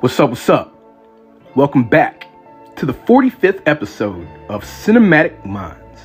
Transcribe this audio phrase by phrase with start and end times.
[0.00, 0.30] What's up?
[0.30, 0.72] What's up?
[1.56, 2.28] Welcome back
[2.76, 6.00] to the 45th episode of Cinematic Minds.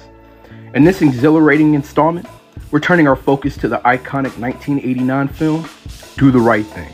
[0.73, 2.27] In this exhilarating installment,
[2.71, 5.69] we're turning our focus to the iconic 1989 film,
[6.17, 6.91] Do the Right Thing,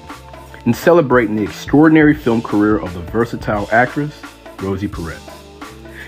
[0.65, 4.21] and celebrating the extraordinary film career of the versatile actress,
[4.59, 5.21] Rosie Perez.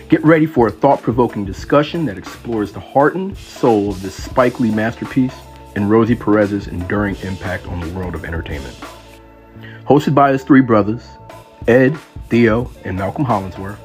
[0.09, 4.21] Get ready for a thought provoking discussion that explores the heart and soul of this
[4.21, 5.35] Spike Lee masterpiece
[5.77, 8.75] and Rosie Perez's enduring impact on the world of entertainment.
[9.91, 11.05] Hosted by his three brothers,
[11.67, 11.97] Ed,
[12.29, 13.77] Theo, and Malcolm Hollingsworth,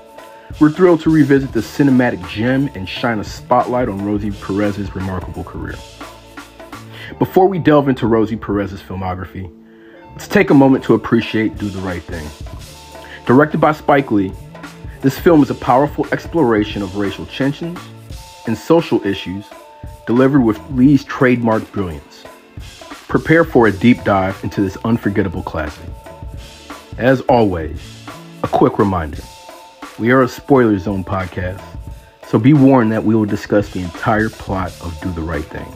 [0.61, 5.43] we're thrilled to revisit the cinematic gem and shine a spotlight on Rosie Perez's remarkable
[5.43, 5.75] career.
[7.19, 9.53] Before we delve into Rosie Perez's filmography,
[10.13, 12.29] let's take a moment to appreciate Do the Right Thing.
[13.27, 14.33] Directed by Spike Lee,
[15.01, 17.81] this film is a powerful exploration of racial tensions
[18.47, 19.45] and social issues
[20.07, 22.16] delivered with Lee's trademark brilliance.
[23.09, 25.89] Prepare for a deep dive into this unforgettable classic.
[26.99, 27.81] As always,
[28.43, 29.23] a quick reminder
[29.99, 31.63] we are a spoiler zone podcast,
[32.27, 35.73] so be warned that we will discuss the entire plot of Do the Right Thing.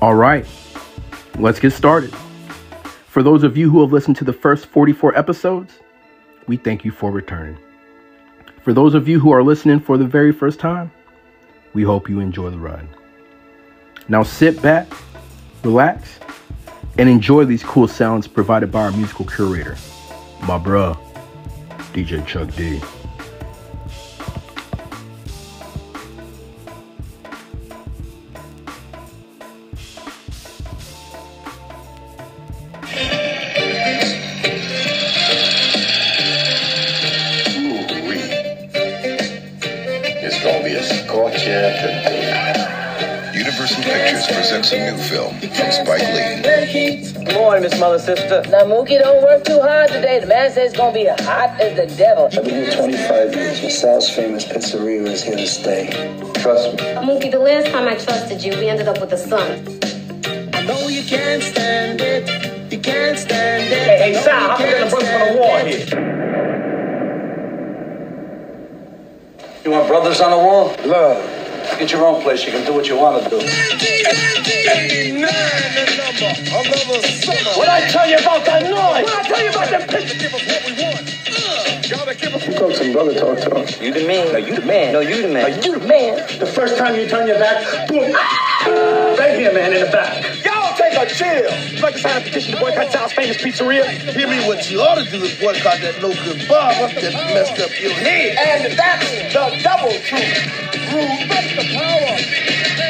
[0.00, 0.46] All right,
[1.38, 2.14] let's get started.
[3.06, 5.78] For those of you who have listened to the first 44 episodes,
[6.46, 7.58] we thank you for returning.
[8.62, 10.90] For those of you who are listening for the very first time,
[11.74, 12.88] we hope you enjoy the ride.
[14.08, 14.88] Now sit back,
[15.62, 16.18] relax,
[16.98, 19.76] and enjoy these cool sounds provided by our musical curator,
[20.42, 20.96] my bruh,
[21.92, 22.80] DJ Chuck D.
[40.20, 41.97] It's gonna be a scorcher
[43.88, 47.00] Pictures presents a new film from Spike Lee.
[47.24, 48.42] Good morning, Miss Mother Sister.
[48.50, 50.20] Now, Mookie, don't work too hard today.
[50.20, 52.26] The man says it's gonna be hot as the devil.
[52.26, 53.62] I've been here 25 years.
[53.62, 55.88] LaSalle's famous pizzeria is here to stay.
[56.34, 56.84] Trust me.
[57.00, 59.64] Mookie, the last time I trusted you, we ended up with a son.
[60.66, 62.28] No, you can't stand it.
[62.70, 63.88] You can't stand it.
[63.88, 65.86] Hey, hey, Sal, I'm gonna bring for the war here.
[69.64, 70.76] You want brothers on the wall?
[70.84, 71.37] Love.
[71.76, 72.44] Get your own place.
[72.44, 73.36] You can do what you want to do.
[77.56, 79.04] What I tell you about that noise?
[79.04, 80.18] What I tell you about that picture?
[80.18, 81.18] Give us what we want.
[81.28, 81.78] Uh.
[82.48, 83.82] You talk some brother talk to him.
[83.82, 84.32] You the man.
[84.32, 84.92] No, you the man.
[84.92, 85.62] No, you the man.
[85.62, 86.38] You the man.
[86.38, 88.12] The first time you turn your back, boom.
[89.18, 90.37] Right here, man, in the back.
[90.98, 91.76] Y'all a chill.
[91.76, 93.86] You like to sign a petition to boycott Sal's famous pizzeria?
[93.86, 97.60] Hear me, what you ought to do is boycott that no good barber that messed
[97.62, 98.34] up your head.
[98.34, 100.42] And that's the double truth.
[101.30, 102.18] Fight the power.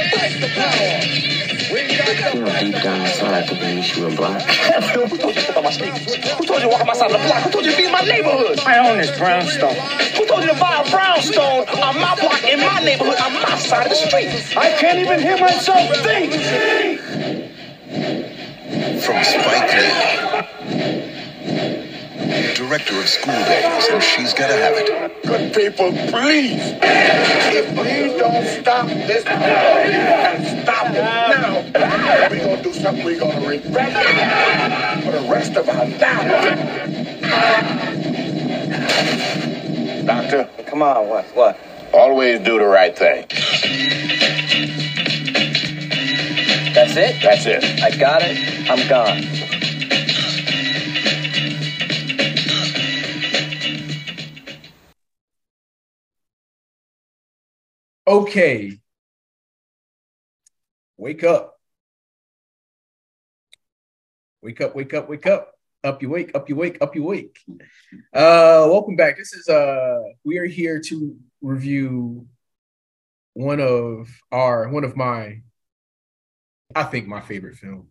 [0.08, 1.28] Fight the power.
[2.32, 4.40] You know, deep down inside, I think I wish you were black.
[4.48, 6.14] Who told you to step on my sneakers?
[6.14, 7.42] Who told you to walk on my side of the block?
[7.42, 8.58] Who told you to be in my neighborhood?
[8.60, 9.76] I own this brownstone.
[10.16, 13.58] Who told you to buy a brownstone on my block in my neighborhood on my
[13.58, 14.32] side of the street?
[14.56, 17.47] I can't even hear myself think.
[18.96, 19.92] From Spike Lee.
[22.54, 25.22] Director of School Days and She's Gotta Have It.
[25.24, 26.60] Good people, please.
[26.82, 31.62] If we don't stop this, and stop it now,
[32.30, 36.06] we're gonna do something we're gonna regret it for the rest of our lives.
[40.06, 41.24] Doctor, Come on, what?
[41.36, 41.58] What?
[41.92, 43.26] always do the right thing.
[46.78, 47.20] That's it?
[47.20, 47.82] That's it.
[47.82, 48.38] I got it.
[48.70, 49.24] I'm gone.
[58.06, 58.78] Okay.
[60.96, 61.58] Wake up.
[64.40, 65.54] Wake up, wake up, wake up.
[65.82, 67.40] Up you wake, up you wake, up you wake.
[68.14, 69.16] Uh welcome back.
[69.16, 72.28] This is uh we are here to review
[73.32, 75.40] one of our one of my
[76.74, 77.88] I think my favorite film.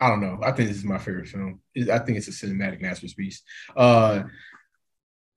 [0.00, 0.40] I don't know.
[0.42, 1.60] I think this is my favorite film.
[1.90, 3.42] I think it's a cinematic masterpiece.
[3.76, 4.24] Uh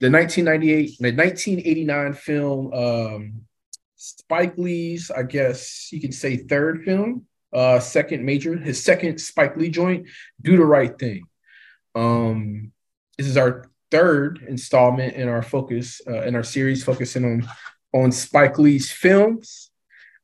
[0.01, 3.41] the 1998 the 1989 film um
[4.01, 9.57] Spike Lee's, I guess you can say third film, uh, second major, his second Spike
[9.57, 10.07] Lee joint,
[10.41, 11.23] Do the Right Thing.
[11.95, 12.71] Um,
[13.17, 17.47] this is our third installment in our focus uh, in our series focusing on
[17.93, 19.68] on Spike Lee's films.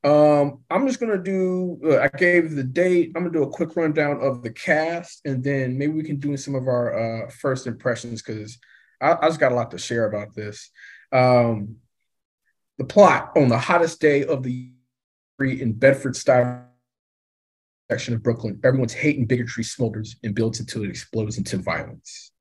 [0.05, 1.79] Um, I'm just gonna do.
[1.83, 3.13] Uh, I gave the date.
[3.15, 6.37] I'm gonna do a quick rundown of the cast, and then maybe we can do
[6.37, 8.59] some of our uh, first impressions because
[9.01, 10.69] I, I just got a lot to share about this.
[11.11, 11.77] Um,
[12.77, 14.51] the plot on the hottest day of the
[15.39, 16.65] year in Bedford-Stuy
[17.89, 22.31] section of Brooklyn, everyone's hate and bigotry smolders and builds until it explodes into violence.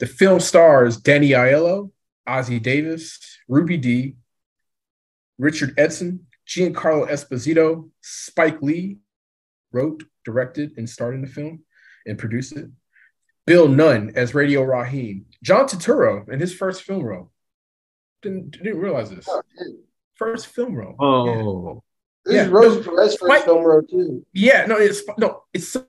[0.00, 1.90] The film stars Danny Aiello,
[2.26, 3.18] Ossie Davis,
[3.48, 4.16] Ruby Dee,
[5.38, 8.98] Richard Edson, Giancarlo Esposito, Spike Lee
[9.72, 11.64] wrote, directed, and starred in the film
[12.06, 12.70] and produced it.
[13.46, 15.26] Bill Nunn as Radio Raheem.
[15.42, 17.30] John Turturro in his first film role.
[18.22, 19.28] Didn't, didn't realize this.
[20.14, 20.94] First film role.
[20.98, 21.82] Oh.
[22.24, 24.24] This Yeah, is Rosie no, first film role too.
[24.32, 25.86] Yeah, no, it's no, it's a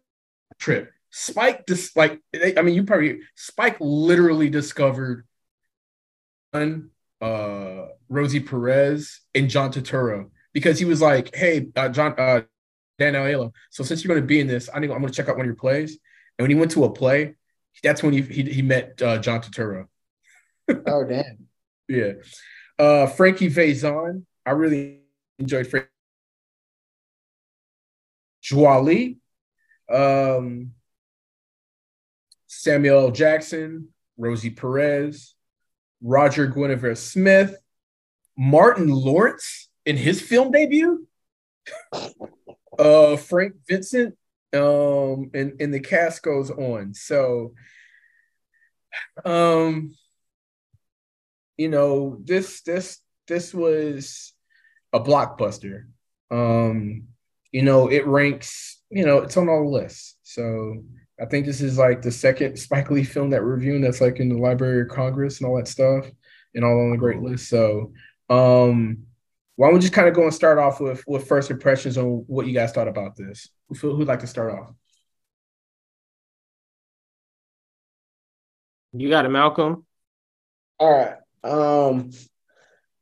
[0.59, 0.91] trip.
[1.09, 2.21] Spike just like
[2.57, 5.25] I mean, you probably Spike literally discovered
[6.53, 12.41] uh Rosie Perez and John Turturro because he was like, "Hey, uh, John, uh,
[12.97, 15.13] Dan Aiello, so since you're going to be in this, I think I'm going to
[15.13, 15.99] check out one of your plays."
[16.39, 17.35] And when he went to a play,
[17.83, 19.87] that's when he he, he met uh, John Turturro.
[20.87, 21.47] Oh damn.
[21.87, 22.13] Yeah.
[22.79, 24.23] Uh Frankie Faison.
[24.43, 25.01] I really
[25.37, 25.89] enjoyed Frankie.
[28.41, 29.15] Joie
[29.87, 30.71] Um
[32.47, 33.11] Samuel L.
[33.11, 35.35] Jackson, Rosie Perez,
[36.01, 37.55] Roger Guenveur Smith,
[38.35, 41.07] Martin Lawrence in his film debut.
[42.79, 44.15] uh Frank Vincent.
[44.53, 46.93] Um and, and the cast goes on.
[46.93, 47.53] So
[49.23, 49.93] um
[51.57, 54.33] you know this this this was
[54.93, 55.85] a blockbuster
[56.31, 57.03] um
[57.51, 60.83] you know it ranks you know it's on all the lists so
[61.21, 64.19] i think this is like the second spike lee film that we're reviewing that's like
[64.19, 66.05] in the library of congress and all that stuff
[66.53, 67.91] and all on the great list so
[68.29, 68.97] um
[69.55, 72.23] why don't we just kind of go and start off with with first impressions on
[72.27, 73.49] what you guys thought about this
[73.81, 74.73] who who'd like to start off
[78.97, 79.85] You got it, Malcolm.
[80.79, 81.17] All right.
[81.43, 82.11] Um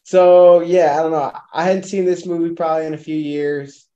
[0.04, 1.32] so yeah, I don't know.
[1.54, 3.88] I hadn't seen this movie probably in a few years.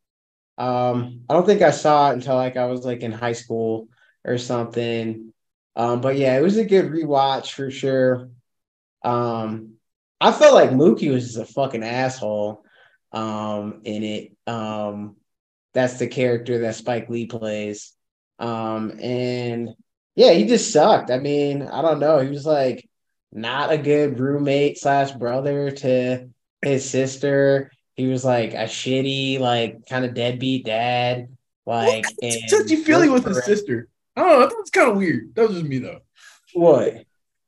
[0.58, 3.90] Um, I don't think I saw it until like I was like in high school
[4.26, 5.34] or something.
[5.76, 8.30] Um, but yeah, it was a good rewatch for sure.
[9.04, 9.77] Um,
[10.20, 12.64] I felt like Mookie was just a fucking asshole
[13.12, 14.32] um in it.
[14.48, 15.16] Um,
[15.74, 17.94] that's the character that Spike Lee plays.
[18.40, 19.70] Um, and
[20.16, 21.12] yeah, he just sucked.
[21.12, 22.20] I mean, I don't know.
[22.20, 22.88] He was like
[23.32, 26.30] not a good roommate slash brother to
[26.62, 27.72] his sister.
[27.96, 31.30] He was like a shitty, like kind of deadbeat dad.
[31.66, 35.36] Like and touchy feely with his sister i don't know it was kind of weird
[35.36, 36.00] that was just me though
[36.54, 36.88] What?
[36.88, 37.04] I thought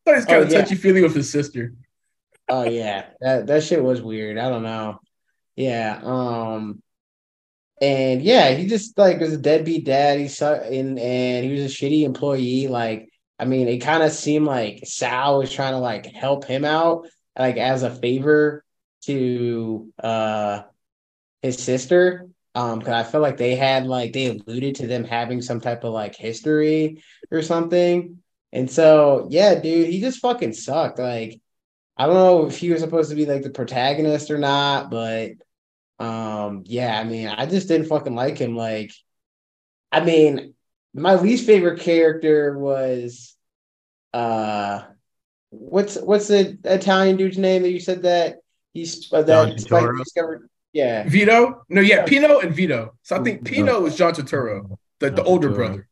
[0.06, 0.62] he was kind Oh, of yeah.
[0.62, 1.74] touchy feely with his sister
[2.50, 4.38] Oh yeah, that that shit was weird.
[4.38, 5.00] I don't know.
[5.56, 6.00] Yeah.
[6.04, 6.81] Um.
[7.81, 10.19] And yeah, he just like was a deadbeat dad.
[10.19, 12.68] He su- and and he was a shitty employee.
[12.68, 13.10] Like,
[13.40, 17.07] I mean, it kind of seemed like Sal was trying to like help him out,
[17.38, 18.63] like as a favor
[19.04, 20.63] to uh
[21.42, 22.28] his sister.
[22.56, 25.84] Um, because I feel like they had like they alluded to them having some type
[25.84, 28.19] of like history or something.
[28.52, 31.00] And so yeah, dude, he just fucking sucked.
[31.00, 31.40] Like,
[32.00, 35.31] I don't know if he was supposed to be like the protagonist or not, but
[36.00, 38.56] um, yeah, I mean, I just didn't fucking like him.
[38.56, 38.94] Like,
[39.92, 40.54] I mean,
[40.94, 43.36] my least favorite character was
[44.13, 44.81] uh
[45.50, 48.38] what's what's the Italian dude's name that you said that
[48.74, 50.50] he's uh, that Spike discovered?
[50.72, 51.04] Yeah.
[51.07, 51.63] Vito?
[51.68, 52.95] No, yeah, Pino and Vito.
[53.04, 55.88] So I think Pino was John Turturro, the, the older brother.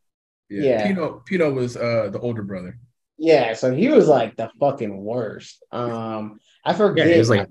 [0.49, 0.87] Yeah, Yeah.
[0.87, 2.79] Pino Pino was uh the older brother.
[3.17, 5.63] Yeah, so he was like the fucking worst.
[5.71, 7.47] Um I Yeah, forget he was like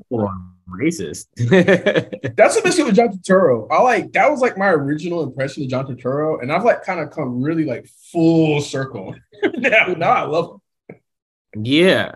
[0.68, 1.26] racist.
[2.36, 3.66] That's what makes it with John Turturro.
[3.70, 7.00] I like that was like my original impression of John Turturro, and I've like kind
[7.00, 9.14] of come really like full circle.
[9.56, 11.64] now, now I love him.
[11.64, 12.12] yeah.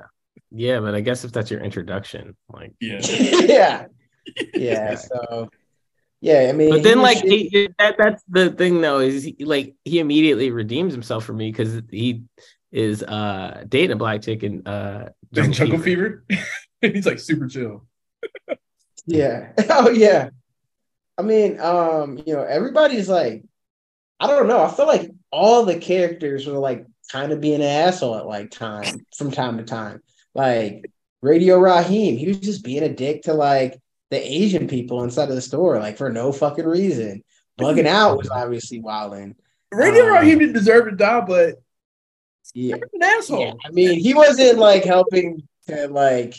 [0.52, 3.00] Yeah, but I guess if that's your introduction, like Yeah.
[3.04, 3.86] yeah.
[4.54, 5.48] Yeah, so
[6.20, 9.22] yeah, I mean But then, he like, shit- he, that, that's the thing, though, is
[9.24, 12.24] he, like he immediately redeems himself for me because he
[12.72, 16.24] is uh dating a black chick in uh Jungle, Jungle Fever.
[16.80, 17.86] He's like super chill.
[19.06, 19.52] Yeah.
[19.70, 20.30] Oh yeah.
[21.18, 23.44] I mean, um, you know, everybody's like,
[24.18, 24.62] I don't know.
[24.62, 28.50] I feel like all the characters were like kind of being an asshole at like
[28.50, 30.02] time from time to time.
[30.34, 30.90] Like
[31.22, 33.78] Radio Raheem, he was just being a dick to like
[34.10, 37.22] the Asian people inside of the store, like for no fucking reason.
[37.58, 39.34] Bugging out was obviously wilding.
[39.72, 41.56] Radio Um, Raheem didn't deserve to die, but
[42.54, 42.76] Yeah.
[42.76, 43.40] an asshole.
[43.40, 46.34] Yeah, I mean, he wasn't like helping to like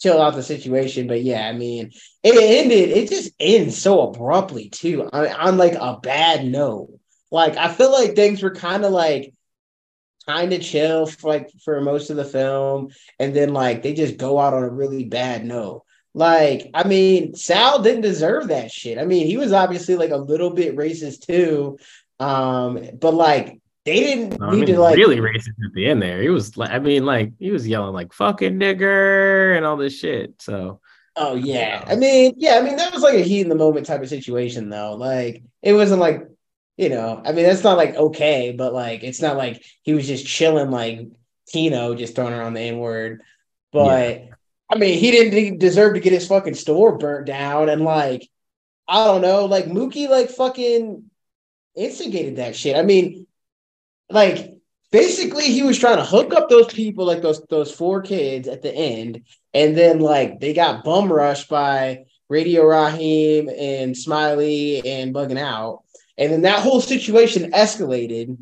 [0.00, 2.90] chill out the situation, but yeah, I mean, it ended.
[2.90, 6.98] It just ends so abruptly too, on, on like a bad note.
[7.30, 9.32] Like I feel like things were kind of like
[10.26, 14.16] kind of chill for like for most of the film, and then like they just
[14.16, 15.84] go out on a really bad note.
[16.12, 18.98] Like, I mean, Sal didn't deserve that shit.
[18.98, 21.78] I mean, he was obviously like a little bit racist too.
[22.18, 26.02] Um, but like they didn't No, I mean, to like really racist at the end
[26.02, 26.22] there.
[26.22, 29.98] He was like, I mean, like he was yelling like "fucking nigger" and all this
[29.98, 30.40] shit.
[30.40, 30.80] So
[31.16, 31.84] Oh yeah.
[31.86, 34.08] I mean, yeah, I mean that was like a heat in the moment type of
[34.08, 34.94] situation though.
[34.94, 36.26] Like it wasn't like,
[36.76, 40.06] you know, I mean that's not like okay, but like it's not like he was
[40.06, 41.00] just chilling like
[41.52, 43.22] Pino just throwing around the N-word.
[43.72, 44.28] But
[44.70, 48.28] I mean, he didn't deserve to get his fucking store burnt down and like
[48.88, 51.10] I don't know, like Mookie like fucking
[51.76, 52.76] instigated that shit.
[52.76, 53.26] I mean,
[54.10, 54.52] like
[54.92, 58.62] basically he was trying to hook up those people like those those four kids at
[58.62, 59.22] the end
[59.54, 65.82] and then like they got bum rushed by radio Raheem and smiley and bugging out
[66.18, 68.36] and then that whole situation escalated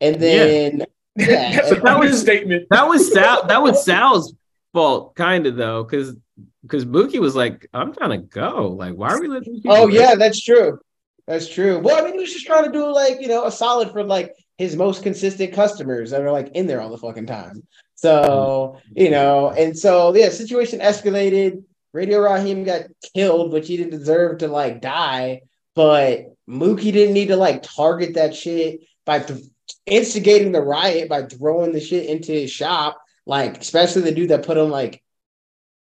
[0.00, 0.84] and then
[1.16, 2.66] yeah, That's a and- that was statement.
[2.70, 3.44] that was Sal.
[3.46, 4.34] That was Sal's
[4.72, 6.14] fault, kind of though, because
[6.62, 8.68] because Mookie was like, "I'm trying to go.
[8.68, 10.78] Like, why are we letting?" oh yeah that's true
[11.26, 13.50] that's true well i mean he was just trying to do like you know a
[13.50, 17.26] solid for like his most consistent customers that are like in there all the fucking
[17.26, 21.62] time so you know and so yeah situation escalated
[21.92, 22.82] radio raheem got
[23.14, 25.40] killed which he didn't deserve to like die
[25.74, 29.44] but mookie didn't need to like target that shit by th-
[29.86, 34.44] instigating the riot by throwing the shit into his shop like especially the dude that
[34.44, 35.02] put him like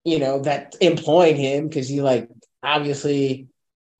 [0.03, 2.29] you know that employing him because he like
[2.63, 3.47] obviously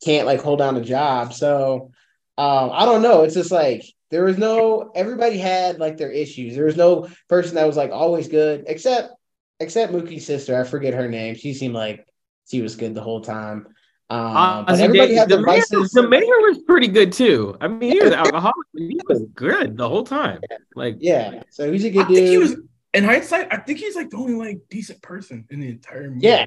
[0.04, 1.34] can't like hold down a job.
[1.34, 1.92] So
[2.38, 3.24] um, I don't know.
[3.24, 6.56] It's just like there was no everybody had like their issues.
[6.56, 9.14] There was no person that was like always good, except
[9.60, 10.60] except Mookie's sister.
[10.60, 11.36] I forget her name.
[11.36, 12.06] She seemed like
[12.50, 13.68] she was good the whole time.
[14.10, 15.92] Um, Uh, but everybody the, had the their mayor, vices.
[15.92, 17.56] the mayor was pretty good too.
[17.62, 20.42] I mean, he was alcoholic, but he was good the whole time.
[20.76, 22.28] Like, Yeah, so he's a good think dude.
[22.28, 22.56] he was
[22.94, 23.48] in hindsight.
[23.54, 26.28] I think he's like the only like decent person in the entire movie.
[26.28, 26.46] Yeah.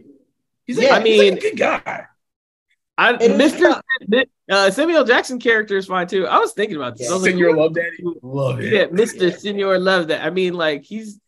[0.66, 2.04] he's like, Yeah, I I mean, he's like a good guy.
[2.96, 3.80] I, It Mr.
[4.50, 6.26] Uh, Samuel Jackson character is fine too.
[6.26, 7.10] I was thinking about this.
[7.10, 8.72] I was like, Senor Love Daddy, love it.
[8.72, 9.36] yeah, Mr.
[9.36, 10.24] Senor Love that.
[10.24, 11.18] I mean, like he's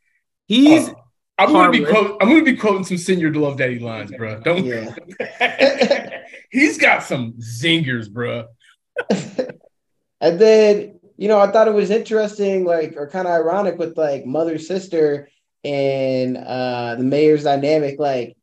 [0.47, 0.95] he's Oh,
[1.39, 2.09] I'm gonna be harmless.
[2.09, 4.41] quote, I'm gonna be quoting some Senor Love Daddy lines, bro.
[4.41, 4.65] Don't.
[4.65, 4.95] Yeah.
[6.51, 8.47] he's got some zingers, bro.
[10.21, 13.97] And then, you know, I thought it was interesting, like, or kind of ironic with
[13.99, 15.29] like mother sister
[15.65, 17.99] and uh the mayor's dynamic.
[17.99, 18.36] Like,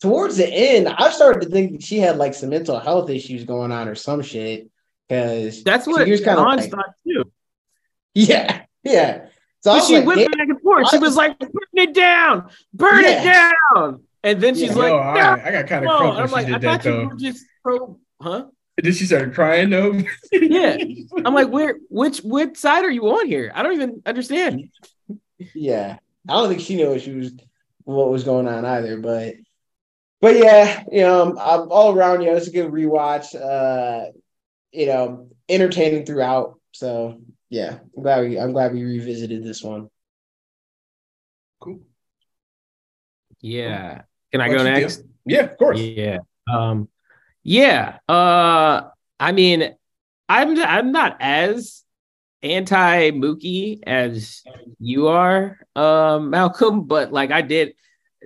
[0.00, 3.44] towards the end, I started to think that she had like some mental health issues
[3.44, 4.68] going on or some shit.
[5.08, 7.24] Cause that's what she was kind of Dawn like, thought too.
[8.14, 9.26] yeah, yeah.
[9.62, 10.88] So But she like, went damn, back and forth.
[10.88, 14.74] She was like, "Burn it down, burn it down," and then she's Yeah.
[14.76, 16.82] like, Yo, "No." I, I got kind of no." crunk I'm like, did "I that
[16.82, 17.04] thought you though.
[17.08, 18.46] were just pro, huh?"
[18.78, 20.00] And then she started crying though.
[20.32, 20.76] Yeah.
[21.24, 21.76] I'm like, "Where?
[21.90, 22.20] Which?
[22.20, 23.50] Which side are you on here?
[23.54, 24.70] I don't even understand."
[25.54, 25.98] yeah.
[26.28, 27.32] I don't think she knew what she was
[27.84, 29.34] what was going on either, but
[30.20, 33.34] but yeah, you know, I'm, I'm all around, you know, it's a good rewatch.
[33.34, 34.10] Uh,
[34.72, 36.60] you know, entertaining throughout.
[36.72, 39.88] So yeah, I'm glad we I'm glad we revisited this one.
[41.60, 41.80] cool.
[43.40, 44.02] Yeah.
[44.32, 44.80] Can I What go you do?
[44.80, 45.02] next?
[45.26, 45.80] Yeah, of course.
[45.80, 46.18] Yeah.
[46.50, 46.88] Um
[47.42, 47.98] yeah.
[48.08, 49.74] Uh I mean
[50.28, 51.82] I'm I'm not as
[52.42, 54.42] anti Mookie as
[54.78, 57.74] you are, um, Malcolm, but like I did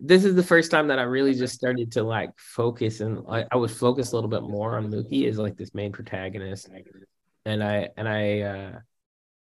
[0.03, 3.45] this is the first time that I really just started to like focus and I,
[3.51, 6.69] I would focus a little bit more on Mookie as like this main protagonist.
[7.45, 8.79] And I and I uh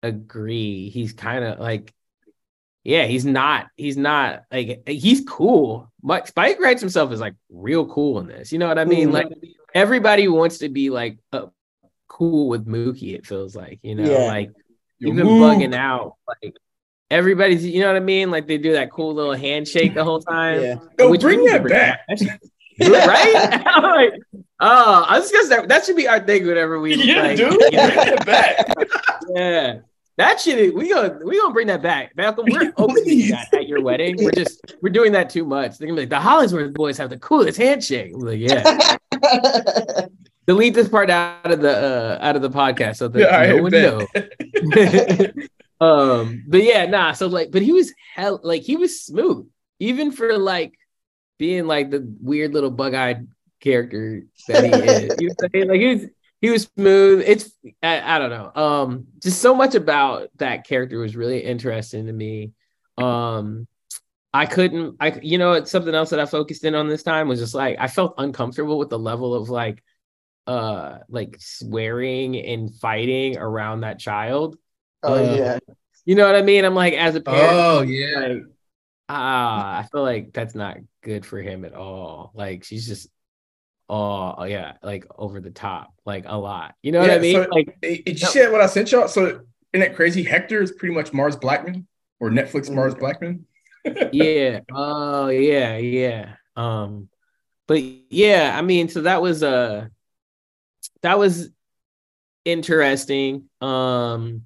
[0.03, 0.89] agree.
[0.89, 1.93] He's kind of like
[2.83, 3.67] yeah, he's not.
[3.75, 5.91] He's not like he's cool.
[6.01, 8.51] Mike Spike writes himself as like real cool in this.
[8.51, 9.09] You know what I mean?
[9.09, 9.13] Mhm.
[9.13, 9.27] Like
[9.75, 11.47] everybody wants to be like uh,
[12.07, 13.13] cool with Mookie.
[13.15, 14.27] It feels like you know, Yeah.
[14.27, 14.51] like
[14.97, 15.57] Yo, even Mook.
[15.57, 16.15] bugging out.
[16.27, 16.55] Like
[17.11, 18.31] everybody's, you know what I mean?
[18.31, 20.61] Like they do that cool little handshake the whole time.
[20.61, 20.75] Yeah.
[20.97, 21.99] Yo, which bring we need that back.
[22.07, 22.39] That
[22.81, 23.63] right?
[23.65, 24.13] I'm like,
[24.61, 27.59] oh, I was gonna say that should be our thing whenever we Yeah, like, dude.
[27.71, 28.73] get Bring it back.
[29.35, 29.79] yeah.
[30.17, 32.11] That shit is we gonna we gonna bring that back.
[32.17, 34.17] Malcolm, we're opening that at your wedding.
[34.19, 35.77] We're just we're doing that too much.
[35.77, 38.11] They're gonna be like the Hollingsworth boys have the coolest handshake.
[38.13, 38.97] I'm like, yeah.
[40.45, 43.47] Delete this part out of the uh out of the podcast so that Yeah, I
[43.47, 44.07] no one bet.
[45.33, 45.47] knows.
[45.79, 47.13] Um, but yeah, nah.
[47.13, 49.47] So like, but he was hell like he was smooth,
[49.79, 50.73] even for like
[51.37, 53.27] being like the weird little bug-eyed
[53.59, 55.15] character that he is.
[55.19, 55.71] You know?
[55.71, 56.05] Like he was
[56.41, 57.23] he was smooth.
[57.25, 57.51] It's
[57.83, 58.51] I, I don't know.
[58.61, 62.53] Um, just so much about that character was really interesting to me.
[62.97, 63.67] Um,
[64.33, 64.97] I couldn't.
[64.99, 67.55] I you know it's something else that I focused in on this time was just
[67.55, 69.83] like I felt uncomfortable with the level of like
[70.47, 74.57] uh like swearing and fighting around that child.
[75.03, 75.59] Oh Uh, yeah.
[76.05, 76.65] You know what I mean?
[76.65, 78.19] I'm like as a parent, Oh yeah.
[78.19, 78.43] like
[79.09, 82.31] ah, I feel like that's not good for him at all.
[82.33, 83.09] Like she's just
[83.89, 86.75] oh yeah, like over the top, like a lot.
[86.83, 87.35] You know what Yeah, I mean?
[87.43, 89.07] so- like Hey, Did you see what I sent y'all?
[89.07, 89.41] So isn't
[89.73, 90.23] that crazy?
[90.23, 91.85] Hector is pretty much Mars Blackmon
[92.19, 92.99] or Netflix Mars Mm.
[92.99, 93.43] Blackmon.
[94.13, 94.61] yeah.
[94.73, 96.35] Oh, yeah, yeah.
[96.55, 97.09] Um,
[97.67, 99.87] but yeah, I mean, so that was uh
[101.01, 101.49] that was
[102.45, 103.49] interesting.
[103.61, 104.45] Um,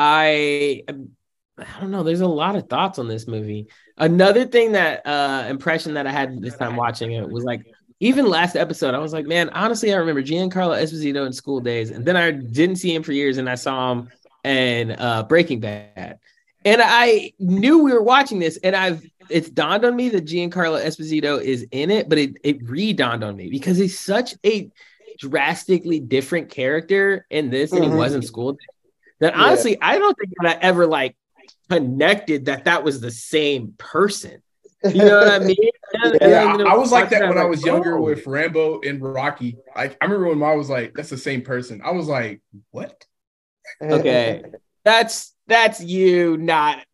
[0.00, 2.02] I I don't know.
[2.02, 3.66] There's a lot of thoughts on this movie.
[3.98, 7.66] Another thing that uh impression that I had this time watching it was like
[8.00, 11.90] even last episode, I was like, man, honestly, I remember Giancarlo Esposito in School Days,
[11.90, 14.08] and then I didn't see him for years, and I saw him
[14.42, 16.18] in uh, Breaking Bad,
[16.64, 20.82] and I knew we were watching this, and I've it's dawned on me that Giancarlo
[20.82, 24.70] Esposito is in it, but it it re-dawned on me because he's such a
[25.18, 27.92] drastically different character in this than Mhm.
[27.92, 28.56] he was in School
[29.20, 29.30] Days.
[29.30, 29.44] That Yeah.
[29.44, 31.16] honestly, I don't think that I ever like
[31.68, 34.42] connected that that was the same person.
[34.84, 35.56] You know what I mean?
[35.92, 38.02] And- and Yeah, I, I was like that watching when I was younger oh.
[38.02, 39.56] with Rambo and Rocky.
[39.74, 43.04] Like I remember when Ma was like, "That's the same person." I was like, "What?"
[43.82, 44.42] okay
[44.84, 46.84] that's that's you not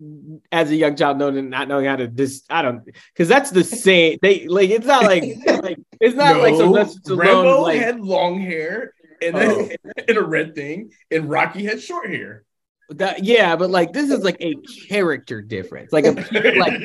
[0.50, 3.62] as a young child knowing not knowing how to this i don't because that's the
[3.62, 5.22] same they like it's not like
[5.62, 8.92] like it's not like No, Sylvester Stallone, Rambo like had long hair
[9.22, 9.68] and Oh.
[9.84, 12.44] then and a red thing, and Rocky had short hair.
[12.90, 14.54] that, yeah but like this is like a
[14.88, 16.80] character difference like a like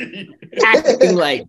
[0.65, 1.45] acting like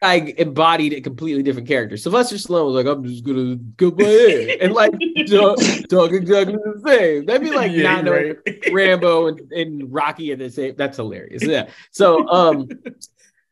[0.00, 1.96] guy embodied a completely different character.
[1.98, 4.92] Sylvester Stallone was like, "I'm just gonna go my hair," and like
[5.28, 5.58] talk,
[5.90, 7.26] talk exactly the same.
[7.26, 8.72] That'd be like Yeah, not knowing right.
[8.72, 10.74] Rambo and, and Rocky at the same.
[10.78, 11.42] That's hilarious.
[11.44, 11.68] Yeah.
[11.90, 12.66] So, um,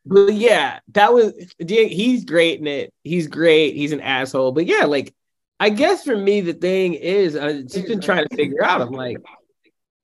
[0.03, 2.91] but yeah, that was he's great in it.
[3.03, 3.75] He's great.
[3.75, 4.53] He's an asshole.
[4.53, 5.13] But yeah, like
[5.61, 8.81] I guess for me, the thing is, I've just been trying to figure out.
[8.81, 9.17] I'm like,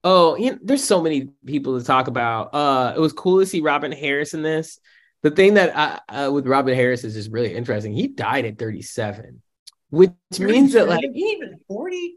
[0.04, 2.54] oh, you know, there's so many people to talk about.
[2.54, 4.78] Uh, it was cool to see Robin Harris in this.
[5.22, 7.92] The thing that I, uh, with Robin Harris is just really interesting.
[7.92, 9.42] He died at 37,
[9.90, 12.14] which means that like even 40.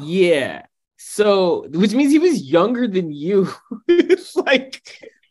[0.00, 0.62] yeah.
[0.96, 3.52] So, which means he was younger than you.
[3.88, 4.80] it's like,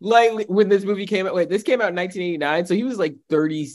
[0.02, 1.34] like when this movie came out.
[1.34, 2.68] Wait, this came out in 1989.
[2.68, 3.70] So he was like 30.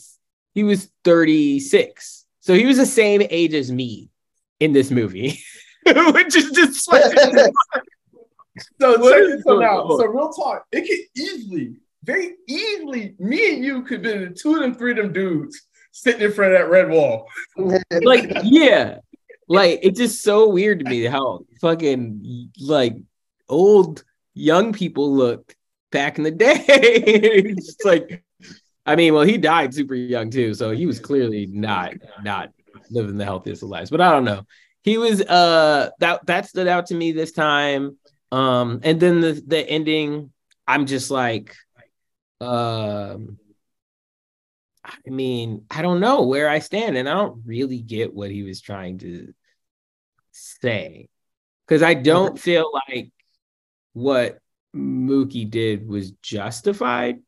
[0.54, 2.25] He was 36.
[2.46, 4.09] So he was the same age as me
[4.61, 5.42] in this movie,
[5.85, 7.32] which is just So What check
[8.80, 9.88] this one out.
[9.88, 14.54] So real talk, it could easily, very easily, me and you could be the two
[14.54, 17.26] of them, three of them dudes sitting in front of that red wall.
[18.04, 18.98] like, yeah.
[19.48, 22.94] Like, it's just so weird to me how fucking like
[23.48, 24.04] old
[24.35, 25.56] young people looked
[25.90, 26.64] back in the day.
[26.68, 28.22] it's just like,
[28.87, 32.53] I mean, well, he died super young too, so he was clearly not not
[32.90, 33.90] living the healthiest of lives.
[33.90, 34.46] But I don't know.
[34.83, 37.99] He was uh that that stood out to me this time.
[38.31, 40.33] Um, and then the the ending,
[40.66, 41.55] I'm just like,
[42.40, 43.38] um,
[44.85, 48.44] I mean, I don't know where I stand, and I don't really get what he
[48.44, 49.35] was trying to
[50.31, 51.09] say
[51.66, 53.11] because I don't feel like
[53.94, 54.38] what
[54.75, 57.20] Mookie did was justified.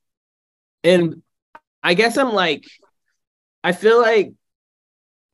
[0.84, 1.22] And
[1.88, 2.66] I guess I'm like,
[3.64, 4.34] I feel like,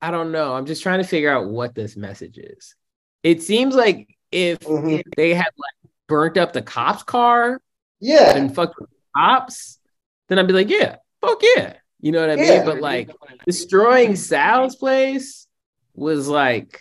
[0.00, 0.54] I don't know.
[0.54, 2.76] I'm just trying to figure out what this message is.
[3.24, 5.00] It seems like if, Mhm.
[5.00, 7.60] if they had like burnt up the cops' car
[7.98, 8.36] Yeah.
[8.36, 9.80] and fucked with the cops,
[10.28, 11.74] then I'd be like, yeah, fuck yeah.
[12.00, 12.64] You know what I mean?
[12.64, 13.10] But like
[13.44, 15.48] destroying Sal's place
[15.94, 16.80] was like,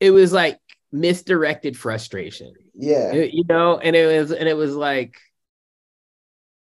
[0.00, 0.58] it was like
[0.90, 2.52] misdirected frustration.
[2.74, 3.12] Yeah.
[3.12, 5.16] It- you know, and it was and it was like,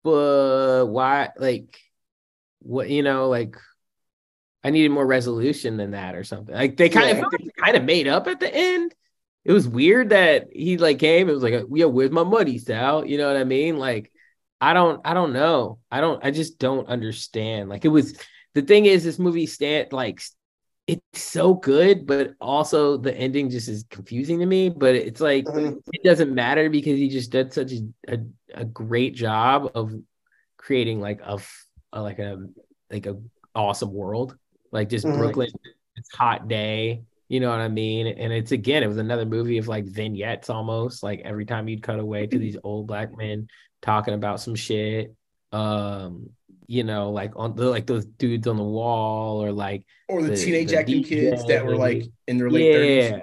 [0.03, 1.29] but why?
[1.37, 1.77] Like,
[2.67, 2.89] what?
[2.89, 3.55] You know, like
[4.63, 6.53] I needed more resolution than that or something.
[6.53, 7.23] Like they kind Yeah.
[7.25, 8.93] of kind of made up at the end.
[9.45, 11.29] It was weird that he like came.
[11.29, 13.05] It was like, yo, where's my money, Sal?
[13.05, 13.77] You know what I mean?
[13.77, 14.11] Like,
[14.59, 15.79] I don't, I don't know.
[15.89, 17.69] I don't, I just don't understand.
[17.69, 18.19] Like, it was
[18.55, 20.21] the thing is, this movie stand like
[20.87, 24.69] it's so good, but also the ending just is confusing to me.
[24.69, 25.79] But it's like Mhm.
[25.93, 28.17] it doesn't matter because he just did such a, a,
[28.53, 29.93] a great job of
[30.57, 31.39] creating like a,
[31.93, 32.45] a- like a
[32.91, 33.17] like a
[33.55, 34.35] awesome world.
[34.71, 35.17] Like just Mhm.
[35.17, 35.49] brooklyn
[35.95, 38.07] it's hot day you know what i mean?
[38.07, 41.81] And it's again it was another movie of like vignettes almost like every time you'd
[41.83, 43.47] cut away to these old black men
[43.81, 45.13] talking about some shit
[45.51, 46.29] um
[46.67, 50.29] you know like on the like those dudes on the wall or like Or the,
[50.29, 53.09] The- teenage the acting kids that were like in their late yeah.
[53.17, 53.21] 30s.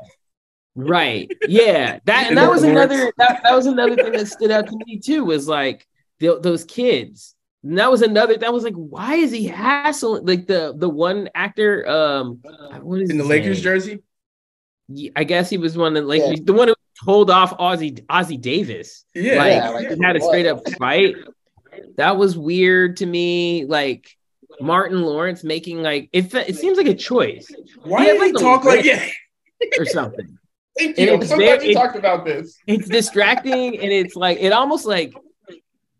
[0.75, 1.31] right.
[1.49, 1.99] Yeah.
[2.07, 4.99] That And that was another that, that was another thing that stood out to me
[4.99, 5.87] too was like
[6.21, 10.47] the, those kids and that was another that was like why is he hassling like
[10.47, 12.41] the the one actor um
[12.83, 13.65] what is In the Lakers name?
[13.65, 13.99] jersey.
[14.89, 16.35] Yeah, I guess he was one that like Yeah.
[16.43, 16.75] the one who
[17.05, 19.37] told off Ossie Ossie Davis Yeah.
[19.37, 21.17] like, Yeah, like, he had a straight up fight
[21.97, 24.09] that was weird to me like
[24.61, 27.49] Martin Lawrence making like it it seems like a choice
[27.83, 29.01] Why He had, did like, he the talk like lip
[29.61, 29.69] yeah?
[29.79, 30.39] or something
[30.79, 31.15] Thank And you.
[31.15, 32.59] I'm it's so glad very- you talked about this.
[32.67, 35.15] it's distracting and it's like it almost like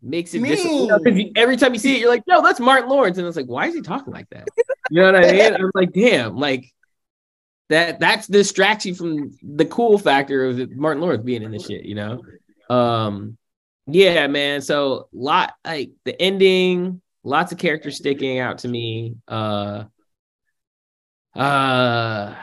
[0.05, 2.59] makes it dis- you know, you- every time you see it, you're like, yo, that's
[2.59, 3.17] Martin Lawrence.
[3.17, 4.47] And it's like, why is he talking like that?
[4.91, 5.53] You know what I mean?
[5.55, 6.71] I'm like, damn, like
[7.69, 11.83] that that's distracts you from the cool factor of Martin Lawrence being in this shit,
[11.85, 12.21] you know?
[12.69, 13.37] Um
[13.87, 14.61] yeah, man.
[14.61, 19.15] So lot like the ending, lots of characters sticking out to me.
[19.27, 19.85] Uh
[21.35, 22.35] uh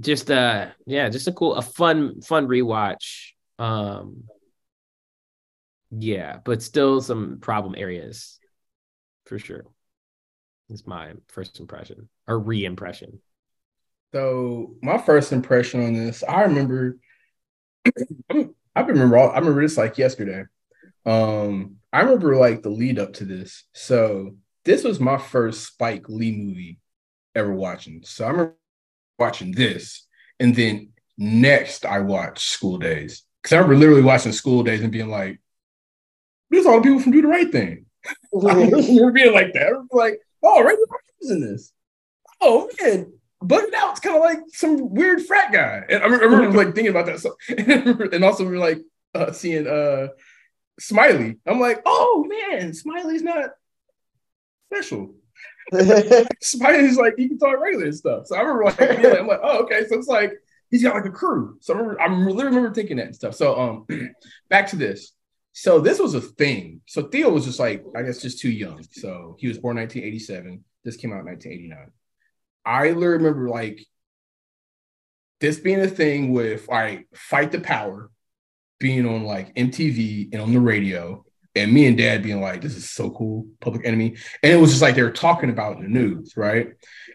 [0.00, 3.30] just uh yeah, just a cool a fun fun rewatch.
[3.58, 4.24] Um
[5.90, 8.38] yeah, but still some problem areas
[9.26, 9.64] for sure.
[10.68, 13.20] It's my first impression or re-impression.
[14.12, 16.96] So my first impression on this, I remember,
[18.30, 20.44] I remember, all, I remember this like yesterday.
[21.06, 23.64] Um, I remember like the lead up to this.
[23.72, 26.78] So this was my first Spike Lee movie
[27.34, 28.02] ever watching.
[28.04, 28.54] So I remember
[29.18, 30.06] watching this,
[30.38, 34.92] and then next I watched School Days because I remember literally watching School Days and
[34.92, 35.40] being like,
[36.50, 37.86] "There's all the people from Do the Right Thing."
[38.46, 39.62] I remember being like that.
[39.62, 40.74] I remember like, "Oh, Ray
[41.20, 41.72] was in this."
[42.40, 45.82] Oh man, Bugged Out's kind of like some weird frat guy.
[45.88, 47.20] And I remember, like thinking about that.
[47.20, 48.78] So, and also we were like
[49.14, 50.08] uh, seeing uh
[50.78, 51.36] Smiley.
[51.46, 53.50] I'm like, oh man, Smiley's not
[54.72, 55.14] special.
[56.42, 58.26] Smiley's like he can talk regular and stuff.
[58.26, 59.86] So I remember like, yeah, I'm like, oh okay.
[59.86, 60.32] So it's like
[60.70, 61.56] he's got like a crew.
[61.60, 63.34] So I remember, I really remember thinking that and stuff.
[63.34, 63.58] So
[63.88, 64.10] um,
[64.50, 65.12] back to this.
[65.52, 66.80] So this was a thing.
[66.86, 68.82] So Theo was just like, I guess, just too young.
[68.92, 70.64] So he was born 1987.
[70.84, 71.90] This came out in 1989.
[72.64, 73.84] I remember like
[75.40, 78.10] this being a thing with all right, fight the power
[78.78, 82.76] being on like MTV and on the radio, and me and dad being like, this
[82.76, 84.16] is so cool, public enemy.
[84.42, 86.68] And it was just like they were talking about the news, right?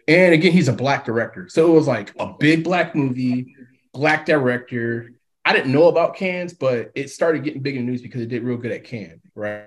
[0.06, 1.48] And again, he's a black director.
[1.48, 3.56] So it was like a big black movie,
[3.92, 5.10] black director.
[5.46, 8.26] I didn't know about Cannes, but it started getting big in the news because it
[8.26, 9.66] did real good at Cannes, right?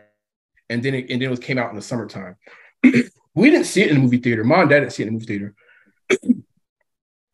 [0.69, 2.35] And then it, and then it came out in the summertime.
[2.83, 4.43] we didn't see it in the movie theater.
[4.43, 5.55] Mom and dad didn't see it in the movie theater.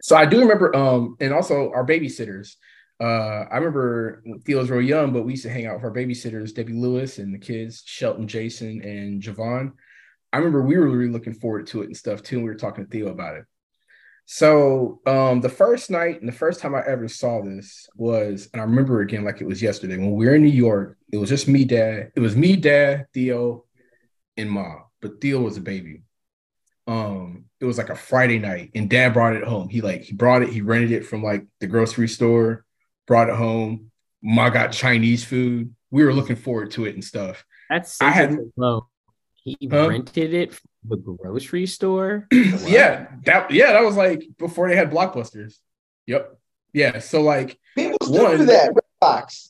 [0.03, 2.55] so I do remember, um, and also our babysitters.
[2.99, 5.91] Uh, I remember Theo was real young, but we used to hang out with our
[5.91, 9.71] babysitters, Debbie Lewis and the kids, Shelton, Jason, and Javon.
[10.31, 12.35] I remember we were really looking forward to it and stuff too.
[12.35, 13.45] And we were talking to Theo about it.
[14.25, 18.61] So um, the first night and the first time I ever saw this was, and
[18.61, 20.97] I remember again like it was yesterday when we were in New York.
[21.11, 22.11] It was just me, dad.
[22.15, 23.65] It was me, dad, Theo,
[24.35, 24.83] and mom.
[25.01, 26.01] But Theo was a baby.
[26.87, 29.69] Um, it was like a Friday night, and dad brought it home.
[29.69, 32.65] He like he brought it, he rented it from like the grocery store,
[33.07, 33.91] brought it home.
[34.23, 35.75] Ma got Chinese food.
[35.91, 37.45] We were looking forward to it and stuff.
[37.69, 38.87] That's I had low.
[39.35, 39.87] He Huh?
[39.87, 40.59] rented it
[40.89, 42.27] the grocery store.
[42.31, 45.55] yeah, that yeah, that was like before they had blockbusters.
[46.07, 46.37] Yep.
[46.73, 46.99] Yeah.
[46.99, 48.71] So like People still one, do that.
[49.01, 49.49] Redbox.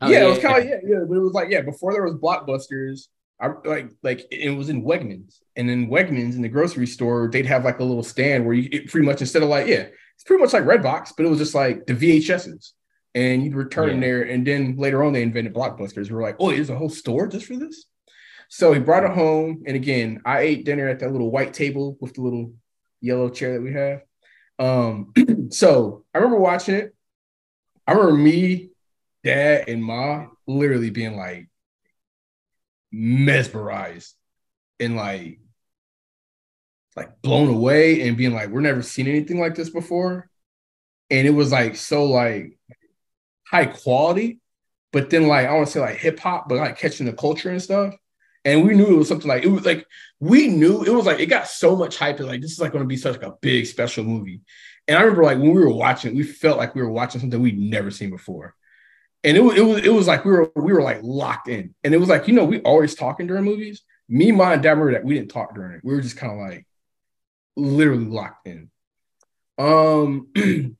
[0.00, 2.02] Oh, yeah, it was kind of yeah, yeah, but it was like yeah, before there
[2.02, 3.08] was blockbusters,
[3.40, 7.46] I like like it was in Wegmans, and in Wegmans in the grocery store, they'd
[7.46, 10.24] have like a little stand where you it pretty much instead of like yeah, it's
[10.24, 12.72] pretty much like Redbox, but it was just like the VHSs,
[13.14, 14.00] and you'd return Yeah.
[14.00, 16.08] there, and then later on they invented blockbusters.
[16.10, 17.86] We were like, oh, there's a whole store just for this.
[18.54, 21.98] So he brought it home, and again, I ate dinner at that little white table
[22.00, 22.52] with the little
[23.00, 24.02] yellow chair that we have.
[24.60, 25.12] Um,
[25.50, 26.94] so I remember watching it.
[27.84, 28.70] I remember me,
[29.24, 31.48] dad, and ma literally being like
[32.92, 34.14] mesmerized
[34.78, 35.40] and like
[36.94, 40.30] like blown away and being like, we're never seen anything like this before.
[41.10, 42.56] And it was like so like
[43.48, 44.38] high quality,
[44.92, 47.50] but then like I want to say like hip hop, but like catching the culture
[47.50, 47.94] and stuff.
[48.44, 49.86] And we knew it was something like it was like
[50.20, 52.18] we knew it was like it got so much hype.
[52.18, 54.42] that Like this is like going to be such like a big special movie.
[54.86, 57.40] And I remember like when we were watching, we felt like we were watching something
[57.40, 58.54] we'd never seen before.
[59.22, 61.74] And it was it was it was like we were we were like locked in.
[61.82, 63.82] And it was like, you know, we always talking during movies.
[64.08, 65.80] Me, my and dad remember that we didn't talk during it.
[65.82, 66.66] We were just kind of like
[67.56, 68.70] literally locked in.
[69.56, 70.28] Um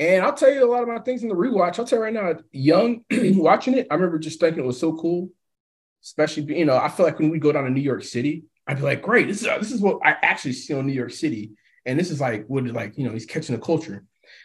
[0.00, 1.78] and I'll tell you a lot of my things in the rewatch.
[1.78, 4.96] I'll tell you right now, young watching it, I remember just thinking it was so
[4.96, 5.30] cool.
[6.04, 8.76] Especially, you know, I feel like when we go down to New York City, I'd
[8.76, 11.52] be like, great, this is this is what I actually see on New York City.
[11.86, 14.04] And this is like what like, you know, he's catching the culture.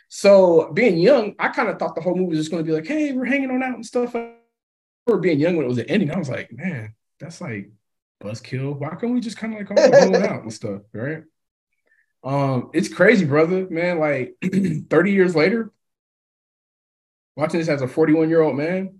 [0.09, 2.75] So being young, I kind of thought the whole movie was just going to be
[2.75, 4.15] like, hey, we're hanging on out and stuff.
[4.15, 7.69] Or being young when it was ending, I was like, man, that's like
[8.21, 8.77] buzzkill.
[8.77, 11.23] Why can't we just kind of like all hang out and stuff, right?
[12.23, 13.99] Um, it's crazy, brother, man.
[13.99, 14.35] Like
[14.89, 15.71] 30 years later,
[17.35, 18.98] watching this as a 41 year old man.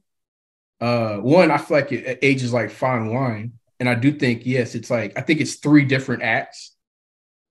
[0.82, 4.46] Uh, one, I feel like it, it ages like fine wine, and I do think
[4.46, 6.76] yes, it's like I think it's three different acts,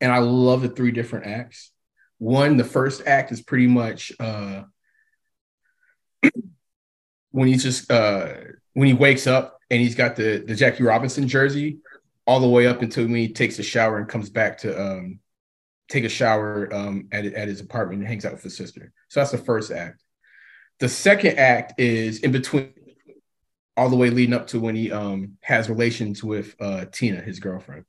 [0.01, 1.71] and I love the three different acts.
[2.19, 4.63] one, the first act is pretty much uh,
[7.31, 8.35] when he's just uh,
[8.75, 11.79] when he wakes up and he's got the the Jackie Robinson jersey
[12.27, 15.19] all the way up until when he takes a shower and comes back to um,
[15.89, 18.93] take a shower um, at at his apartment and hangs out with his sister.
[19.09, 20.03] So that's the first act.
[20.81, 22.73] The second act is in between,
[23.79, 27.39] all the way leading up to when he um, has relations with uh, Tina, his
[27.39, 27.85] girlfriend.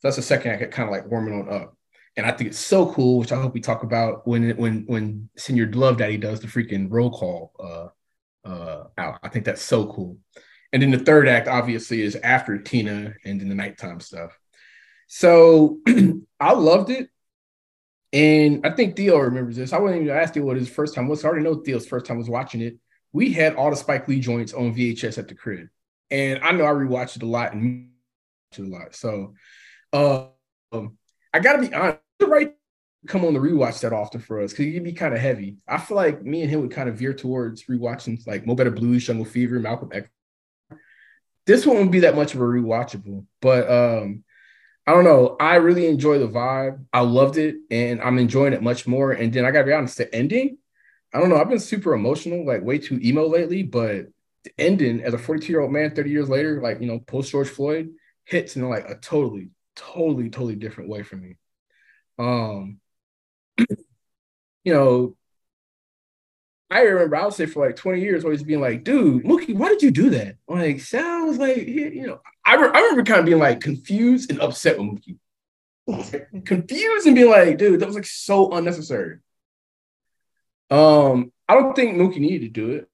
[0.00, 1.76] So that's the second act, kind of like warming on up.
[2.16, 5.30] And I think it's so cool, which I hope we talk about when when when
[5.38, 9.20] Senor Love Daddy does the freaking roll call uh, uh, out.
[9.22, 10.18] I think that's so cool.
[10.72, 14.38] And then the third act, obviously, is after Tina and then the nighttime stuff.
[15.06, 15.78] So
[16.40, 17.08] I loved it.
[18.12, 19.72] And I think Theo remembers this.
[19.72, 21.24] I wasn't even ask Theo what his first time was.
[21.24, 22.76] I already know Theo's first time was watching it.
[23.12, 25.68] We had all the Spike Lee joints on VHS at the crib.
[26.10, 27.90] And I know I rewatched it a lot and
[28.58, 28.94] a lot.
[28.94, 29.34] So
[29.92, 30.98] um,
[31.32, 32.54] I gotta be honest, the right
[33.06, 35.56] come on the rewatch that often for us because it can be kind of heavy.
[35.66, 38.70] I feel like me and him would kind of veer towards rewatching like Mo Better
[38.70, 40.08] Blues, Jungle Fever, Malcolm X.
[41.46, 44.22] This one won't be that much of a rewatchable, but um,
[44.86, 45.36] I don't know.
[45.40, 46.84] I really enjoy the vibe.
[46.92, 49.10] I loved it, and I'm enjoying it much more.
[49.10, 50.58] And then I gotta be honest, the ending.
[51.12, 51.36] I don't know.
[51.36, 54.06] I've been super emotional, like way too emo lately, but
[54.44, 57.30] the ending as a 42 year old man, 30 years later, like you know, post
[57.30, 57.90] George Floyd,
[58.24, 61.36] hits in like a totally, totally, totally different way for me.
[62.18, 62.80] Um,
[64.64, 65.16] you know,
[66.70, 69.68] I remember I would say for like 20 years always being like, dude, Mookie, why
[69.68, 70.36] did you do that?
[70.48, 74.40] Like, was like, you know, I, re- I remember kind of being like confused and
[74.40, 75.18] upset with Mookie.
[76.46, 79.18] confused and being like, dude, that was like so unnecessary.
[80.72, 82.88] Um, I don't think Mookie needed to do it.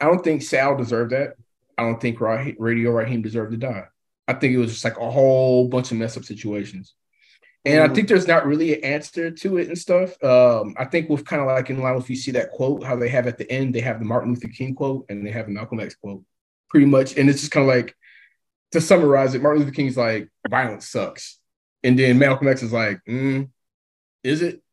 [0.00, 1.34] I don't think Sal deserved that.
[1.78, 3.84] I don't think Radio Raheem deserved to die.
[4.26, 6.94] I think it was just like a whole bunch of mess up situations.
[7.64, 10.22] And I think there's not really an answer to it and stuff.
[10.22, 12.96] Um, I think with kind of like in line with you see that quote, how
[12.96, 15.46] they have at the end, they have the Martin Luther King quote and they have
[15.46, 16.22] the Malcolm X quote,
[16.68, 17.16] pretty much.
[17.16, 17.96] And it's just kind of like
[18.72, 21.38] to summarize it, Martin Luther King's like, violence sucks.
[21.84, 23.48] And then Malcolm X is like, mm,
[24.24, 24.63] is it?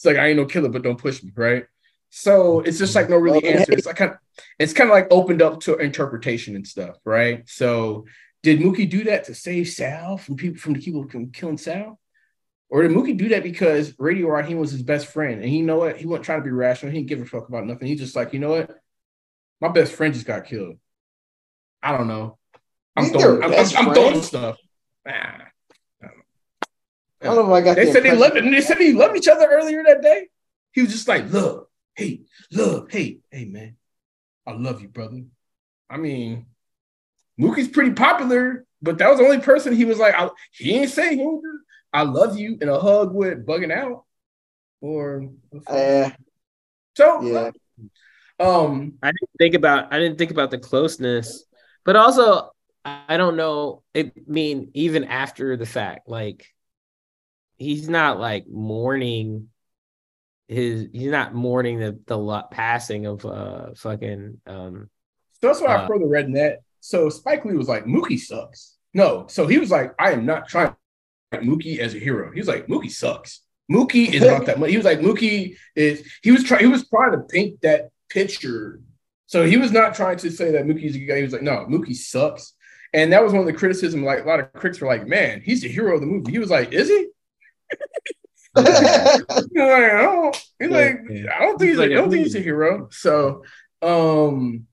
[0.00, 1.66] It's like I ain't no killer, but don't push me, right?
[2.08, 3.70] So it's just like no really answer.
[3.72, 4.16] It's like kind of
[4.58, 7.46] it's kind of like opened up to interpretation and stuff, right?
[7.46, 8.06] So
[8.42, 12.00] did Mookie do that to save Sal from people from the people from killing Sal?
[12.70, 15.42] Or did Mookie do that because Radio Raheem was his best friend?
[15.42, 15.98] And he know what?
[15.98, 16.92] He wasn't trying to be rational.
[16.92, 17.86] He didn't give a fuck about nothing.
[17.86, 18.70] He's just like, you know what?
[19.60, 20.78] My best friend just got killed.
[21.82, 22.38] I don't know.
[22.96, 24.56] I'm throwing, I'm, I'm, I'm throwing stuff.
[25.04, 25.44] Nah, I don't know.
[27.22, 27.76] I don't know if I got.
[27.76, 28.44] They the said they loved it.
[28.44, 30.28] And they said they loved each other earlier that day.
[30.72, 33.76] He was just like, love, hey, love, hey, Hey man,
[34.46, 35.22] I love you, brother.
[35.88, 36.46] I mean,
[37.38, 40.90] Mookie's pretty popular, but that was the only person he was like, I, he ain't
[40.90, 41.42] say he ain't
[41.92, 44.04] I love you in a hug with bugging out.
[44.80, 45.28] Or
[45.66, 46.10] uh,
[46.96, 47.50] so yeah.
[48.38, 51.44] Um I didn't think about I didn't think about the closeness,
[51.84, 52.50] but also
[52.84, 53.82] I don't know.
[53.94, 56.46] I mean, even after the fact, like
[57.60, 59.48] he's not like mourning
[60.48, 64.90] his he's not mourning the the passing of uh fucking um
[65.40, 68.76] so that's why uh, I further read that so Spike Lee was like, Mookie sucks.
[68.92, 70.74] No, so he was like, I am not trying
[71.32, 72.32] Mookie as a hero.
[72.32, 73.42] He was like, Mookie sucks.
[73.70, 74.70] Mookie is not that much.
[74.70, 76.04] He was like, Mookie is.
[76.24, 76.64] He was trying.
[76.64, 78.80] He was trying to paint that picture.
[79.26, 81.18] So he was not trying to say that Mookie's a guy.
[81.18, 82.54] He was like, no, Mookie sucks.
[82.92, 84.04] And that was one of the criticism.
[84.04, 86.32] Like a lot of critics were like, man, he's the hero of the movie.
[86.32, 87.06] He was like, is he?
[88.54, 92.40] like, I don't, he's like, I don't think he's, like, I don't think he's a
[92.40, 92.88] hero.
[92.90, 93.44] So,
[93.82, 94.66] um,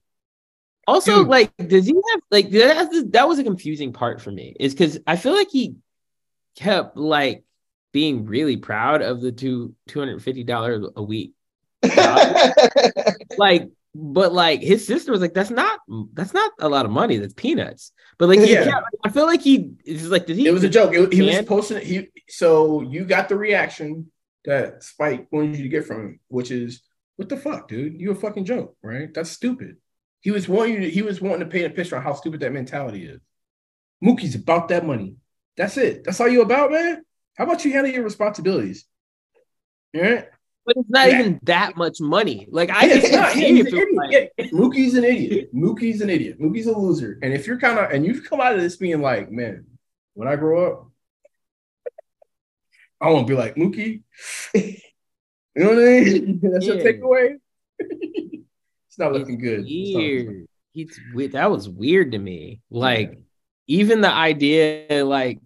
[0.87, 1.27] also, Dude.
[1.27, 3.09] like, does he have like that?
[3.11, 4.55] That was a confusing part for me.
[4.57, 5.75] Is because I feel like he
[6.55, 7.43] kept like
[7.91, 11.33] being really proud of the two two hundred fifty dollars a week.
[13.37, 15.79] like, but like his sister was like, "That's not
[16.13, 17.17] that's not a lot of money.
[17.17, 20.47] That's peanuts." But like, yeah, I feel like he is like, did he?
[20.47, 20.93] It was a joke.
[20.93, 21.77] It, he was posting.
[21.77, 21.83] It.
[21.83, 24.11] He so you got the reaction
[24.45, 26.83] that Spike wanted you to get from him, which is,
[27.15, 27.99] "What the fuck, dude?
[27.99, 29.11] You a fucking joke, right?
[29.13, 29.77] That's stupid."
[30.21, 32.51] He was wanting to, he was wanting to paint a picture on how stupid that
[32.51, 33.21] mentality is.
[34.03, 35.15] Mookie's about that money.
[35.55, 36.03] That's it.
[36.03, 37.03] That's all you about, man.
[37.35, 38.85] How about you handle your responsibilities?
[39.93, 40.25] Yeah.
[40.67, 41.19] But it's not yeah.
[41.21, 42.45] even that much money.
[42.51, 44.33] Like I yeah, not, yeah, he's an idiot.
[44.37, 44.45] Yeah.
[44.47, 45.55] Mookie's an idiot.
[45.55, 46.41] Mookie's an idiot.
[46.41, 47.17] Mookie's a loser.
[47.23, 49.65] And if you're kind of and you've come out of this being like, man,
[50.13, 50.91] when I grow up,
[52.99, 54.03] I won't be like Mookie.
[54.53, 54.73] you
[55.55, 56.39] know what I mean?
[56.51, 56.73] That's yeah.
[56.73, 57.35] your takeaway.
[58.89, 59.63] It's not looking good.
[59.63, 60.47] Weird.
[60.73, 61.33] It's weird.
[61.33, 62.61] That was weird to me.
[62.71, 63.19] Like, yeah.
[63.67, 65.37] even the idea, like,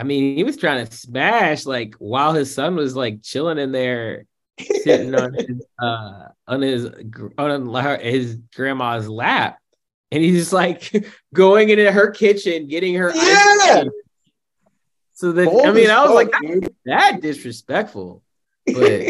[0.00, 3.70] I mean, he was trying to smash like while his son was like chilling in
[3.70, 4.24] there,
[4.58, 6.88] sitting on his uh on his
[7.36, 9.58] on his grandma's lap,
[10.10, 10.90] and he's just like
[11.34, 13.84] going into her kitchen, getting her Yeah.
[15.12, 16.74] So that Bold I mean, I was like, fuck, that's dude.
[16.86, 18.22] that disrespectful.
[18.64, 19.02] But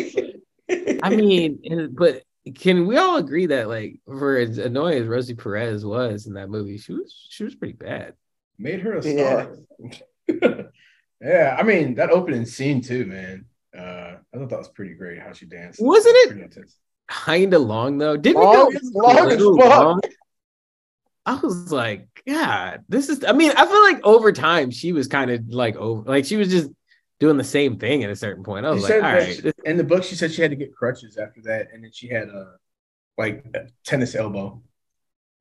[1.04, 2.24] I mean, but
[2.56, 6.50] can we all agree that like for as annoying as Rosie Perez was in that
[6.50, 8.14] movie, she was she was pretty bad.
[8.58, 9.56] Made her a star.
[10.28, 10.62] Yeah.
[11.22, 13.44] I mean that opening scene too, man.
[13.76, 15.80] Uh, I thought that was pretty great how she danced.
[15.82, 16.52] Wasn't it?
[16.52, 16.68] Pretty.
[17.08, 18.16] Kind of long though.
[18.16, 19.78] Didn't Long- it go long as fuck.
[19.80, 20.00] long?
[21.26, 23.22] I was like, God, this is.
[23.24, 26.36] I mean, I feel like over time she was kind of like over, like she
[26.36, 26.70] was just
[27.18, 28.64] doing the same thing at a certain point.
[28.64, 30.40] I She was like, said all that right, she- in the book, she said she
[30.42, 32.54] had to get crutches after that, and then she had a
[33.18, 34.62] like a tennis elbow.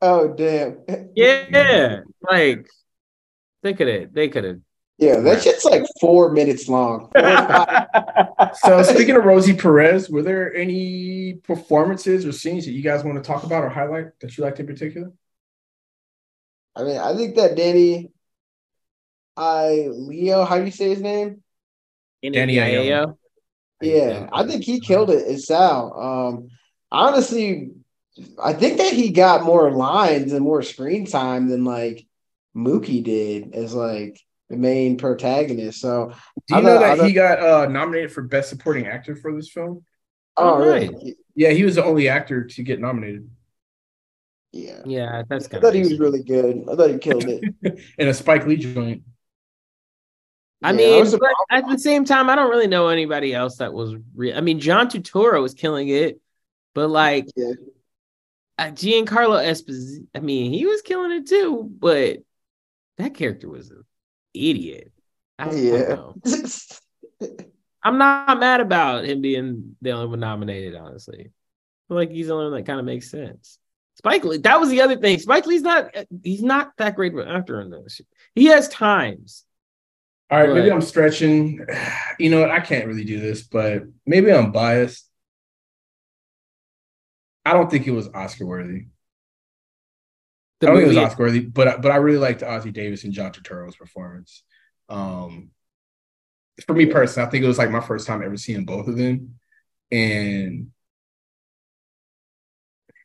[0.02, 0.80] Oh damn.
[1.16, 2.68] yeah, like
[3.64, 4.60] they could have, they could have.
[5.00, 7.10] Yeah, that shit's like four minutes long.
[7.16, 13.06] Four so speaking of Rosie Perez, were there any performances or scenes that you guys
[13.06, 15.14] want to talk about or highlight that you liked in particular?
[16.76, 18.12] I mean, I think that Danny,
[19.38, 21.44] I Leo, how do you say his name?
[22.22, 23.16] Danny Aiello.
[23.82, 25.98] Yeah, I think he killed it as Sal.
[25.98, 26.50] Um,
[26.92, 27.72] honestly,
[28.42, 32.06] I think that he got more lines and more screen time than like
[32.54, 35.80] Mookie did as like the main protagonist.
[35.82, 36.10] So
[36.48, 39.16] Do you I know thought- that thought- he got uh, nominated for Best Supporting Actor
[39.18, 39.84] for this film?
[40.38, 40.90] oh, Oh, really?
[40.90, 41.14] nice.
[41.36, 43.30] Yeah, he was the only actor to get nominated
[44.52, 44.82] Yeah.
[44.86, 45.58] Yeah, that's good.
[45.58, 46.64] I kind thought he was really good.
[46.70, 47.44] I thought he killed it.
[47.98, 49.04] in a Spike Lee joint.
[50.62, 53.58] I Yeah, mean, was but at the same time, I don't really know anybody else
[53.58, 54.36] that was real.
[54.38, 56.20] I mean, John Turturro was killing it,
[56.74, 57.54] but like Yeah.
[58.58, 62.18] uh, Giancarlo Esposito, I mean, he was killing it too, but
[62.98, 63.86] that character was an
[64.34, 64.92] idiot.
[65.38, 65.96] I Yeah.
[65.96, 66.16] know.
[67.82, 71.32] I'm not mad about him being the only one nominated, honestly.
[71.88, 73.58] Like he's the only one that kind of makes sense.
[73.96, 75.18] Spike Lee, that was the other thing.
[75.20, 78.02] Spike Lee's not uh, he's not that great of an actor in this.
[78.36, 79.44] He has times.
[80.32, 81.66] All right, maybe I'm stretching.
[82.20, 82.52] You know what?
[82.52, 85.10] I can't really do this, but maybe I'm biased.
[87.46, 88.88] I don't think it was Oscar worthy.
[90.60, 93.04] The I don't think it was Oscar worthy, but but I really liked Ossie Davis
[93.04, 94.44] and John Turturro's performance.
[94.90, 95.52] Um,
[96.66, 98.98] for me personally, I think it was like my first time ever seeing both of
[98.98, 99.36] them,
[99.92, 100.72] and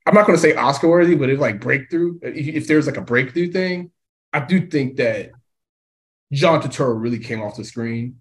[0.07, 2.97] I'm not going to say Oscar worthy, but if like breakthrough, if, if there's like
[2.97, 3.91] a breakthrough thing,
[4.33, 5.31] I do think that
[6.33, 8.21] John Turturro really came off the screen.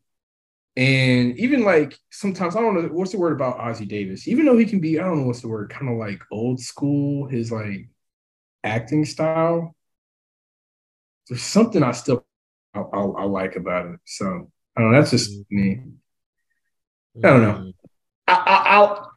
[0.75, 4.27] And even like sometimes I don't know what's the word about Ossie Davis.
[4.27, 6.59] Even though he can be, I don't know what's the word, kind of like old
[6.59, 7.27] school.
[7.27, 7.89] His like
[8.63, 9.75] acting style.
[11.27, 12.25] There's something I still
[12.73, 13.99] I, I, I like about it.
[14.05, 14.99] So I don't know.
[14.99, 15.55] That's just mm-hmm.
[15.55, 15.81] me.
[17.23, 17.53] I don't know.
[17.53, 17.69] Mm-hmm.
[18.27, 19.11] I, I, I'll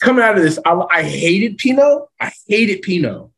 [0.00, 0.58] coming out of this.
[0.64, 2.08] I, I hated Pino.
[2.20, 3.32] I hated Pino.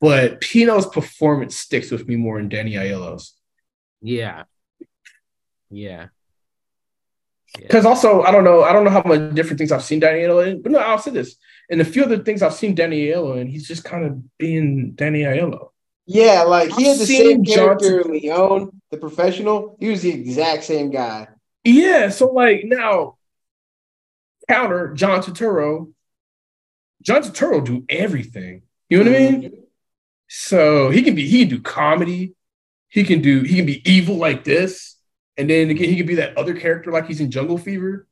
[0.00, 3.34] But Pino's performance sticks with me more than Danny Aiello's.
[4.02, 4.44] Yeah.
[5.70, 6.08] Yeah.
[7.56, 10.20] Because also, I don't know, I don't know how much different things I've seen Danny
[10.20, 11.36] Aiello in, but no, I'll say this.
[11.68, 14.92] In a few other things I've seen Danny Aiello in, he's just kind of being
[14.92, 15.68] Danny Aiello.
[16.06, 19.76] Yeah, like he had the same seen John character in Leon, the professional.
[19.80, 21.28] He was the exact same guy.
[21.62, 23.16] Yeah, so like now,
[24.48, 25.92] counter John Turturro.
[27.00, 28.62] John Turturro do everything.
[28.90, 29.42] You know what I mean?
[29.42, 29.60] Mm-hmm.
[30.28, 32.34] So he can be he can do comedy,
[32.88, 34.96] he can do he can be evil like this,
[35.36, 38.06] and then again he could be that other character like he's in Jungle Fever.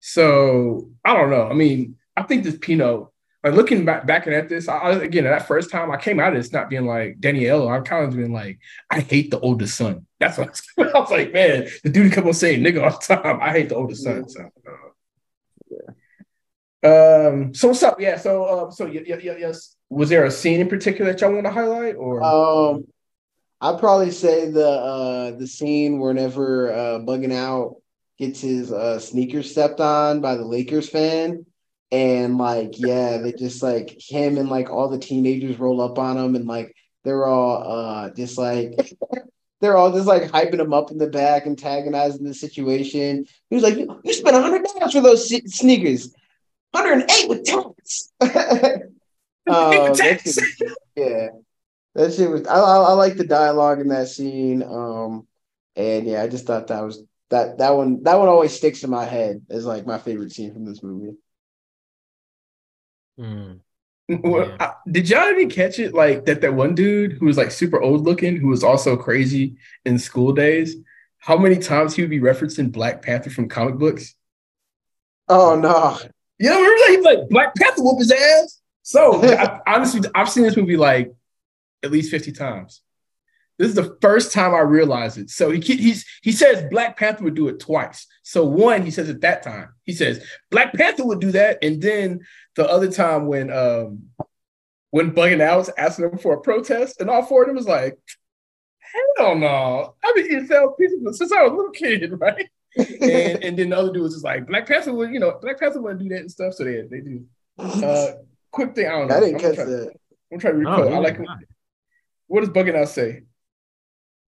[0.00, 1.48] So I don't know.
[1.48, 5.48] I mean, I think this Pino, like looking back back at this, I, again that
[5.48, 8.32] first time I came out of this not being like Danielle, I'm kind of being
[8.32, 8.58] like,
[8.90, 10.06] I hate the oldest son.
[10.20, 10.62] That's what I was,
[10.94, 13.40] I was like, man, the dude kept on saying nigga all the time.
[13.40, 14.28] I hate the oldest son.
[14.28, 14.50] So,
[16.82, 18.00] uh, um, so what's up?
[18.00, 19.76] Yeah, so uh, so yeah, yeah, yeah, yes.
[19.88, 22.84] Was there a scene in particular that y'all want to highlight, or Um,
[23.64, 27.76] I'd probably say the uh the scene whenever uh bugging out
[28.18, 31.46] gets his uh sneakers stepped on by the Lakers fan.
[31.90, 36.18] And like, yeah, they just like him and like all the teenagers roll up on
[36.18, 38.72] him and like they're all uh just like
[39.60, 43.24] they're all just like hyping him up in the back, antagonizing the situation.
[43.48, 46.12] He was like, You, you spent a hundred dollars for those se- sneakers,
[46.72, 48.10] 108 with tax.
[49.46, 51.28] Um, that shit was- yeah,
[51.94, 52.46] that shit was.
[52.46, 54.62] I, I, I like the dialogue in that scene.
[54.62, 55.26] Um,
[55.76, 58.02] and yeah, I just thought that was that that one.
[58.04, 61.16] That one always sticks in my head as like my favorite scene from this movie.
[64.08, 65.94] Well, I- did y'all even catch it?
[65.94, 69.56] Like that that one dude who was like super old looking, who was also crazy
[69.86, 70.76] in School Daze.
[71.18, 74.14] how many times he would be referencing Black Panther from comic books.
[75.28, 75.98] Oh no.
[76.38, 76.90] Yeah, remember that?
[76.90, 78.60] He's like Black Panther whoop his ass.
[78.82, 81.14] So I, honestly, I've seen this movie like
[81.84, 82.80] at least 50 times.
[83.58, 85.30] This is the first time I realized it.
[85.30, 88.06] So he he's he says Black Panther would do it twice.
[88.24, 91.80] So one, he says at that time, he says Black Panther would do that, and
[91.80, 92.20] then
[92.56, 94.08] the other time when um
[94.90, 97.68] when Bugging Out was asking him for a protest, and all four of them was
[97.68, 97.96] like,
[99.16, 99.94] hell no.
[100.04, 102.48] I've been eating Sal's pizza since I was a little kid, right?
[102.76, 105.60] and and then the other dude was just like Black Panther would, you know, Black
[105.60, 106.54] Panther would do that and stuff.
[106.54, 107.24] So they they do.
[107.58, 108.12] Uh
[108.50, 109.16] quick thing, I don't know.
[109.16, 109.92] I didn't I'm catch trying, that.
[110.32, 110.88] I'm trying to recall.
[110.88, 111.18] Oh, I like
[112.34, 113.22] what does Bugging Out say?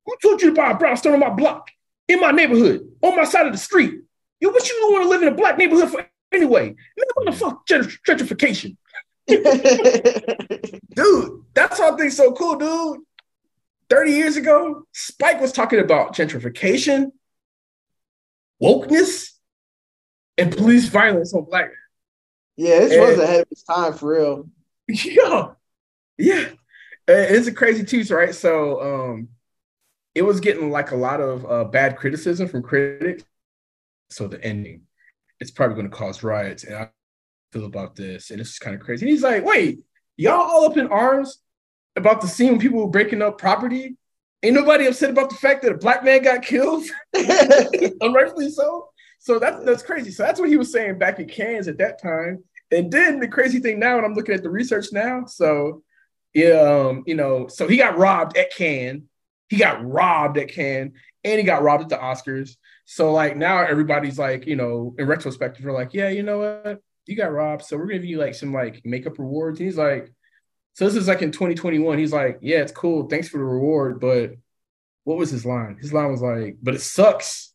[0.05, 1.73] Who told you to buy a brownstone on my block?
[2.07, 3.95] In my neighborhood, on my side of the street.
[4.39, 6.67] You what you want to live in a black neighborhood for anyway?
[6.67, 6.77] Man,
[7.15, 7.35] what the mm.
[7.35, 8.77] fuck gentrification?
[9.27, 9.41] dude,
[11.53, 13.01] that's why I think so cool, dude.
[13.91, 17.11] 30 years ago, Spike was talking about gentrification,
[18.63, 19.31] wokeness,
[20.39, 21.73] and police violence on black.
[22.57, 24.49] Yeah, this And- was ahead of its time for real.
[24.89, 25.49] Yeah,
[26.17, 26.51] yeah.
[27.09, 28.35] It's a crazy too, right?
[28.35, 29.29] So, um,
[30.17, 33.23] it was getting like a lot of uh, bad criticism from critics.
[34.09, 34.83] So the ending,
[35.41, 36.91] it's probably going to cause riots, and I
[37.53, 39.05] feel about this, and it's kind of crazy.
[39.05, 39.81] And he's like, "Wait,
[40.17, 41.39] y'all all up in arms
[41.97, 43.97] about the scene when people were breaking up property?
[44.43, 46.85] Ain't nobody upset about the fact that a black man got killed,
[48.01, 48.89] unrightfully so."
[49.19, 50.13] So that's that's crazy.
[50.13, 52.43] So that's what he was saying back in Cannes at that time.
[52.71, 55.27] And then the crazy thing now, and I'm looking at the research now.
[55.27, 55.83] So,
[56.37, 59.05] yeah, um, you know, so he got robbed at Cannes.
[59.49, 60.93] He got robbed at Cannes,
[61.25, 62.57] and he got robbed at the Oscars.
[62.85, 66.83] So like now everybody's like, you know, in retrospective, we're like, yeah, you know what,
[67.07, 69.61] you got robbed, so we're gonna give you like some like makeup rewards.
[69.61, 70.13] And he's like,
[70.75, 71.97] so this is like in 2021.
[71.97, 74.33] He's like, yeah, it's cool, thanks for the reward, but
[75.05, 75.79] what was his line?
[75.81, 77.55] His line was like, but it sucks.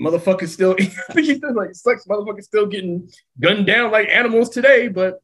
[0.00, 0.70] Motherfuckers still,
[1.54, 2.06] like, sucks.
[2.06, 5.20] Motherfuckers still getting gunned down like animals today, but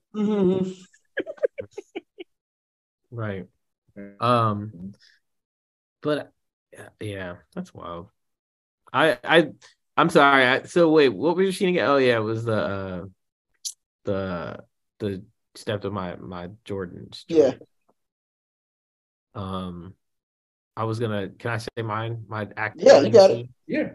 [3.10, 3.46] Right.
[4.20, 4.92] Um,
[6.02, 6.32] but
[6.72, 8.08] yeah, yeah, that's wild.
[8.92, 9.50] I I
[9.96, 10.44] I'm sorry.
[10.44, 11.88] I, so wait, what were you shooting at?
[11.88, 13.04] Oh yeah, it was the uh
[14.04, 14.58] the
[14.98, 17.24] the step of my my Jordans.
[17.28, 17.54] Yeah.
[19.34, 19.94] Um,
[20.76, 21.28] I was gonna.
[21.28, 22.24] Can I say mine?
[22.28, 22.76] My act.
[22.78, 23.48] Yeah, you got it.
[23.66, 23.90] yeah.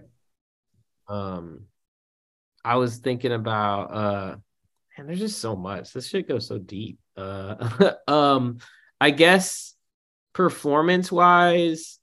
[1.08, 1.66] Um,
[2.64, 4.36] I was thinking about uh,
[4.98, 5.94] man, there's just so much.
[5.94, 7.00] This shit goes so deep.
[7.16, 8.58] Uh, um,
[9.00, 9.76] I guess
[10.34, 12.00] performance wise,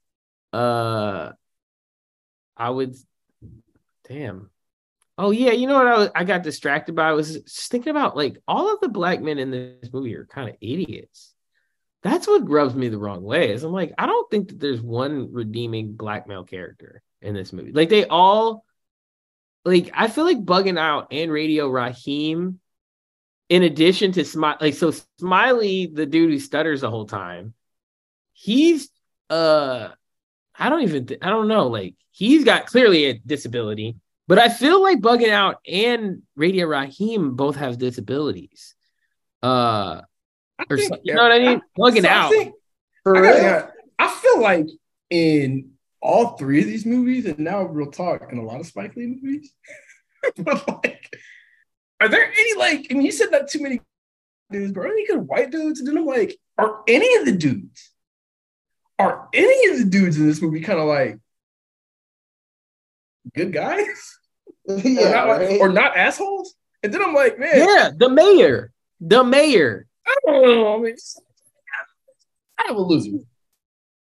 [0.53, 1.33] uh,
[2.57, 2.97] I would.
[4.09, 4.51] Damn.
[5.19, 7.09] Oh yeah, you know what I was, I got distracted by?
[7.09, 10.27] I was just thinking about like all of the black men in this movie are
[10.27, 11.35] kind of idiots.
[12.03, 13.53] That's what rubs me the wrong way.
[13.53, 17.53] Is I'm like, I don't think that there's one redeeming black male character in this
[17.53, 17.73] movie.
[17.73, 18.65] Like they all
[19.65, 22.59] like I feel like bugging out and Radio Raheem,
[23.53, 27.53] in addition to Smiley, like so Smiley, the dude who stutters the whole time,
[28.33, 28.89] he's
[29.29, 29.89] uh
[30.59, 33.97] I don't even th- I don't know, like he's got clearly a disability,
[34.27, 38.75] but I feel like bugging out and Radio Raheem both have disabilities.
[39.43, 40.01] Uh
[40.71, 41.61] or think- so- you know what I mean?
[41.79, 42.31] Bugging So I out.
[42.31, 42.55] think-
[43.03, 43.69] For I, gotta real?
[43.99, 44.67] I feel like
[45.11, 48.97] in all three of these movies, and now real talk, in a lot of Spike
[48.97, 49.53] Lee movies,
[50.39, 51.05] but like,
[52.03, 52.89] are there any like?
[52.91, 53.81] I mean, you said not too many
[54.51, 55.79] dudes, but are there any good white dudes?
[55.81, 57.91] And then I'm like, are any of the dudes?
[58.99, 61.19] Are any of the dudes in this movie kind of like
[63.35, 64.19] good guys?
[64.69, 65.61] or, yeah, not, like- right?
[65.61, 66.55] or not assholes?
[66.83, 68.73] And then I'm like, man, Yeah, the mayor.
[69.01, 69.87] The mayor.
[70.07, 70.75] Oh, I don't know.
[70.75, 70.97] I mean,
[72.59, 73.19] kind of a loser.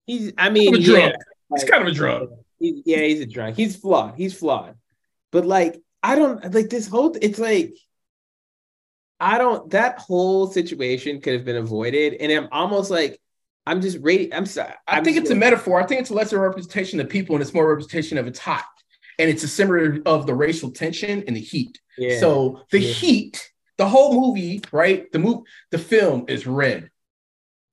[0.06, 1.14] He's I mean, Kind of a drunk.
[1.54, 2.30] He's kind of a drunk.
[2.58, 3.56] He, yeah, he's a drunk.
[3.56, 4.14] He's flawed.
[4.16, 4.74] He's flawed.
[5.32, 7.16] But like, I don't like this whole.
[7.20, 7.74] It's like,
[9.20, 9.70] I don't.
[9.70, 13.20] That whole situation could have been avoided, and I'm almost like,
[13.66, 14.32] I'm just ready.
[14.32, 14.72] I'm sorry.
[14.86, 15.80] I I'm think just- it's a metaphor.
[15.80, 18.64] I think it's a lesser representation of people and it's more representation of it's hot.
[19.18, 21.78] And it's a symbol of the racial tension and the heat.
[21.98, 22.20] Yeah.
[22.20, 22.92] So the Yeah.
[22.92, 25.10] heat, the whole movie, right?
[25.10, 25.40] The move,
[25.72, 26.90] the film is red.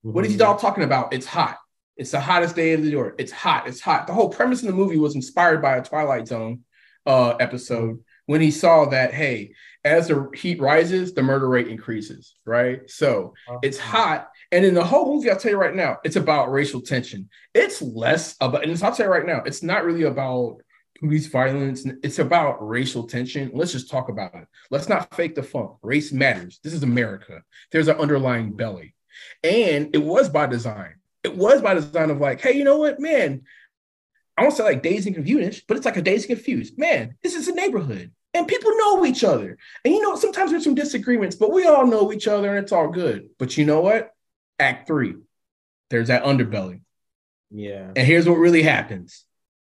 [0.02, 1.14] What is he all talking about?
[1.14, 1.58] It's hot.
[1.98, 3.16] It's the hottest day of the year.
[3.20, 3.68] It's hot.
[3.68, 4.08] It's hot.
[4.08, 6.64] The whole premise in the movie was inspired by a Twilight Zone
[7.06, 9.54] uh, episode when he saw that, hey,
[9.84, 12.90] as the heat rises, the murder rate increases, right?
[12.90, 14.30] So it's hot.
[14.52, 17.30] And in the whole movie, I'll tell you right now, it's about racial tension.
[17.54, 20.58] It's less about, and I'll tell you right now, it's not really about
[21.00, 21.86] police violence.
[22.04, 23.52] It's about racial tension.
[23.54, 24.48] Let's just talk about it.
[24.72, 25.72] Let's not fake the funk.
[25.84, 26.60] Race matters.
[26.64, 27.44] This is America.
[27.72, 28.96] There's an underlying belly.
[29.44, 30.96] And it was by design.
[31.24, 33.44] It was by design of like, hey, you know what, man?
[34.38, 36.78] I won't say like dazed and confused, but it's like a dazed and confused.
[36.78, 39.58] Man, this is a neighborhood and people know each other.
[39.84, 42.72] And you know, sometimes there's some disagreements, but we all know each other and it's
[42.72, 43.30] all good.
[43.40, 44.12] But you know what?
[44.60, 45.16] Act three,
[45.90, 46.82] there's that underbelly.
[47.50, 47.92] Yeah.
[47.96, 49.24] And here's what really happens.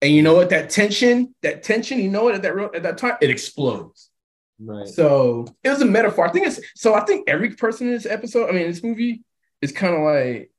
[0.01, 0.51] And you know what?
[0.51, 2.35] That tension, that tension, you know what?
[2.35, 4.11] At that at that time, it explodes.
[4.59, 4.89] Right.
[4.89, 6.27] So it was a metaphor.
[6.27, 6.95] I think it's so.
[6.95, 9.23] I think every person in this episode, I mean, this movie,
[9.61, 10.51] is kind of like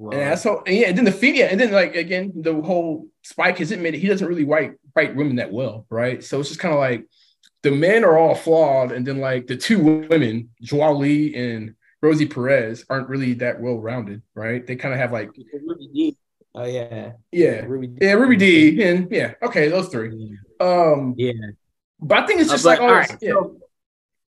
[0.00, 0.12] Wow.
[0.12, 2.54] and that's how, and yeah, and then the feed, yeah, and then like again, the
[2.62, 6.24] whole Spike has admitted he doesn't really write write women that well, right?
[6.24, 7.04] So it's just kind of like
[7.62, 9.78] the men are all flawed, and then like the two
[10.08, 14.66] women, Joie Lee and Rosie Perez, aren't really that well rounded, right?
[14.66, 15.28] They kind of have like
[15.66, 16.16] Ruby Dee.
[16.54, 17.12] Oh yeah.
[17.30, 18.06] yeah, Ruby Dee.
[18.06, 20.38] yeah, Ruby Dee, and yeah, okay, those three.
[20.60, 21.32] Um, Yeah.
[22.00, 23.32] but I think it's Uh, just but, like all all right, right, yeah.
[23.32, 23.60] so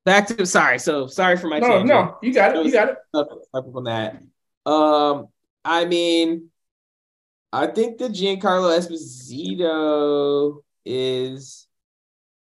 [0.05, 0.79] back to sorry.
[0.79, 1.89] So sorry for my No, tangent.
[1.89, 2.99] no, you got it, you got it.
[3.15, 4.23] Up, up on that.
[4.67, 5.29] Um,
[5.65, 6.51] I mean,
[7.53, 11.67] I think that Giancarlo Esposito is,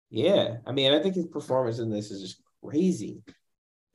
[0.08, 0.58] yeah.
[0.66, 3.22] I mean, I think his performance in this is just crazy.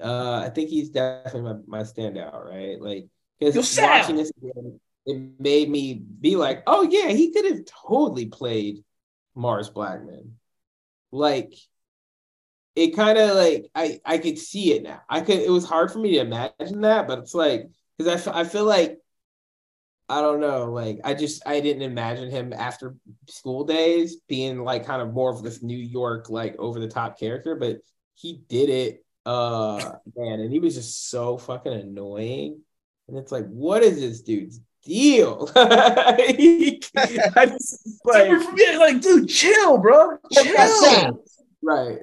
[0.03, 2.79] Uh, I think he's definitely my, my standout, right?
[2.81, 3.07] Like,
[3.39, 8.25] because watching this again, it made me be like, oh yeah, he could have totally
[8.25, 8.83] played
[9.35, 10.31] Mars Blackmon.
[11.11, 11.53] Like,
[12.75, 15.01] it kind of like I I could see it now.
[15.09, 15.39] I could.
[15.39, 18.43] It was hard for me to imagine that, but it's like because I, f- I
[18.43, 18.99] feel like
[20.07, 20.71] I don't know.
[20.71, 22.95] Like I just I didn't imagine him after
[23.27, 27.19] School Daze being like kind of more of this New York like over the top
[27.19, 27.77] character, but
[28.13, 29.05] he did it.
[29.25, 32.61] Uh man, and he was just so fucking annoying.
[33.07, 35.49] And it's like, what is this dude's deal?
[35.55, 36.15] I
[37.45, 38.29] just like,
[38.77, 41.23] like, dude, chill, bro, chill.
[41.61, 41.99] Right.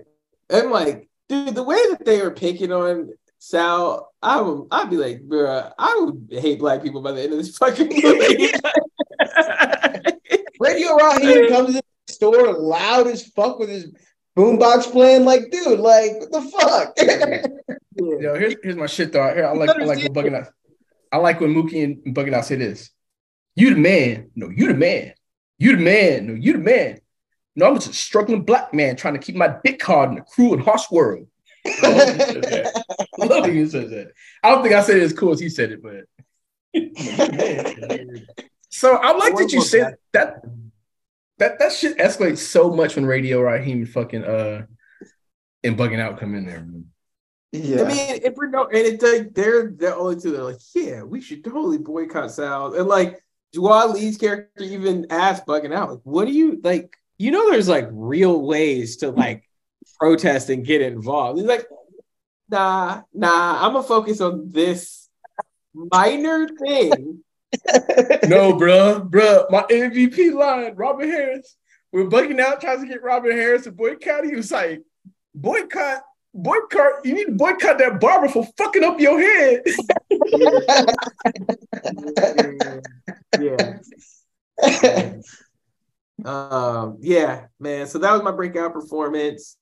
[0.50, 4.97] And like, dude, the way that they were picking on Sal, I would I'd be
[4.97, 8.53] like, bro, I would hate black people by the end of this fucking movie.
[10.61, 13.93] Radio Raheem comes in the store loud as fuck with his
[14.37, 15.25] boombox playing.
[15.25, 16.97] Like, dude, like, what the fuck?
[18.20, 19.35] Yo, here's, here's my shit though.
[19.35, 20.53] Here, I like I like when Bugging Out.
[21.11, 22.91] I like when Mookie and Bugging Out say this.
[23.57, 24.31] You the man.
[24.35, 25.14] No, you the man.
[25.59, 26.27] You the man.
[26.29, 27.01] No, you the man.
[27.55, 30.25] No, I'm just a struggling black man trying to keep my dick hard in a
[30.25, 31.27] cruel and harsh world.
[31.65, 32.73] I love when he says that.
[33.19, 34.13] I love when he that.
[34.43, 36.05] I don't think I said it as cool as he said it, but
[38.71, 40.43] so I like that you said that
[41.39, 44.67] that that shit escalates so much when Radio Raheem and fucking uh
[45.63, 46.61] and bugging out come in there.
[46.61, 46.87] man.
[47.53, 47.83] yeah.
[47.83, 50.61] I mean, if we're no, and it's like they're the only two that are like,
[50.75, 52.75] yeah, we should totally boycott Sal.
[52.75, 53.23] And like
[53.55, 56.97] Joie Lee's character even asked bugging out, like, what do you like?
[57.19, 59.45] You know, there's like real ways to like
[60.03, 61.38] protest and get involved.
[61.38, 61.64] He's like,
[62.48, 65.09] nah, nah, I'm gonna focus on this
[65.72, 67.22] minor thing.
[68.26, 71.57] no, bruh, bruh, my MVP line, Robert Harris.
[71.92, 74.82] When bugging out tries to get Robert Harris to boycott, he was like,
[75.36, 76.03] boycott,
[76.34, 79.62] boycott, you need to boycott that barber for fucking up your head.
[84.64, 85.14] yeah.
[86.24, 87.86] um, yeah, man.
[87.86, 89.59] So that was my breakout performance.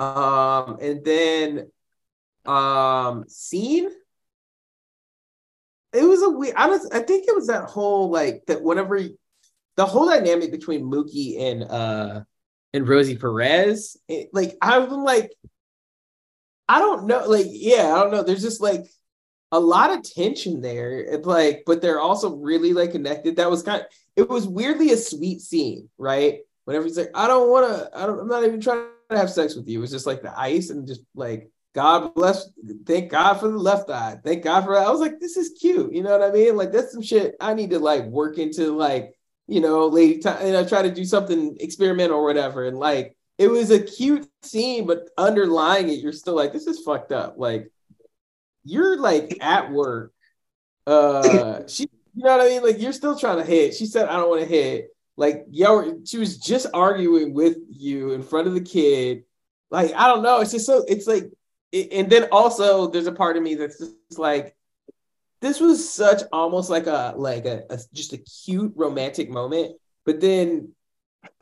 [0.00, 1.70] Um, and then
[2.46, 3.90] um scene.
[5.92, 6.54] It was a weird.
[6.56, 6.68] I.
[6.68, 8.62] I think it was that whole like that.
[8.62, 8.98] Whatever
[9.76, 12.20] the whole dynamic between Mookie and uh
[12.72, 13.96] and Rosie Perez.
[14.08, 15.32] It, like I'm like,
[16.68, 17.26] I don't know.
[17.26, 18.22] Like, yeah, I don't know.
[18.22, 18.84] There's just like
[19.52, 21.18] a lot of tension there.
[21.22, 23.36] Like, but they're also really like connected.
[23.36, 23.82] That was kind.
[23.82, 23.86] Of,
[24.16, 26.38] it was weirdly a sweet scene, right?
[26.64, 27.90] Whenever he's like, I don't want to.
[27.94, 28.20] I don't.
[28.20, 28.86] I'm not even trying
[29.16, 29.78] have sex with you.
[29.78, 32.48] It was just like the ice and just like God bless.
[32.84, 34.18] Thank God for the left eye.
[34.24, 34.74] Thank God for.
[34.74, 34.86] that.
[34.86, 35.92] I was like, this is cute.
[35.92, 36.56] You know what I mean?
[36.56, 38.76] Like that's some shit I need to like work into.
[38.76, 39.14] Like
[39.46, 40.46] you know, lady time.
[40.46, 42.66] You know, try to do something experimental or whatever.
[42.66, 46.80] And like it was a cute scene, but underlying it, you're still like, this is
[46.80, 47.34] fucked up.
[47.38, 47.70] Like
[48.64, 50.12] you're like at work.
[50.86, 51.88] Uh, she.
[52.12, 52.62] You know what I mean?
[52.62, 53.74] Like you're still trying to hit.
[53.74, 54.88] She said, I don't want to hit.
[55.20, 59.24] Like yo, she was just arguing with you in front of the kid.
[59.70, 60.40] Like I don't know.
[60.40, 60.82] It's just so.
[60.88, 61.30] It's like
[61.72, 64.56] and then also there's a part of me that's just like
[65.42, 70.20] this was such almost like a like a, a, just a cute romantic moment but
[70.20, 70.72] then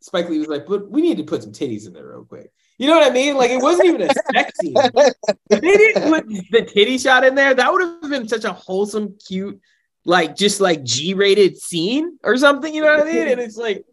[0.00, 2.52] spike lee was like but we need to put some titties in there real quick
[2.78, 4.74] you know what i mean like it wasn't even a sex scene
[5.50, 8.52] if they didn't put the titty shot in there that would have been such a
[8.52, 9.58] wholesome cute
[10.08, 13.84] like just like g-rated scene or something you know what i mean and it's like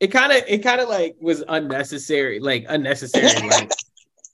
[0.00, 3.70] it kind of it kind of like was unnecessary like unnecessary like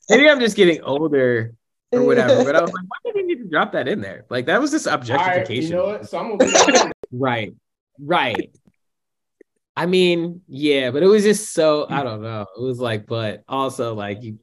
[0.08, 1.54] Maybe I'm just getting older
[1.92, 4.24] or whatever, but I was like, why did you need to drop that in there?
[4.30, 5.76] Like that was just objectification.
[5.76, 6.08] All right, you know what?
[6.08, 7.54] So I'm gonna right,
[8.00, 8.50] right.
[9.76, 12.46] I mean, yeah, but it was just so I don't know.
[12.56, 14.38] It was like, but also like you,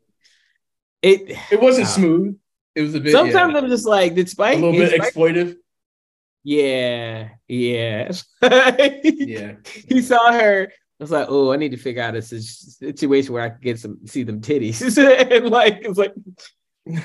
[1.02, 2.38] it It wasn't uh, smooth.
[2.76, 3.12] It was a bit.
[3.12, 5.56] Sometimes yeah, I'm just like, did a little bit did Spike- exploitive.
[6.46, 8.12] Yeah, yeah.
[8.44, 9.54] Yeah.
[9.90, 10.72] he saw her.
[10.72, 13.80] I was like, oh, I need to figure out a situation where I can get
[13.80, 14.80] some see them titties.
[15.32, 16.14] and like it's like,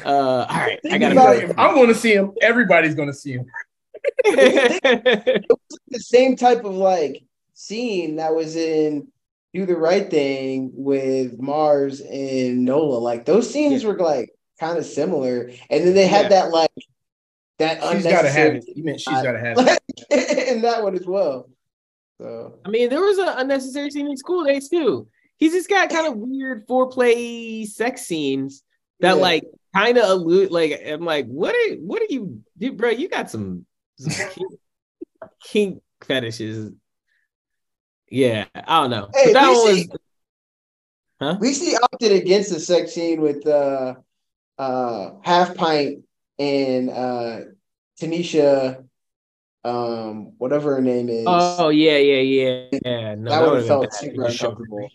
[0.04, 2.32] uh, all right, I gotta If I'm going to see him.
[2.42, 3.46] Everybody's going to see him.
[4.24, 4.30] go.
[5.88, 7.24] the same type of like
[7.54, 9.08] scene that was in
[9.54, 12.98] Do the Right Thing with Mars and Nola.
[12.98, 14.30] Like those scenes were like
[14.60, 16.28] kind of similar, and then they had Yeah.
[16.42, 16.70] that like
[17.60, 18.64] that She's gotta have it.
[18.74, 19.56] You meant she's got to have
[20.10, 20.48] it.
[20.48, 21.48] in that one as well.
[22.20, 25.06] So I mean, there was an unnecessary scene in School Daze too.
[25.36, 28.62] He's just got kind of weird foreplay sex scenes
[29.00, 29.22] that Yeah.
[29.22, 29.44] like
[29.74, 30.50] kind of allude.
[30.50, 32.90] Like I'm like, what are what are you, dude, bro?
[32.90, 33.64] You got some,
[33.98, 34.52] some kink,
[35.42, 36.72] kink fetishes.
[38.10, 39.08] Yeah, I don't know.
[39.14, 39.88] Hey, but that one was
[41.22, 41.36] Huh?
[41.38, 43.94] we see opted against the sex scene with uh
[44.58, 46.04] uh half pint
[46.40, 47.40] and uh
[48.00, 48.84] Tanisha
[49.62, 51.26] um whatever her name is.
[51.28, 53.14] Oh yeah, yeah, yeah, yeah.
[53.14, 54.88] No, That would've would've felt been super uncomfortable.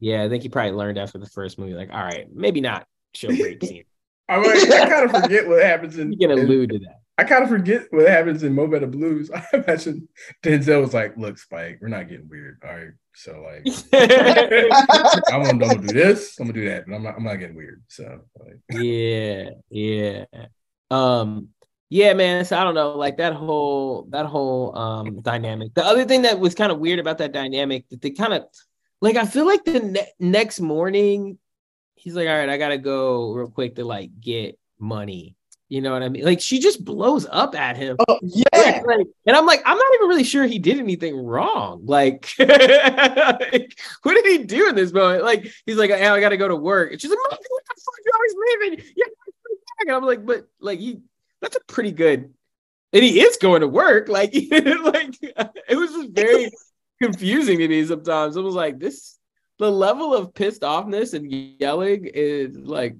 [0.00, 1.74] Yeah, I think he probably learned after the first movie.
[1.74, 3.84] Like, all right, maybe not show rape scene.
[4.28, 6.12] I, mean, I kind of forget what happens in.
[6.12, 7.00] You can in- allude to that.
[7.20, 9.30] I kind of forget what happens in Mo Better Blues.
[9.34, 10.08] I imagine
[10.42, 12.62] Denzel was like, "Look, Spike, we're not getting weird.
[12.66, 13.66] All right, so like,
[15.32, 16.40] I'm gonna, I'm gonna do this.
[16.40, 17.16] I'm gonna do that, but I'm not.
[17.18, 17.82] I'm not getting weird.
[17.88, 20.24] So like, yeah, yeah.
[20.90, 21.50] Um,
[21.90, 22.46] yeah, man.
[22.46, 25.74] So I don't know, like that whole that whole um dynamic.
[25.74, 28.44] The other thing that was kind of weird about that dynamic that they kind of
[29.02, 31.36] like I feel like the ne- next morning
[31.96, 35.36] he's like, all right, I gotta go real quick to like get money.
[35.70, 36.24] You know what I mean?
[36.24, 37.96] Like she just blows up at him.
[38.08, 38.82] Oh, yeah.
[38.84, 41.82] Like, and I'm like, I'm not even really sure he did anything wrong.
[41.86, 45.22] Like, like, what did he do in this moment?
[45.22, 46.90] Like, he's like, I gotta go to work.
[46.90, 47.94] And she's like, what the fuck?
[48.04, 48.84] You're always leaving.
[48.96, 49.04] Yeah,
[49.82, 51.02] and I'm like, but like, he
[51.40, 52.34] that's a pretty good.
[52.92, 54.08] And he is going to work.
[54.10, 56.50] Like, like it was just very
[57.00, 58.36] confusing to me sometimes.
[58.36, 59.18] I was like, this
[59.60, 62.96] the level of pissed offness and yelling is like,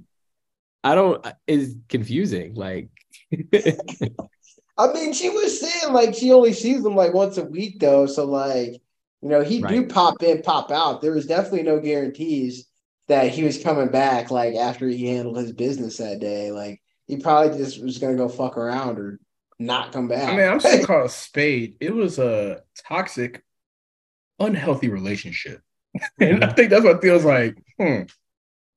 [0.82, 2.54] I don't is confusing.
[2.54, 2.88] Like,
[3.32, 8.06] I mean, she was saying like she only sees them like once a week though,
[8.06, 8.80] so like
[9.22, 11.02] you know he do pop in, pop out.
[11.02, 12.66] There was definitely no guarantees
[13.08, 16.50] that he was coming back like after he handled his business that day.
[16.50, 19.20] Like he probably just was gonna go fuck around or
[19.58, 20.32] not come back.
[20.32, 21.76] I mean, I'm still called a spade.
[21.80, 23.44] It was a toxic,
[24.38, 25.60] unhealthy relationship,
[26.18, 27.56] and I think that's what feels like.
[27.78, 28.02] Hmm.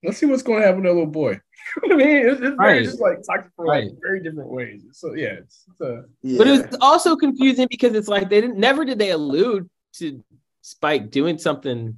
[0.03, 1.39] Let's see what's going to happen to that little boy.
[1.83, 2.83] You know what I mean, it's, it's very Right.
[2.83, 3.91] just like toxic for like Right.
[4.01, 4.83] very different ways.
[4.91, 6.05] So yeah, it's, it's a
[6.37, 10.23] But it was also confusing because it's like they didn't never did they allude to
[10.61, 11.97] Spike doing something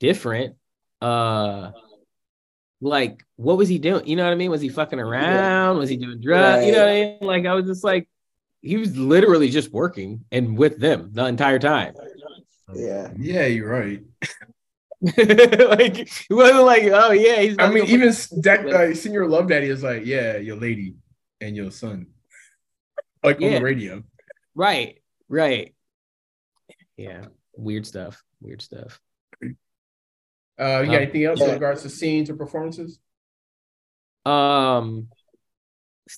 [0.00, 0.56] different.
[1.00, 1.70] Uh
[2.80, 4.06] like what was he doing?
[4.06, 4.50] You know what I mean?
[4.50, 5.78] Was he fucking around?
[5.78, 6.66] Was he doing drugs?
[6.66, 7.18] You know what I mean?
[7.20, 8.08] Like I was just like
[8.62, 11.94] he was literally just working and with them the entire time.
[12.74, 13.10] yeah.
[13.18, 13.46] yeah.
[13.46, 14.02] You're right.
[15.16, 19.68] like it wasn't like, oh yeah, he's I mean, even that uh, Senor Love Daddy
[19.68, 20.96] is like, yeah, your lady
[21.40, 22.08] and your son,
[23.24, 24.02] like on the radio.
[24.54, 24.98] right,
[25.28, 25.74] right.
[26.98, 27.26] Yeah,
[27.56, 28.22] weird stuff.
[28.42, 29.00] Weird stuff.
[29.42, 29.54] Uh, you
[30.58, 32.98] got Um, anything else in regards to scenes or performances?
[34.26, 35.08] Um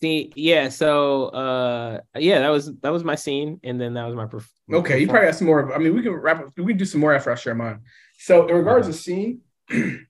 [0.00, 4.26] yeah, so uh yeah, that was that was my scene, and then that was my
[4.26, 5.72] perf- Okay, you probably have some more.
[5.72, 6.48] I mean, we can wrap up.
[6.56, 7.80] We can do some more after I share mine.
[8.22, 9.40] So, in regards to scene,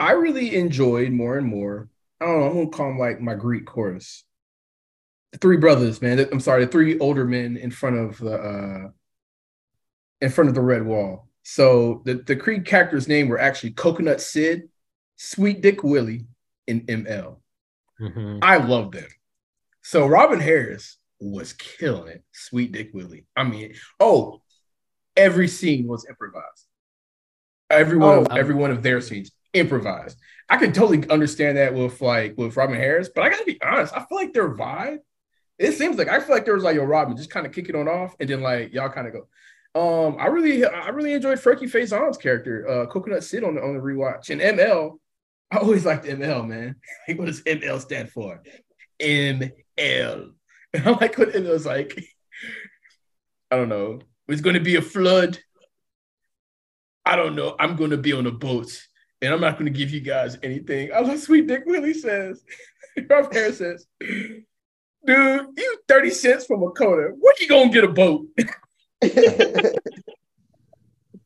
[0.00, 1.88] I really enjoyed more and more.
[2.20, 2.46] I don't know.
[2.46, 4.24] I'm gonna call them like my Greek chorus.
[5.30, 6.18] The three brothers, man.
[6.32, 8.88] I'm sorry, the three older men in front of the uh
[10.20, 11.28] in front of the red wall.
[11.44, 14.68] So the the Creed characters' name were actually Coconut Sid,
[15.14, 16.26] Sweet Dick Willie,
[16.66, 17.40] and ML.
[18.00, 18.40] Mhm.
[18.42, 19.06] I love them.
[19.82, 22.24] So Robin Harris was killing it.
[22.32, 23.26] Sweet Dick Willie.
[23.36, 24.42] I mean, oh,
[25.18, 26.66] every scene was improvised.
[27.70, 28.22] Every one, Oh.
[28.22, 30.16] of, every one of their scenes improvised.
[30.48, 33.94] I could totally understand that with like with Robin Harris, but I gotta be honest.
[33.94, 35.00] I feel like their vibe.
[35.58, 37.68] It seems like I feel like there was like yo Robin just kind of kick
[37.68, 39.26] it on off, and then like y'all kind of go.
[39.74, 43.74] Um, I really, I really enjoyed Frankie Faison's character, uh, Coconut Sid on the on
[43.74, 44.98] the rewatch, and ML.
[45.50, 46.76] I always liked ML, man.
[47.08, 48.40] Like, what does ML stand for?
[49.00, 49.52] ML.
[50.74, 51.98] And I'm like what ML's like.
[53.50, 54.00] I don't know.
[54.28, 55.38] It's going to be a flood.
[57.04, 57.56] I don't know.
[57.58, 58.70] I'm going to be on a boat,
[59.22, 60.90] and I'm not going to give you guys anything.
[60.94, 62.44] I love Sweet Dick Willie says.
[63.08, 64.44] Rob Harris says, dude,
[65.06, 67.08] you 30 cents from a coda.
[67.18, 68.26] When you going to get a boat?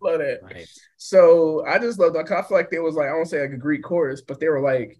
[0.02, 0.40] love that.
[0.42, 0.68] Right.
[0.96, 2.30] So I just love that.
[2.30, 4.48] I feel like they was like I don't say like a Greek chorus, but they
[4.48, 4.98] were like,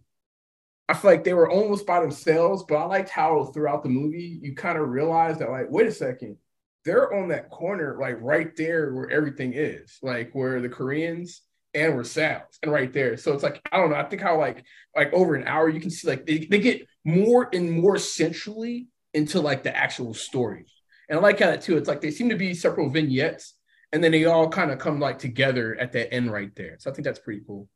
[0.88, 2.64] I feel like they were almost by themselves.
[2.68, 5.92] But I liked how throughout the movie you kind of realized that like, wait a
[5.92, 6.36] second,
[6.84, 11.42] they're on that corner, like right there where everything is, like where the Koreans
[11.74, 13.16] and where Sal's, and right there.
[13.16, 13.96] So it's like I don't know.
[13.96, 14.64] I think how like
[14.96, 18.88] like over an hour you can see like they, they get more and more centrally
[19.14, 20.66] into like the actual story.
[21.08, 21.76] And I like how that too.
[21.76, 23.54] It's like they seem to be several vignettes,
[23.92, 26.76] and then they all kind of come like together at that end right there.
[26.78, 27.68] So I think that's pretty cool.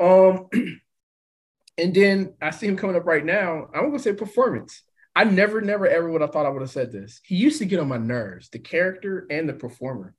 [0.00, 0.48] Um,
[1.78, 3.68] and then I see him coming up right now.
[3.74, 4.82] I'm gonna say performance.
[5.16, 7.20] I never, never, ever would have thought I would have said this.
[7.24, 10.14] He used to get on my nerves, the character and the performer.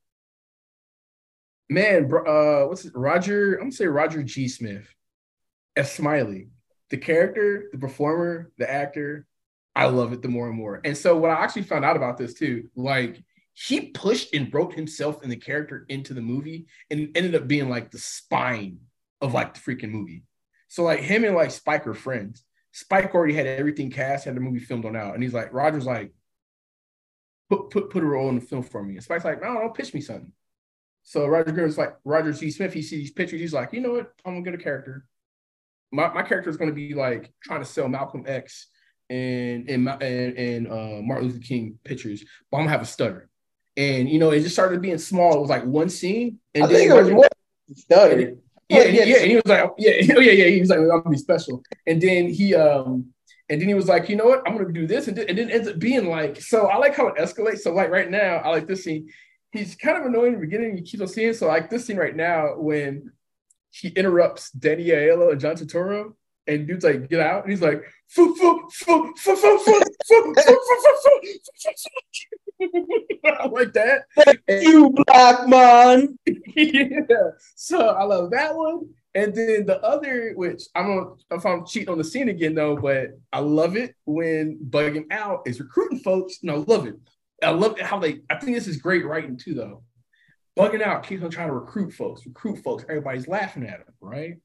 [1.69, 2.93] Man, uh, what's it?
[2.95, 3.55] Roger?
[3.55, 4.47] I'm gonna say Roger G.
[4.47, 4.87] Smith
[5.75, 6.49] as Smiley.
[6.91, 9.25] The character, the performer, the actor,
[9.75, 10.79] I love it the more and more.
[10.85, 13.21] And so what I actually found out about this too, like
[13.53, 17.69] he pushed and wrote himself and the character into the movie and ended up being
[17.69, 18.79] like the spine
[19.21, 20.23] of like the freaking movie.
[20.67, 22.43] So like him and like Spike are friends.
[22.75, 25.85] Spike already had everything cast, had the movie filmed on out, and he's like, Roger's
[25.85, 26.11] like,
[27.49, 28.95] put put put a role in the film for me.
[28.95, 30.33] And Spike's like, no, don't pitch me something.
[31.03, 32.51] So Roger Good's like Roger G.
[32.51, 32.73] Smith.
[32.73, 33.39] He sees these pictures.
[33.39, 34.11] He's like, you know what?
[34.25, 35.05] I'm gonna get a character.
[35.93, 38.67] My, my character is gonna be like trying to sell Malcolm X
[39.09, 43.29] and and and, and uh, Martin Luther King pictures, but I'm gonna have a stutter.
[43.77, 45.37] And you know, it just started being small.
[45.37, 47.29] It was like one scene, and I then think it was more
[47.73, 48.35] stutter.
[48.69, 50.45] Yeah, and, yeah, and he was like, yeah, oh yeah, yeah.
[50.47, 51.63] He was like, I'm gonna be special.
[51.85, 53.07] And then he um
[53.49, 55.37] and then he was like, you know what, I'm gonna do this, and, then- and
[55.37, 57.59] then it ends up being like, so I like how it escalates.
[57.59, 59.09] So like right now, I like this scene.
[59.51, 60.77] He's kind of annoying in the beginning.
[60.77, 61.33] You keep on seeing.
[61.33, 63.11] So like this scene right now when
[63.71, 66.13] he interrupts Danny Aiello and John Turturro,
[66.47, 69.81] and dude's like, get out, and he's like, foo, foo, foo, foo, foo, foo, foo,
[70.07, 72.44] foo, foo, foo, foo,
[73.51, 74.03] like that.
[74.47, 76.17] And- You black man.
[76.55, 77.31] yeah.
[77.55, 78.89] So I love that one.
[79.13, 82.53] And then the other, which I don't know if I'm cheating on the scene again
[82.53, 86.39] though, but I love it when Bugging Out is recruiting folks.
[86.41, 86.95] And I love it.
[87.41, 89.83] I love how they, I think this is great writing too, though.
[90.57, 92.83] Bugging Out keeps on trying to recruit folks, recruit folks.
[92.89, 94.35] Everybody's laughing at them, right?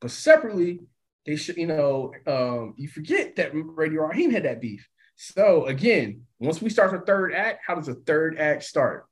[0.00, 0.80] But separately,
[1.24, 4.88] they should, you know, um, you forget that Radio Raheem had that beef.
[5.16, 9.06] So again, once we start the third act, how does the third act start?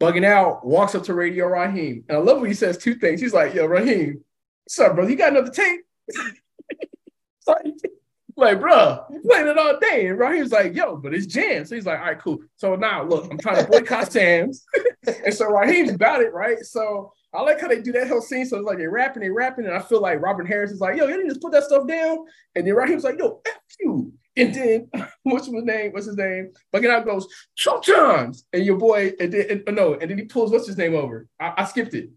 [0.00, 2.04] Bugging out, walks up to Radio Raheem.
[2.08, 3.20] And I love when he says two things.
[3.20, 4.24] He's like, yo, Raheem,
[4.64, 5.06] what's up, bro?
[5.06, 5.80] You got another tape?
[7.40, 7.72] Sorry.
[8.36, 10.06] Like, bro, you playing it all day.
[10.06, 11.66] And Raheem's like, yo, but it's jam.
[11.66, 12.38] So he's like, all right, cool.
[12.56, 14.64] So now look, I'm trying to boycott Sam's.
[15.26, 16.58] and so Raheem's about it, right?
[16.60, 18.46] So I like how they do that whole scene.
[18.46, 20.96] So it's like they're rapping, they're rapping, and I feel like Robin Harris is like,
[20.96, 22.18] yo, you didn't just put that stuff down.
[22.54, 24.12] And then Raheem's like, yo, F you.
[24.40, 24.88] And then
[25.22, 25.92] what's his name?
[25.92, 26.52] What's his name?
[26.74, 27.26] Bugging out goes
[27.56, 30.78] two times, and your boy, and then and, no, and then he pulls what's his
[30.78, 31.26] name over.
[31.38, 32.10] I, I skipped it.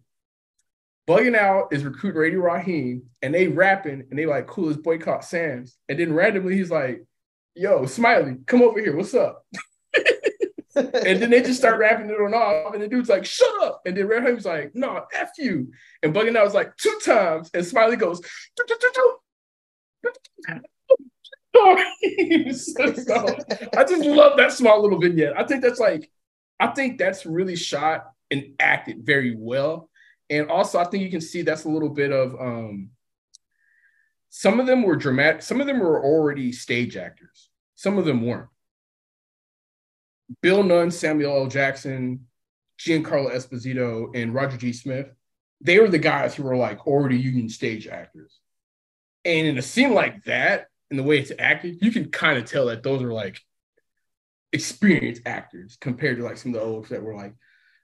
[1.07, 5.25] Bugging out is recruiting Radio Raheem, and they rapping, and they like cool as boycott
[5.25, 5.77] Sam's.
[5.89, 7.03] And then randomly he's like,
[7.55, 8.95] "Yo, Smiley, come over here.
[8.95, 9.45] What's up?"
[10.75, 13.81] and then they just start rapping it on off, and the dude's like, "Shut up!"
[13.85, 15.71] And then Raheem's like, "No, f you."
[16.01, 18.21] And Bugging out was like two times, and Smiley goes,
[21.55, 23.37] So, so,
[23.77, 25.37] I just love that small little vignette.
[25.37, 26.09] I think that's like,
[26.59, 29.89] I think that's really shot and acted very well.
[30.29, 32.89] And also, I think you can see that's a little bit of um,
[34.29, 38.25] some of them were dramatic, some of them were already stage actors, some of them
[38.25, 38.49] weren't.
[40.41, 41.47] Bill Nunn, Samuel L.
[41.47, 42.25] Jackson,
[42.79, 44.73] Giancarlo Esposito, and Roger G.
[44.73, 45.13] Smith,
[45.61, 48.39] they were the guys who were like already union stage actors.
[49.23, 52.45] And in a scene like that, and the way it's acted, you can kind of
[52.45, 53.39] tell that those are like
[54.51, 57.33] experienced actors compared to like some of the olds that were like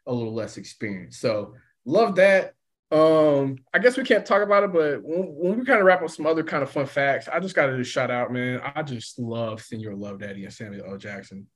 [0.06, 1.20] a little less experienced.
[1.20, 2.54] So love that.
[2.91, 6.02] Um, I guess we can't talk about it, but when, when we kind of wrap
[6.02, 8.62] up some other kind of fun facts, I just got to just shout out, man.
[8.76, 10.97] I just love Senor Love Daddy and Samuel L.
[10.97, 11.47] Jackson.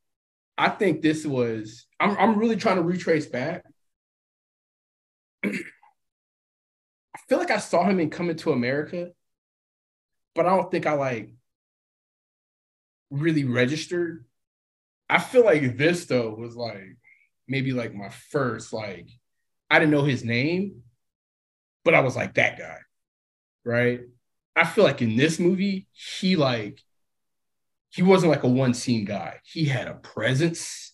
[0.58, 1.88] I think this was.
[2.00, 3.64] I'm I'm really trying to retrace back.
[5.44, 5.50] I
[7.28, 9.10] feel like I saw him in Coming to America,
[10.36, 11.32] but I don't think I like
[13.10, 14.26] really registered.
[15.10, 16.98] I feel like this though was like
[17.48, 19.10] maybe like my first like
[19.70, 20.84] I didn't know his name,
[21.84, 22.78] but I was like that guy,
[23.66, 24.02] right?
[24.56, 26.80] I feel like in this movie he like
[27.90, 29.40] he wasn't like a one scene guy.
[29.44, 30.94] He had a presence,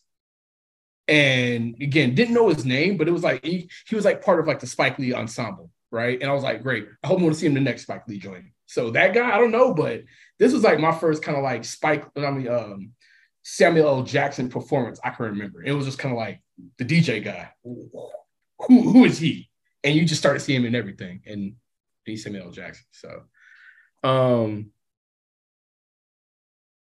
[1.08, 4.40] and again didn't know his name, but it was like he he was like part
[4.40, 6.20] of like the Spike Lee ensemble, right?
[6.22, 6.88] And I was like, great.
[7.04, 8.46] I hope I want to see him the next Spike Lee joint.
[8.70, 10.03] So that guy, I don't know, but
[10.38, 12.91] this was like my first kind of like Spike, I mean, um,
[13.41, 14.03] Samuel L.
[14.03, 15.63] Jackson performance I can remember.
[15.63, 16.43] It was just kind of like
[16.78, 17.49] the DJ guy.
[17.63, 17.89] Who
[18.59, 19.49] who is he?
[19.84, 21.22] And you just started seeing him in everything.
[21.26, 21.55] And
[22.05, 22.51] he's Samuel L.
[22.51, 22.86] Jackson.
[22.91, 23.24] So
[24.07, 24.70] um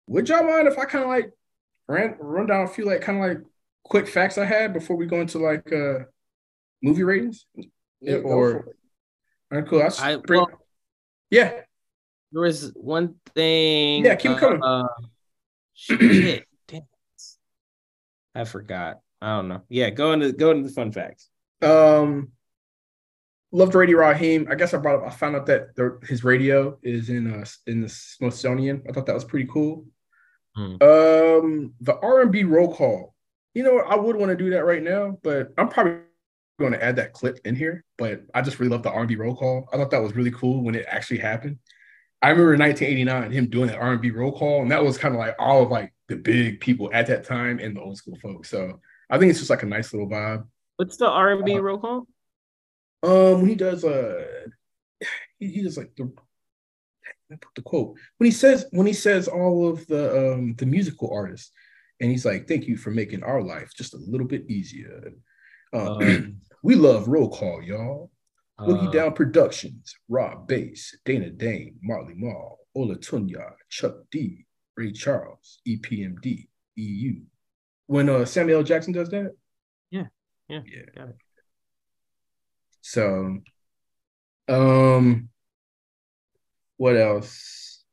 [0.05, 1.31] would y'all mind if I kind of like
[1.87, 3.43] ran run down a few like kind of like
[3.83, 6.03] quick facts I had before we go into like uh
[6.83, 7.47] movie ratings?
[8.01, 8.65] Yeah, or
[9.51, 9.81] all right, cool.
[9.81, 10.47] I'll I, well,
[11.31, 11.61] yeah.
[12.31, 14.05] There was one thing.
[14.05, 14.63] Yeah, keep coming.
[14.63, 14.87] Uh,
[15.73, 16.87] shit, damn it.
[18.33, 18.99] I forgot.
[19.21, 19.61] I don't know.
[19.69, 21.29] Yeah, go into go into the fun facts.
[21.61, 22.29] Um,
[23.51, 24.47] loved Radio Raheem.
[24.49, 25.07] I guess I brought up.
[25.07, 28.83] I found out that the, his radio is in uh in the Smithsonian.
[28.87, 29.85] I thought that was pretty cool.
[30.55, 30.75] Hmm.
[30.81, 33.15] Um, the R and B roll call.
[33.53, 35.97] You know, I would want to do that right now, but I'm probably
[36.59, 37.83] going to add that clip in here.
[37.97, 39.67] But I just really love the R and B roll call.
[39.73, 41.59] I thought that was really cool when it actually happened.
[42.21, 44.97] I remember in 1989 him doing that R and B roll call, and that was
[44.97, 47.97] kind of like all of like the big people at that time and the old
[47.97, 48.49] school folks.
[48.49, 50.45] So I think it's just like a nice little vibe.
[50.77, 52.07] What's the R and B Uh, roll call?
[53.03, 54.23] Um, when he does uh,
[55.39, 56.11] he, he does like the
[57.31, 60.65] I put the quote when he says when he says all of the um the
[60.65, 61.51] musical artists,
[61.99, 65.13] and he's like, "Thank you for making our life just a little bit easier."
[65.73, 68.11] Um, we love roll call, y'all.
[68.61, 73.35] Boogie uh, Down Productions, Rob Base, Dana Dane, Marley Marl, Olatunji,
[73.69, 74.45] Chuck D,
[74.77, 77.15] Ray Charles, EPMD, EU.
[77.87, 78.63] When uh, Samuel L.
[78.63, 79.35] Jackson does that,
[79.89, 80.05] Yeah,
[80.47, 80.81] yeah, Yeah.
[80.95, 81.15] got it.
[82.81, 83.39] So,
[84.47, 85.29] um,
[86.77, 87.83] what else?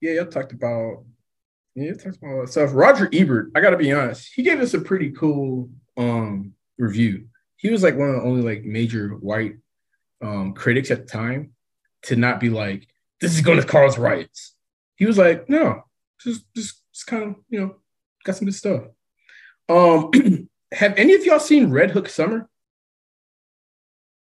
[0.00, 1.04] Yeah, y'all talked about
[1.74, 2.70] yeah, y'all talked about all that stuff.
[2.72, 7.26] Roger Ebert, I gotta be honest, he gave us a pretty cool um review.
[7.60, 9.56] He was like one of the only like major white
[10.22, 11.52] um critics at the time
[12.02, 12.88] to not be like,
[13.20, 14.54] this is gonna cause riots.
[14.96, 15.84] He was like, no,
[16.20, 17.76] just just, just kind of, you know,
[18.24, 18.84] got some good stuff.
[19.68, 20.10] Um
[20.72, 22.48] have any of y'all seen Red Hook Summer?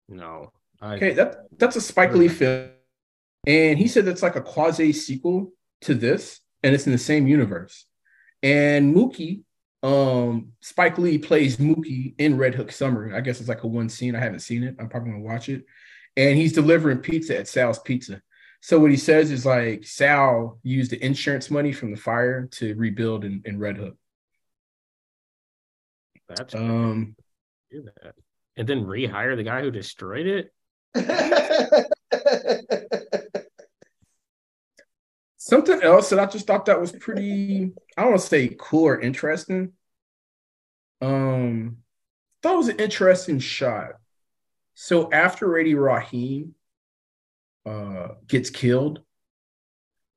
[0.08, 0.52] No.
[0.80, 2.70] I, Okay, that that's a Spike Lee film,
[3.46, 5.52] and he said that's like a quasi sequel
[5.82, 7.86] to this, and it's in the same universe.
[8.42, 9.44] And Mookie,
[9.82, 13.14] um, Spike Lee plays Mookie in Red Hook Summer.
[13.14, 14.14] I guess it's like a one scene.
[14.14, 14.76] I haven't seen it.
[14.78, 15.64] I'm probably gonna watch it.
[16.16, 18.22] And he's delivering pizza at Sal's Pizza.
[18.60, 22.74] So what he says is like Sal used the insurance money from the fire to
[22.74, 23.96] rebuild in, in Red Hook.
[26.28, 27.16] that's Um,
[27.70, 28.14] do that.
[28.56, 30.52] And then rehire the guy who destroyed it.
[35.44, 38.84] Something else that I just thought that was pretty, I don't want to say cool
[38.84, 39.72] or interesting.
[41.00, 41.78] Um,
[42.44, 43.94] thought was an interesting shot.
[44.74, 46.54] So after Radio Raheem
[47.66, 49.00] uh gets killed,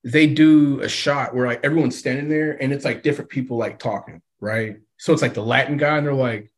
[0.04, 3.80] they do a shot where like everyone's standing there and it's like different people like
[3.80, 4.78] talking, right?
[4.98, 6.52] So it's like the Latin guy, and they're like,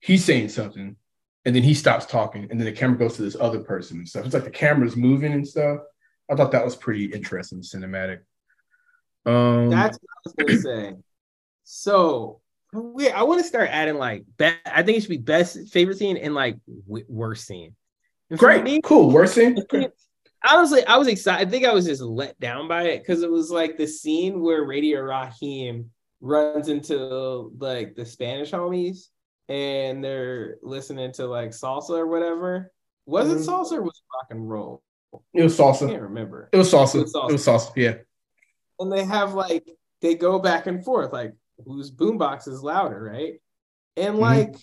[0.00, 0.96] he's saying something,
[1.44, 4.08] and then he stops talking, and then the camera goes to this other person and
[4.08, 4.24] stuff.
[4.24, 5.80] It's like the camera's moving and stuff.
[6.30, 8.20] I thought that was pretty interesting, cinematic.
[9.24, 10.94] Um, That's what I was gonna say.
[11.64, 12.40] So
[12.72, 15.98] we, I want to start adding like be- I think it should be best favorite
[15.98, 16.56] scene and like
[16.86, 17.74] w- worst scene.
[18.30, 19.10] And great, me, cool.
[19.10, 19.56] Worst scene.
[20.48, 21.46] honestly, I was excited.
[21.46, 24.40] I think I was just let down by it because it was like the scene
[24.40, 29.08] where Radio Raheem runs into like the Spanish homies
[29.48, 32.72] and they're listening to like salsa or whatever.
[33.06, 33.46] Was it Mhm.
[33.46, 34.82] salsa or was it rock and roll?
[35.34, 35.86] It was salsa.
[35.86, 36.48] I can't remember.
[36.52, 36.96] It was salsa.
[36.96, 37.28] It was salsa.
[37.28, 37.72] It was salsa.
[37.76, 37.94] Yeah.
[38.78, 39.66] and they have like
[40.02, 41.32] they go back and forth like
[41.64, 43.40] whose boombox is louder right
[43.96, 44.20] and Mhm.
[44.20, 44.56] like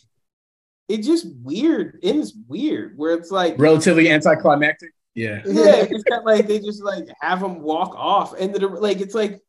[0.89, 4.91] it's just weird it is weird where it's like Relatively anticlimactic.
[5.15, 5.41] Yeah.
[5.45, 8.99] yeah it's kind of like they just like have him walk off and then like
[9.01, 9.41] it's like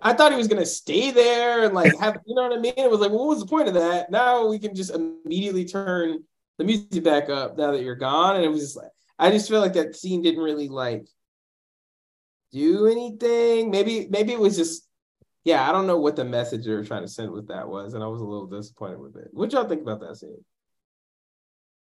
[0.00, 2.74] I thought he was gonna stay there and like have you know what I mean?
[2.76, 4.10] It was like, well, what was the point of that?
[4.12, 6.22] Now we can just immediately turn
[6.58, 8.36] the music back up now that you're gone.
[8.36, 11.06] And it was just like I just feel like that scene didn't really like
[12.52, 13.70] do anything.
[13.70, 14.88] Maybe maybe it was just
[15.44, 17.94] yeah, I don't know what the message they were trying to send with that was,
[17.94, 19.28] and I was a little disappointed with it.
[19.32, 20.44] What y'all think about that scene?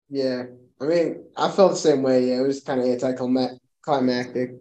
[0.09, 0.43] Yeah,
[0.79, 2.29] I mean, I felt the same way.
[2.29, 4.51] Yeah, it was kind of anticlimactic.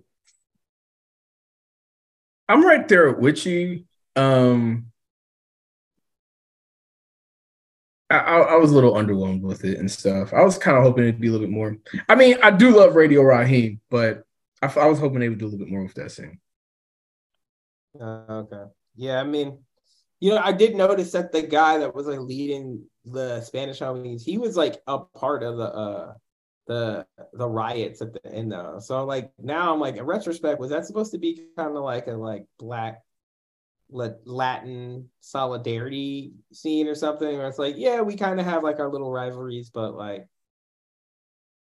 [2.48, 3.84] I'm right there with you.
[4.14, 4.86] Um,
[8.08, 10.32] I, I, was a little underwhelmed with it and stuff.
[10.32, 11.76] I was kind of hoping it'd be a little bit more.
[12.08, 14.22] I mean, I do love Radio Raheem, but
[14.62, 16.38] I, I was hoping they would do a little bit more with that scene.
[18.00, 18.64] Uh, okay.
[18.94, 19.58] Yeah, I mean,
[20.20, 24.22] you know, I did notice that the guy that was like leading the Spanish homies,
[24.22, 26.14] he was like a part of the uh
[26.66, 28.78] the the riots at the end though.
[28.80, 32.06] So like now I'm like in retrospect, was that supposed to be kind of like
[32.06, 33.02] a like black
[33.90, 38.90] Latin solidarity scene or something, where it's like, yeah, we kind of have like our
[38.90, 40.26] little rivalries, but like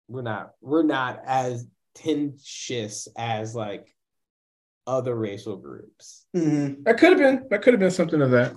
[0.07, 3.95] we're not we're not as tenacious as like
[4.87, 6.25] other racial groups.
[6.35, 6.83] Mm-hmm.
[6.83, 8.53] That could have been that could have been something of that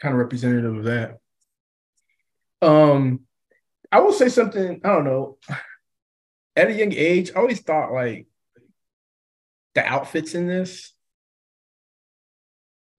[0.00, 1.18] kind of representative of that.
[2.62, 3.20] Um,
[3.92, 4.80] I will say something.
[4.84, 5.38] I don't know.
[6.56, 8.26] At a young age, I always thought like
[9.74, 10.92] the outfits in this,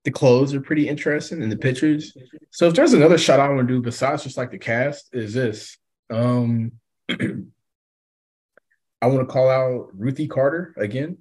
[0.03, 2.15] the clothes are pretty interesting and the pictures.
[2.49, 5.33] So if there's another shot I want to do besides just like the cast, is
[5.33, 5.77] this.
[6.09, 6.73] Um,
[7.09, 11.19] I want to call out Ruthie Carter again.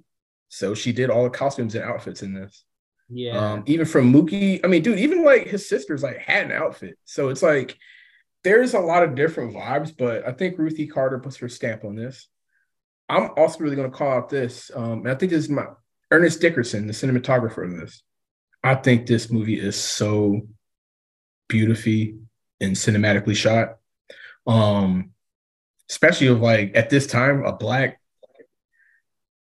[0.49, 2.63] So she did all the costumes and outfits in this.
[3.09, 3.37] Yeah.
[3.37, 6.97] Um, even from Mookie, I mean, dude, even like his sisters like had an outfit.
[7.05, 7.77] So it's like
[8.43, 11.95] there's a lot of different vibes, but I think Ruthie Carter puts her stamp on
[11.95, 12.27] this.
[13.09, 14.71] I'm also really going to call out this.
[14.73, 15.65] Um, and I think this is my
[16.09, 18.03] Ernest Dickerson, the cinematographer of this.
[18.63, 20.41] I think this movie is so
[21.47, 22.17] beautifully
[22.59, 23.77] and cinematically shot.
[24.47, 25.11] Um,
[25.89, 28.01] especially of like at this time, a black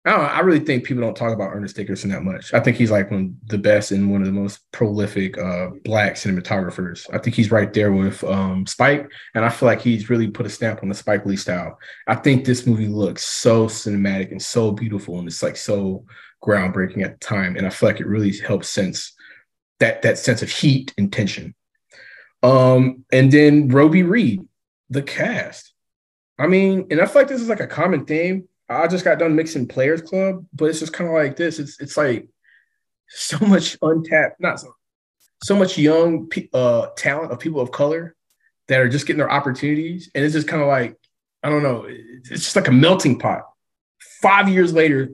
[0.05, 2.55] I know, I really think people don't talk about Ernest Dickerson that much.
[2.55, 5.69] I think he's like one of the best and one of the most prolific uh,
[5.85, 7.07] black cinematographers.
[7.13, 10.47] I think he's right there with um, Spike, and I feel like he's really put
[10.47, 11.79] a stamp on the Spike Lee style.
[12.07, 16.07] I think this movie looks so cinematic and so beautiful, and it's like so
[16.43, 17.57] groundbreaking at the time.
[17.57, 19.13] And I feel like it really helps sense
[19.79, 21.55] that that sense of heat and tension.
[22.43, 24.43] Um, and then Robi Reed,
[24.89, 25.73] the cast.
[26.39, 29.19] I mean, and I feel like this is like a common theme I just got
[29.19, 31.59] done mixing Players Club, but it's just kind of like this.
[31.59, 32.29] It's it's like
[33.09, 34.73] so much untapped, not so,
[35.43, 38.15] so much young uh, talent of people of color
[38.69, 40.97] that are just getting their opportunities, and it's just kind of like
[41.43, 41.87] I don't know.
[41.89, 43.43] It's just like a melting pot.
[44.23, 45.11] Five years later,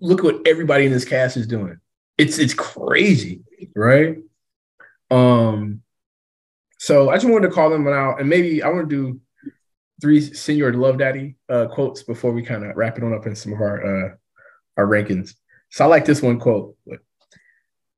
[0.00, 1.78] look what everybody in this cast is doing.
[2.16, 3.42] It's it's crazy,
[3.74, 4.16] right?
[5.10, 5.82] Um,
[6.78, 9.20] so I just wanted to call them out, and maybe I want to do
[10.00, 13.34] three Senor Love Daddy uh, quotes before we kind of wrap it on up in
[13.34, 14.14] some of our uh,
[14.76, 15.34] our rankings.
[15.70, 16.76] So I like this one quote.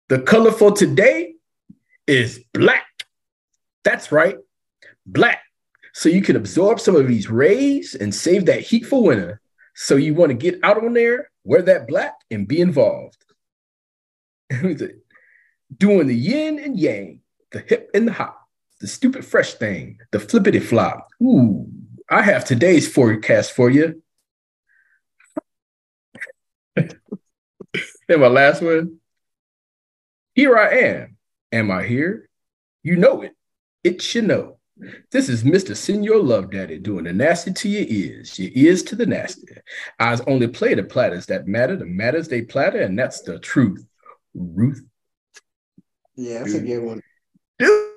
[0.09, 1.35] The color for today
[2.07, 2.87] is black.
[3.85, 4.37] That's right,
[5.07, 5.41] black.
[5.93, 9.41] So you can absorb some of these rays and save that heat for winter.
[9.75, 13.25] So you want to get out on there, wear that black, and be involved.
[14.51, 18.41] Doing the yin and yang, the hip and the hop,
[18.81, 21.09] the stupid fresh thing, the flippity flop.
[21.21, 21.67] Ooh,
[22.09, 24.01] I have today's forecast for you.
[26.77, 26.95] and
[28.09, 28.99] my last one.
[30.37, 31.17] Here I am.
[31.51, 32.29] Am I here?
[32.85, 33.35] You know it.
[33.83, 34.60] It should know.
[35.11, 35.77] This is Mr.
[35.77, 39.47] Senor Love Daddy doing the nasty to your ears, your ears to the nasty.
[39.99, 43.85] Eyes only play the platters that matter, the matters they platter, and that's the truth.
[44.35, 44.83] Ruth.
[46.17, 47.03] Yeah, that's a good one.
[47.59, 47.91] Dude,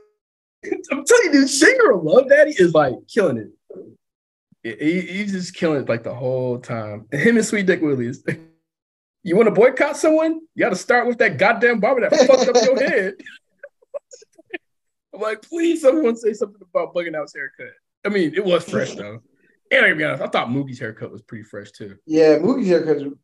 [0.92, 4.80] I'm telling you, dude, Senor Love Daddy is like killing it.
[4.80, 7.08] He, he's just killing it like the whole time.
[7.12, 8.24] Him and Sweet Dick Willies.
[9.26, 10.42] You want to boycott someone?
[10.54, 13.14] You got to start with that goddamn barber that fucked up your head.
[15.14, 17.74] I'm like, please, someone say something about bugging out's haircut.
[18.06, 19.22] I mean, it was fresh though.
[19.72, 21.96] And I to be honest, I thought Mookie's haircut was pretty fresh too.
[22.06, 23.18] Yeah, Mookie's haircut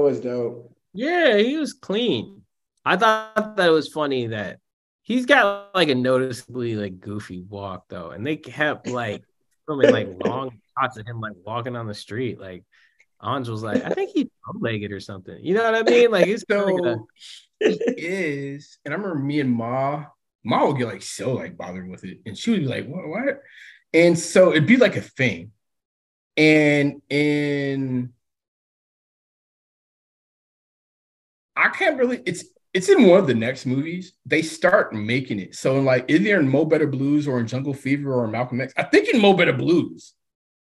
[0.00, 0.72] was dope.
[0.92, 2.42] Yeah, he was clean.
[2.84, 4.60] I thought that it was funny that
[5.02, 9.24] he's got like a noticeably like goofy walk though, and they kept like
[9.66, 12.40] filming like long shots of him like walking on the street.
[12.40, 12.64] Like
[13.22, 15.38] Anj was like, I think he's legged or something.
[15.42, 16.10] You know what I mean?
[16.10, 16.98] Like he's so gonna...
[17.58, 18.78] he is.
[18.84, 20.04] And I remember me and Ma,
[20.46, 23.08] Ma would get like so like bothered with it, and she would be like, "What?
[23.08, 23.42] What?"
[23.92, 25.52] And so it'd be like a thing.
[26.36, 28.12] And in
[31.56, 32.22] I can't really.
[32.26, 32.44] It's
[32.74, 34.12] it's in one of the next movies.
[34.26, 35.54] They start making it.
[35.54, 38.74] So in like either in Mo Better Blues or in Jungle Fever or Malcolm X.
[38.76, 40.12] I think in Mo Better Blues.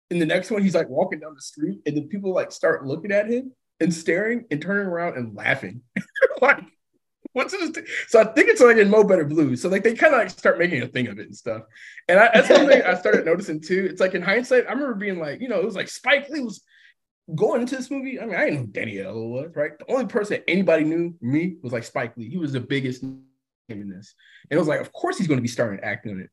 [0.09, 2.86] In the next one, he's like walking down the street, and then people like start
[2.86, 5.82] looking at him and staring and turning around and laughing.
[6.41, 6.63] like,
[7.34, 7.72] what's this?
[7.72, 7.88] Th-?
[8.08, 9.62] So I think it's like in Mo Better Blues.
[9.62, 11.64] So like they kind of like start making a thing of it and stuff.
[12.08, 13.88] And I, that's something I started noticing too.
[13.90, 16.42] It's like in hindsight, I remember being like, you know, it was like Spike Lee
[16.42, 16.64] was
[17.36, 19.78] going into this movie, I mean, I didn't know Danny Aiello was, right?
[19.78, 22.30] The only person anybody knew me was like Spike Lee.
[22.30, 23.22] He was the biggest name
[23.70, 24.16] in this.
[24.50, 26.30] And it was like, of course he's going to be starting acting on it.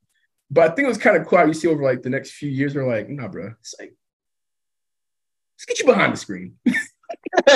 [0.51, 2.33] But I think it was kind of cool how you see over like the next
[2.33, 3.95] few years, they're like, nah, bro, it's like,
[5.55, 6.55] let's get you behind the screen.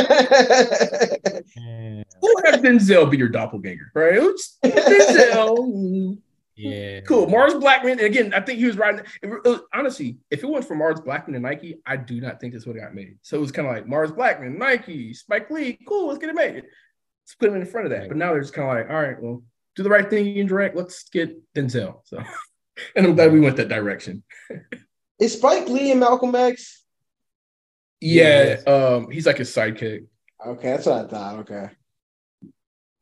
[2.21, 4.19] Who have Denzel be your doppelganger, right?
[4.65, 6.19] Denzel.
[6.57, 7.01] Yeah.
[7.01, 7.27] Cool.
[7.29, 7.93] Mars Blackmon.
[7.93, 9.05] And again, I think he was riding.
[9.23, 12.53] It, uh, honestly, if it went for Mars Blackmon and Nike, I do not think
[12.53, 13.17] this would have got made.
[13.23, 15.79] So it was kind of like Mars Blackmon, Nike, Spike Lee.
[15.89, 16.57] Cool, let's get it made.
[16.57, 18.09] Let's put him in front of that.
[18.09, 19.43] But now they're just kind of like, all right, well,
[19.75, 20.77] do the right thing, you direct.
[20.77, 22.01] Let's get Denzel.
[22.05, 22.19] So,
[22.97, 24.23] and I'm glad we went that direction.
[25.19, 26.80] Is Spike Lee and Malcolm X?
[28.01, 30.07] Yeah, um, he's like his sidekick.
[30.45, 31.39] Okay, that's what I thought.
[31.41, 31.69] Okay.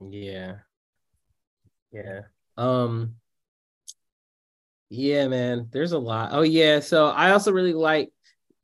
[0.01, 0.57] Yeah.
[1.92, 2.22] Yeah.
[2.57, 3.14] Um
[4.90, 5.68] Yeah, man.
[5.70, 6.30] There's a lot.
[6.32, 8.11] Oh yeah, so I also really like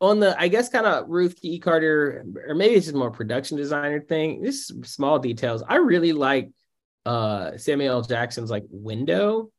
[0.00, 3.56] on the I guess kind of Ruth Key Carter or maybe it's just more production
[3.56, 4.44] designer thing.
[4.44, 5.62] Just small details.
[5.66, 6.50] I really like
[7.06, 8.02] uh Samuel L.
[8.02, 9.50] Jackson's like window.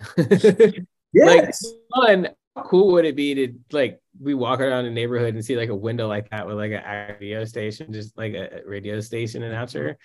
[1.16, 1.54] Yeah, like
[1.94, 2.28] fun.
[2.56, 5.74] Cool would it be to like we walk around a neighborhood and see like a
[5.74, 9.98] window like that with like a radio station, just like a radio station announcer.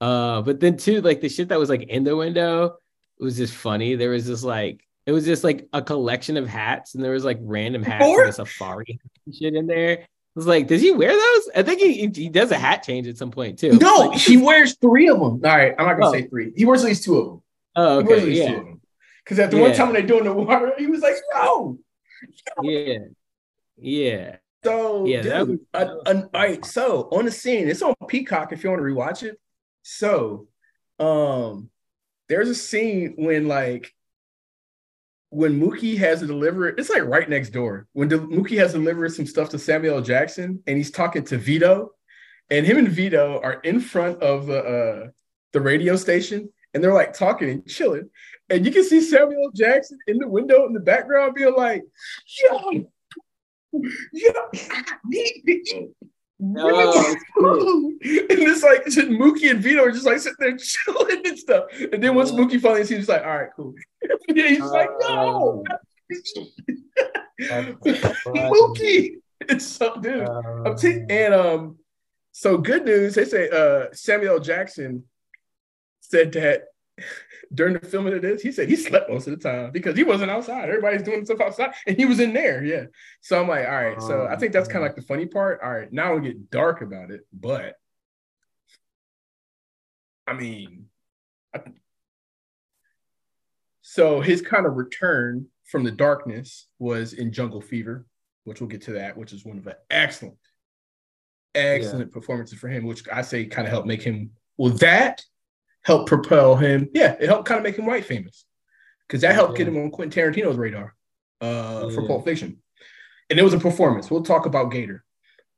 [0.00, 2.76] Uh, but then too, like the shit that was like in the window
[3.20, 3.94] was just funny.
[3.94, 7.24] There was this like it was just like a collection of hats, and there was
[7.24, 8.98] like random hats safari
[9.32, 9.92] shit in there.
[9.92, 11.48] It was like, does he wear those?
[11.54, 13.78] I think he he does a hat change at some point too.
[13.78, 15.40] No, Like, he wears three of them.
[15.44, 16.12] All right, I'm not gonna Oh.
[16.12, 16.52] say three.
[16.56, 17.42] He wears at least two of them.
[17.76, 18.75] oh, He wears at okay, least yeah, two of them.
[19.26, 21.78] Because at the one time when they're doing the water, he was like, no.
[22.62, 22.98] yeah,
[23.76, 24.36] yeah.
[24.62, 26.64] So, Yeah, that dude, uh, uh, all right.
[26.64, 29.38] So on the scene, it's on Peacock if you want to rewatch it.
[29.82, 30.46] So,
[31.00, 31.70] um,
[32.28, 33.92] there's a scene when like
[35.30, 37.88] when Mookie has to deliver it's like right next door.
[37.94, 41.90] When the, Mookie has delivered some stuff to Samuel Jackson, and he's talking to Vito,
[42.48, 45.08] and him and Vito are in front of the uh
[45.52, 48.10] the radio station, and they're like talking and chilling,
[48.50, 51.82] and you can see Samuel Jackson in the window in the background being like,
[52.42, 52.70] "Yo,
[54.12, 55.88] yo, I need to eat."
[56.38, 61.38] Oh, and it's like just Mookie and Vito are just like sitting there chilling and
[61.38, 61.64] stuff.
[61.92, 63.74] And then once Mookie finally sees, he's like, all right, cool.
[64.28, 65.64] And he's like, no,
[67.40, 69.12] Mookie.
[69.48, 70.26] It's so dude.
[70.28, 71.76] I'm t- and um,
[72.32, 73.14] so good news.
[73.14, 75.04] They say uh Samuel Jackson
[76.10, 76.64] said that
[77.52, 80.04] during the filming of this, he said he slept most of the time because he
[80.04, 80.68] wasn't outside.
[80.68, 82.64] Everybody's doing stuff outside, and he was in there.
[82.64, 82.84] Yeah.
[83.20, 84.00] So I'm like, all right.
[84.02, 85.60] So I oh, think that's kind of like the funny part.
[85.62, 87.74] All right, now we get dark about it, but
[90.26, 90.86] I mean,
[91.54, 91.60] I,
[93.82, 98.06] so his kind of return from the darkness was in Jungle Fever,
[98.44, 100.38] which we'll get to that, which is one of the excellent,
[101.54, 104.30] excellent performances for him, which I say kind of helped make him.
[104.56, 105.24] Well, that
[105.86, 106.90] helped propel him.
[106.92, 108.44] Yeah, it helped kind of make him white famous
[109.06, 110.96] because that helped get him on Quentin Tarantino's radar
[111.40, 112.08] uh, for Yeah.
[112.08, 112.60] Pulp Fiction,
[113.30, 114.10] and it was a performance.
[114.10, 115.04] We'll talk about Gator,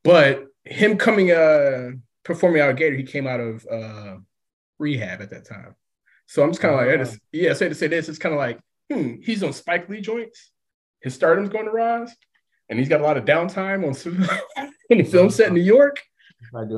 [0.04, 1.92] but him coming uh
[2.24, 4.16] performing out of Gator, he came out of uh
[4.78, 5.74] rehab at that time.
[6.26, 8.34] So I'm just kind of like, I just, yeah, say to say this, it's kind
[8.34, 8.60] of like,
[8.92, 10.50] hmm, he's on Spike Lee joints.
[11.00, 12.14] His stardom's going to rise,
[12.68, 13.94] and he's got a lot of downtime on
[14.90, 16.02] in the film set in New York.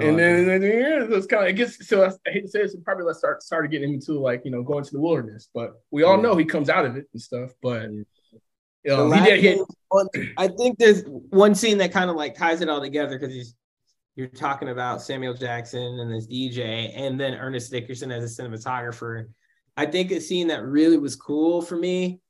[0.01, 2.43] And then, and then yeah, so it's kind of it gets so I, I hate
[2.43, 4.91] to say this, it probably let's start started getting into like you know going to
[4.91, 7.51] the wilderness, but we all know he comes out of it and stuff.
[7.63, 7.89] But
[8.85, 9.57] The um, he did hit.
[9.57, 10.09] thing- well,
[10.39, 13.55] I think there's one scene that kind of like ties it all together because he's
[14.17, 19.27] you're talking about Samuel Jackson and this DJ, and then Ernest Dickerson as a cinematographer.
[19.77, 22.21] I think a scene that really was cool for me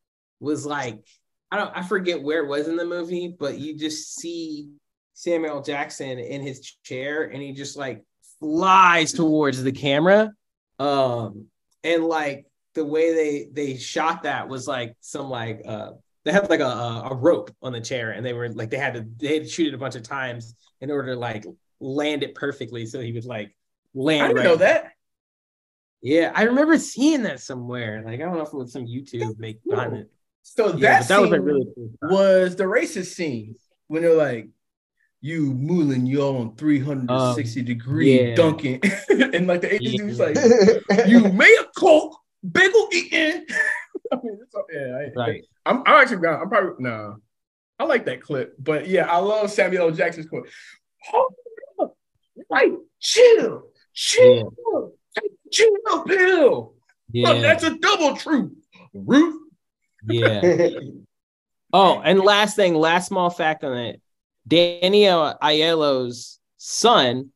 [0.41, 1.05] was like
[1.51, 4.71] I don't I forget where it was in the movie, but you just see
[5.21, 8.03] Samuel Jackson in his chair and he just like
[8.39, 10.33] flies towards the camera.
[10.79, 11.47] Um
[11.85, 15.91] and like the way they they shot that was like some like uh
[16.25, 18.95] they had like a, a rope on the chair and they were like they had
[18.95, 21.45] to they had to shoot it a bunch of times in order to like
[21.81, 23.55] land it perfectly so he would like
[23.95, 24.93] land I didn't right know that.
[26.03, 29.39] yeah i remember seeing that somewhere like i don't know if it was some youtube
[29.39, 30.11] make behind it
[30.43, 31.91] So Yeah, that, that was, like, really cool.
[32.03, 33.57] was the racist scene
[33.89, 34.49] when they're like,
[35.21, 38.35] "You mooling, you on three hundred and sixty degree Um, yeah.
[38.35, 38.81] dunking,"
[39.11, 40.37] and like the Asian dude's like,
[41.09, 42.19] "You made a coke,
[42.51, 43.45] bagel eating."
[44.13, 44.39] I mean,
[44.73, 45.45] yeah, I, Right.
[45.67, 47.17] I'm, I'm actually, I'm probably no.
[47.79, 49.95] I like that clip, but yeah, I love Samuel L.
[49.95, 50.49] Jackson's quote.
[51.15, 51.95] Up,
[52.51, 54.53] right, chill, chill,
[55.51, 56.75] chill, pill.
[57.13, 57.29] Yeah.
[57.31, 58.53] Look, that's a double truth,
[58.95, 59.37] Ruth.
[60.09, 60.71] yeah
[61.73, 64.01] oh and last thing last small fact on it
[64.47, 67.31] daniel Aiello's son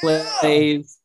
[0.00, 0.98] plays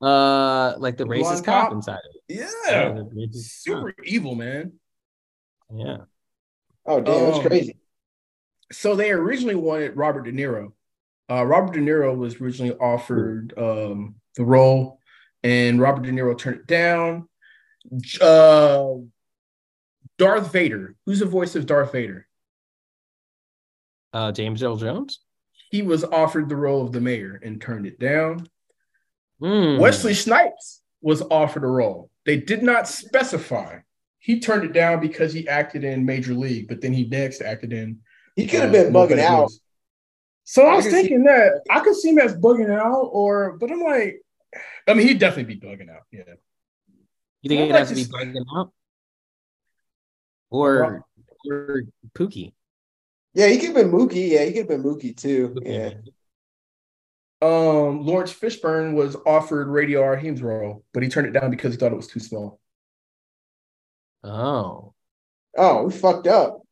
[0.00, 1.72] uh like the racist cop cop?
[1.72, 4.72] inside of it Yeah, the racist super evil, man.
[5.74, 5.98] yeah
[6.84, 7.76] Oh damn, that's Um, crazy.
[8.72, 10.72] So they originally wanted Robert De Niro.
[11.30, 14.98] Uh, Robert De Niro was originally offered um, the role,
[15.44, 17.28] and Robert De Niro turned it down.
[18.20, 18.94] Uh,
[20.18, 22.26] Darth Vader, who's the voice of Darth Vader?
[24.12, 25.20] Uh james earl jones
[25.70, 28.46] He was offered the role of the mayor and turned it down.
[29.40, 29.78] Mm.
[29.80, 32.10] Wesley Snipes was offered a role.
[32.26, 33.78] They did not specify.
[34.18, 37.72] He turned it down because he acted in Major League, but then he next acted
[37.72, 38.00] in.
[38.36, 39.40] He could have uh, been bugging Nobody out.
[39.40, 39.60] Knows.
[40.44, 43.08] So I I was can see- thinking that I could see him as bugging out,
[43.12, 44.20] or but I'm like,
[44.86, 46.02] I mean, he'd definitely be bugging out.
[46.12, 46.34] Yeah.
[47.40, 48.70] You think I'd it like has to to be bugging out?
[50.50, 51.04] Or
[51.50, 51.82] or
[52.14, 52.52] Pookie?
[53.34, 54.30] Yeah, he could have been Mookie.
[54.30, 55.56] Yeah, he could have been Mookie too.
[55.62, 55.94] Yeah.
[57.40, 61.78] Um, Laurence Fishburne was offered Radio Raheem's role, but he turned it down because he
[61.78, 62.60] thought it was too small.
[64.22, 64.94] Oh.
[65.56, 66.62] Oh, we fucked up.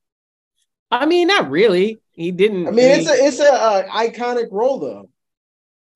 [0.90, 2.00] I mean, not really.
[2.12, 2.68] He didn't.
[2.68, 5.08] I mean, it's a it's a uh, iconic role though.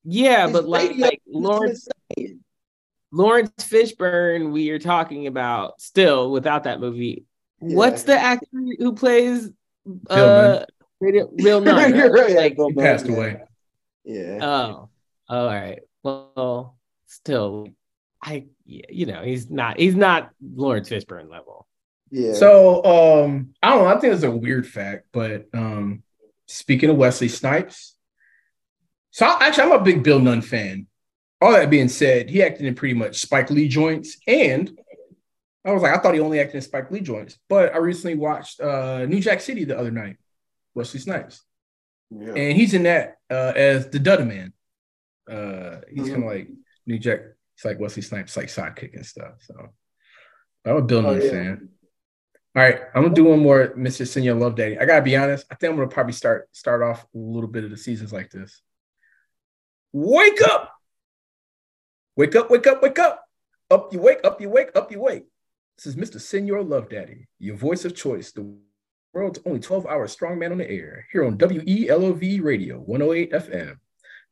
[0.05, 1.07] yeah, It's but like, radio.
[1.07, 1.89] like Lawrence
[3.13, 7.25] Laurence Fishburne, we are talking about still without that movie.
[7.61, 8.47] What's the actor
[8.79, 9.51] who plays
[10.09, 10.65] uh
[11.01, 11.95] real, real Nunn?
[11.95, 13.13] You're right, yeah, Like, He Nunn, passed yeah.
[13.15, 13.43] away.
[14.05, 14.39] Yeah.
[14.43, 14.89] Oh,
[15.29, 15.81] all right.
[16.03, 17.69] Well, still,
[18.23, 21.67] I you know he's not he's not Laurence Fishburne level.
[22.11, 22.35] Yeah.
[22.35, 23.87] So um, I don't know.
[23.87, 26.03] I think it's a weird fact, but um,
[26.47, 27.97] speaking of Wesley Snipes,
[29.11, 30.87] so I, actually I'm a big Bill Nunn fan.
[31.41, 34.79] All that being said, he acted in pretty much Spike Lee joints, and
[35.65, 38.17] I was like, I thought he only acted in Spike Lee joints, but I recently
[38.17, 40.17] watched uh, New Jack City the other night.
[40.75, 41.43] Wesley Snipes,
[42.11, 42.35] Yeah.
[42.35, 44.53] and he's in that uh, as the Dudda Man.
[45.31, 46.49] Uh, he's kind of like
[46.87, 47.21] New Jack.
[47.57, 49.35] It's like Wesley Snipes, like sidekick and stuff.
[49.41, 49.69] So
[50.67, 51.31] I'm a Bill Oh, Nunn yeah.
[51.31, 51.69] fan.
[52.57, 54.07] All right, I'm gonna do one more, Mr.
[54.07, 54.79] Senor Love Daddy.
[54.79, 55.47] I gotta be honest.
[55.51, 58.31] I think I'm gonna probably start start off a little bit of the seasons like
[58.31, 58.61] this.
[59.93, 60.73] Wake up!
[62.17, 62.51] Wake up!
[62.51, 62.83] Wake up!
[62.83, 63.25] Wake up!
[63.71, 64.19] Up you wake!
[64.25, 64.71] Up you wake!
[64.75, 65.25] Up you wake!
[65.77, 66.21] This is Mr.
[66.21, 68.55] Senor Love Daddy, your voice of choice, the
[69.13, 73.77] world's only 12-hour strong man on the air, here on WELOV Radio 108 FM.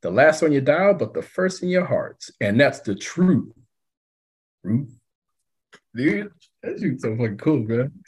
[0.02, 3.52] The last on your dial, but the first in your hearts, and that's the truth.
[4.64, 4.94] Truth.
[5.94, 6.30] Dude,
[6.62, 7.66] that dude's so fucking cool.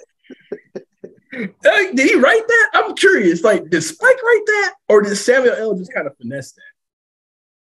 [1.33, 2.71] Hey, did he write that?
[2.75, 3.43] I'm curious.
[3.43, 5.75] Like, did Spike write that, or did Samuel L.
[5.75, 6.63] just kind of finesse that?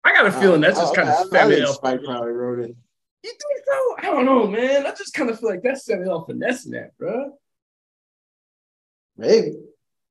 [0.04, 1.74] I got a uh, feeling that's just I- kind I- of I Samuel L.
[1.76, 2.76] Spike probably wrote it.
[3.24, 3.96] You think so?
[4.00, 4.86] I don't know, man.
[4.86, 6.26] I just kind of feel like that's Samuel L.
[6.26, 7.38] finessing that, bro.
[9.18, 9.58] Maybe.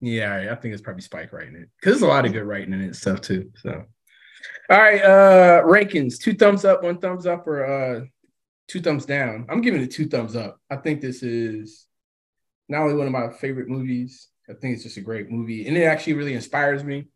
[0.01, 2.73] Yeah, I think it's probably Spike writing it because there's a lot of good writing
[2.73, 3.51] in it stuff too.
[3.57, 3.85] So,
[4.71, 8.05] all right, uh, rankings: two thumbs up, one thumbs up, or uh,
[8.69, 9.47] two thumbs down.
[9.51, 10.59] I'm giving it two thumbs up.
[10.71, 11.87] I think this is
[12.69, 14.29] not only one of my favorite movies.
[14.49, 17.09] I think it's just a great movie, and it actually really inspires me.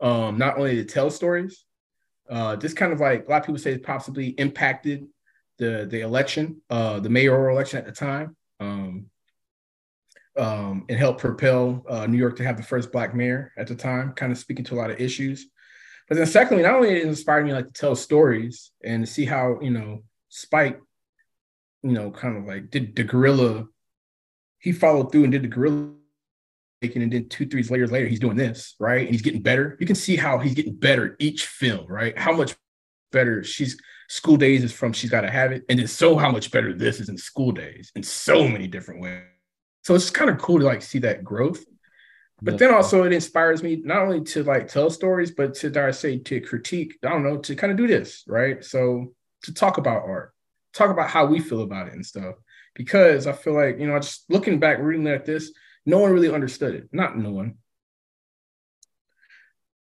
[0.00, 1.64] Um, not only to tell stories,
[2.30, 5.06] uh, this kind of like a lot of people say it possibly impacted
[5.60, 8.36] the the election, uh, the mayoral election at the time.
[8.58, 9.06] Um,
[10.36, 13.74] um, and helped propel uh, New York to have the first black mayor at the
[13.74, 15.46] time, kind of speaking to a lot of issues.
[16.08, 19.24] But then, secondly, not only it inspired me like to tell stories and to see
[19.24, 20.80] how you know Spike,
[21.82, 23.66] you know, kind of like did the guerrilla.
[24.58, 25.92] He followed through and did the guerrilla
[26.80, 29.76] making, and then two, three years later, he's doing this right, and he's getting better.
[29.80, 32.16] You can see how he's getting better each film, right?
[32.16, 32.54] How much
[33.12, 33.80] better she's
[34.10, 36.74] School Daze is from She's Got to Have It, and then so how much better
[36.74, 39.22] this is in School Daze in so many different ways.
[39.84, 41.64] So it's kind of cool to like see that growth.
[42.42, 45.86] But then also it inspires me not only to like tell stories, but to dare
[45.86, 48.64] I say to critique, I don't know, to kind of do this, right?
[48.64, 49.14] So
[49.44, 50.34] to talk about art,
[50.74, 52.34] talk about how we feel about it and stuff.
[52.74, 55.52] Because I feel like, you know, just looking back, reading at this,
[55.86, 56.88] no one really understood it.
[56.90, 57.58] Not no one.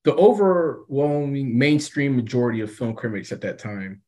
[0.05, 4.03] The overwhelming mainstream majority of film critics at that time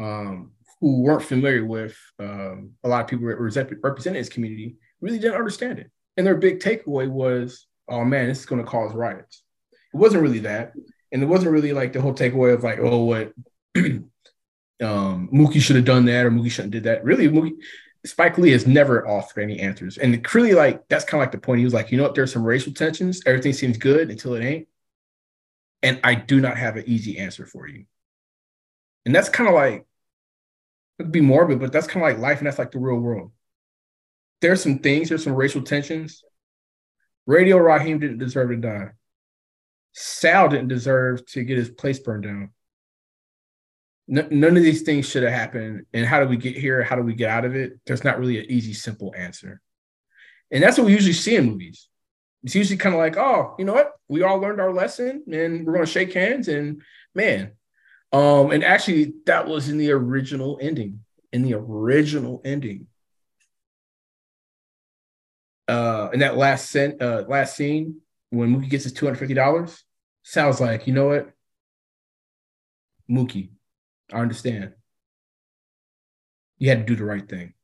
[0.00, 4.76] um, who weren't familiar with um, a lot of people that represent- represented his community
[5.00, 5.90] really didn't understand it.
[6.16, 9.42] And their big takeaway was, oh man, this is going to cause riots.
[9.72, 10.72] It wasn't really that.
[11.12, 13.32] And it wasn't really like the whole takeaway of like, oh, what
[13.76, 17.04] um, Mookie should have done that or Mookie shouldn't did that.
[17.04, 17.56] Really, Mookie,
[18.06, 19.98] Spike Lee has never offered any answers.
[19.98, 21.58] And really, like, that's kind of like the point.
[21.58, 22.14] He was like, you know what?
[22.14, 23.22] There's some racial tensions.
[23.26, 24.68] Everything seems good until it ain't.
[25.82, 27.84] And I do not have an easy answer for you.
[29.04, 29.86] And that's kind of like,
[31.00, 32.38] it'd be morbid, but that's kind of like life.
[32.38, 33.32] And that's like the real world
[34.40, 36.24] there's some things, there's some racial tensions.
[37.26, 38.90] Radio Raheem didn't deserve to die.
[39.92, 42.50] Sal didn't deserve to get his place burned down.
[44.08, 45.86] None of these things should have happened.
[45.92, 46.82] And how do we get here?
[46.82, 47.78] How do we get out of it?
[47.86, 49.60] There's not really an easy, simple answer.
[50.50, 51.88] And that's what we usually see in movies.
[52.42, 53.92] It's usually kind of like, oh, you know what?
[54.08, 56.82] We all learned our lesson and we're going to shake hands and
[57.14, 57.52] man.
[58.12, 61.00] Um, and actually, that was in the original ending.
[61.32, 62.88] In the original ending,
[65.68, 68.00] uh, in that last scene, uh, last scene
[68.30, 69.84] when Mookie gets his two hundred fifty dollars,
[70.24, 71.30] sounds like you know what,
[73.10, 73.50] Mookie,
[74.12, 74.72] I understand.
[76.58, 77.54] You had to do the right thing.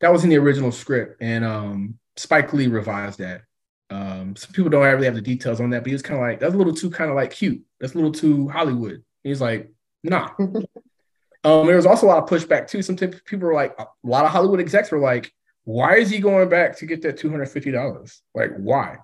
[0.00, 3.42] That was in the original script, and um, Spike Lee revised that.
[3.90, 6.26] Um, some people don't really have the details on that, but he was kind of
[6.26, 7.62] like that's a little too kind of like cute.
[7.80, 9.02] That's a little too Hollywood.
[9.28, 9.70] He's like,
[10.02, 10.30] nah.
[10.38, 12.82] um, there was also a lot of pushback too.
[12.82, 15.32] Some people were like, a lot of Hollywood execs were like,
[15.64, 18.22] why is he going back to get that two hundred fifty dollars?
[18.34, 18.96] Like, why?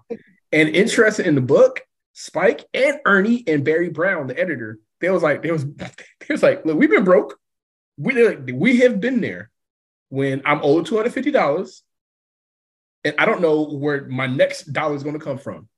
[0.51, 1.83] And interested in the book,
[2.15, 6.43] Spike and Ernie and Barry Brown, the editor, they was like, they was, they was
[6.43, 7.39] like, look, we've been broke.
[7.99, 9.51] We like, we have been there
[10.09, 11.83] when I'm owed two hundred fifty dollars,
[13.05, 15.69] and I don't know where my next dollar is going to come from.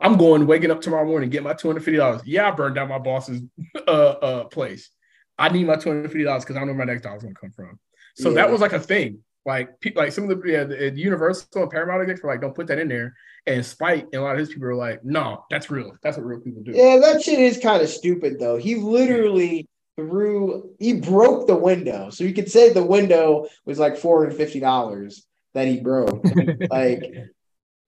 [0.00, 2.22] I'm going waking up tomorrow morning get my two hundred fifty dollars.
[2.24, 3.42] Yeah, I burned down my boss's
[3.88, 4.90] uh, uh, place.
[5.38, 7.22] I need my two hundred fifty dollars because I don't know where my next dollar's
[7.22, 7.78] to come from.
[8.16, 8.36] So yeah.
[8.36, 9.20] that was like a thing.
[9.46, 12.40] Like people, like some of the yeah, the, the Universal and Paramount execs were like,
[12.40, 13.14] "Don't put that in there."
[13.46, 15.92] And Spike and a lot of his people are like, "No, that's real.
[16.02, 18.56] That's what real people do." Yeah, that shit is kind of stupid though.
[18.56, 23.96] He literally threw, he broke the window, so you could say the window was like
[23.96, 25.24] four hundred fifty dollars
[25.54, 26.24] that he broke.
[26.70, 27.14] like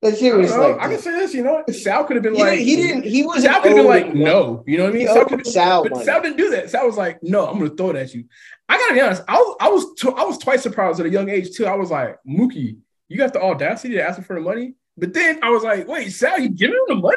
[0.03, 2.35] that shit was I like I can say this, you know, Sal could have been
[2.35, 4.95] he, like he didn't he was Sal could have been like no, you know what
[4.95, 5.07] I mean?
[5.09, 6.05] Sal, could've- Sal but.
[6.05, 6.71] Sal didn't do that.
[6.71, 8.25] Sal was like, no, I'm gonna throw it at you.
[8.69, 11.11] I gotta be honest, I was I was tw- I was twice surprised at a
[11.11, 11.67] young age too.
[11.67, 14.75] I was like, Mookie, you got the audacity to ask him for the money.
[14.97, 17.17] But then I was like, wait, Sal, you giving him the money?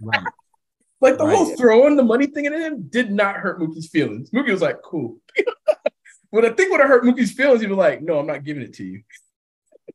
[0.00, 0.22] Right.
[1.00, 1.36] Like the Right.
[1.36, 4.30] whole throwing the money thing at him did not hurt Mookie's feelings.
[4.30, 5.18] Mookie was like, cool.
[6.32, 8.64] but I think would have hurt Mookie's feelings, he'd be like, no, I'm not giving
[8.64, 9.02] it to you.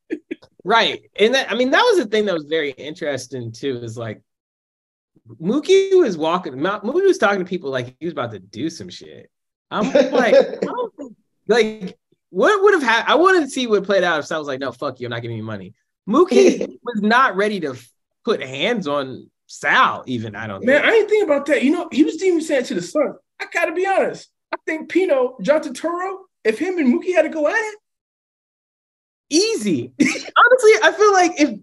[0.63, 1.09] Right.
[1.17, 4.21] And that, I mean, that was the thing that was very interesting too, is like
[5.41, 8.89] Mookie was walking, Mookie was talking to people like he was about to do some
[8.89, 9.29] shit.
[9.71, 11.15] I'm like, think,
[11.47, 11.97] like,
[12.29, 13.11] what would have happened?
[13.11, 15.11] I wanted to see what played out if Sal was like, no, fuck you, I'm
[15.11, 15.73] not giving you money.
[16.07, 17.75] Mookie was not ready to
[18.23, 20.35] put hands on Sal, even.
[20.35, 20.71] I don't know.
[20.71, 20.87] Man, think.
[20.87, 21.63] I didn't think about that.
[21.63, 24.29] You know, he was even saying to the Suns, I gotta be honest.
[24.53, 27.75] I think Pino, John Turturro, if him and Mookie had to go at it,
[29.33, 29.93] Easy.
[30.63, 31.59] Honestly, I feel like if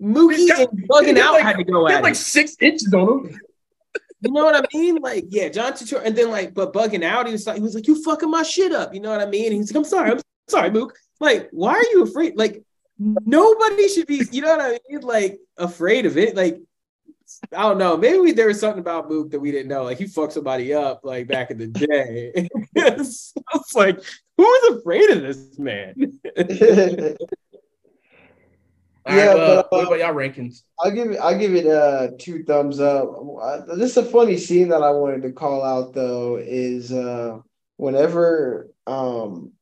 [0.00, 2.16] Mookie got- and bugging out like- had to go he at had like it.
[2.16, 3.40] six inches on him.
[4.20, 4.96] You know what I mean?
[4.96, 7.74] Like, yeah, John Turturro, and then like, but bugging out, he was like, he was
[7.76, 8.92] like, you fucking my shit up.
[8.92, 9.46] You know what I mean?
[9.46, 10.96] And he's like, I'm sorry, I'm sorry, Mook.
[11.20, 12.36] Like, why are you afraid?
[12.36, 12.64] Like,
[12.98, 15.00] nobody should be, you know what I mean?
[15.02, 16.34] Like, afraid of it.
[16.34, 16.60] Like,
[17.56, 17.96] I don't know.
[17.96, 19.84] Maybe we, there was something about Mook that we didn't know.
[19.84, 22.32] Like, he fucked somebody up like back in the day.
[22.74, 24.00] it's, it's like,
[24.36, 25.94] who is afraid of this man?
[29.08, 30.62] All Yeah, right, uh, but, what uh, about y'all rankings?
[30.80, 31.16] I'll give it.
[31.18, 33.08] I'll give it uh two thumbs up.
[33.40, 36.36] Uh, This is a funny scene that I wanted to call out though.
[36.36, 37.38] Is uh
[37.76, 39.52] whenever um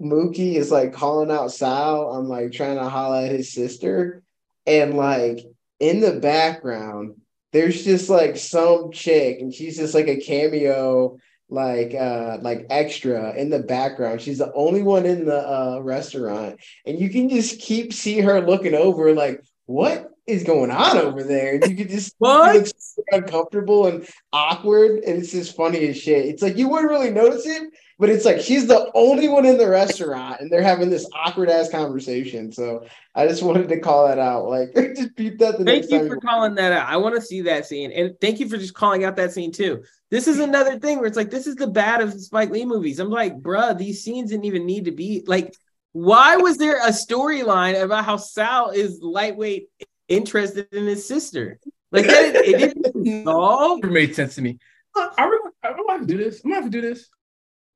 [0.00, 4.22] Mookie is like calling out Sal, I'm like trying to holler at his sister,
[4.66, 5.40] and like
[5.78, 7.16] in the background,
[7.52, 11.18] there's just like some chick, and she's just like a cameo,
[11.50, 14.20] like uh like extra in the background.
[14.20, 18.40] She's the only one in the uh restaurant, and you can just keep see her
[18.40, 21.54] looking over, like what is going on over there?
[21.54, 22.52] And you can just What?
[22.52, 26.26] she looks so uncomfortable and awkward, and it's just funny as shit.
[26.26, 27.70] It's like you wouldn't really notice it,
[28.00, 31.50] but it's like she's the only one in the restaurant, and they're having this awkward
[31.50, 32.50] ass conversation.
[32.50, 34.48] So I just wanted to call that out.
[34.48, 36.08] Like, just beat that the Thank next you time.
[36.08, 36.88] for calling that out.
[36.88, 37.92] I want to see that scene.
[37.92, 39.84] And thank you for just calling out that scene too.
[40.10, 43.00] This is another thing where it's like, this is the bad of Spike Lee movies.
[43.00, 45.54] I'm like, bruh, these scenes didn't even need to be like,
[45.92, 49.68] why was there a storyline about how Sal is lightweight
[50.08, 51.60] interested in his sister?
[51.92, 53.84] Like that, it, it didn't solve.
[53.84, 54.58] It made sense to me.
[54.96, 56.40] Look, I really, I'm gonna have to do this.
[56.42, 57.10] I'm gonna have to do this.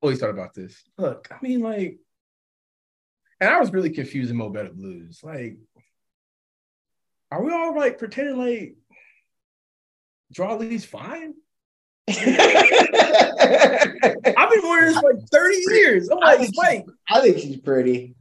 [0.04, 0.84] Always thought about this.
[0.98, 1.98] Look, I mean, like,
[3.40, 5.20] and I was really confused in Mo Better Blues.
[5.22, 5.56] Like,
[7.30, 8.76] are we all like pretending like
[10.30, 11.32] Joie Lee's fine?
[12.10, 12.26] I've been
[14.62, 16.10] wearing this for like 30 years.
[16.10, 18.14] I'm like, think, she's, I think she's pretty.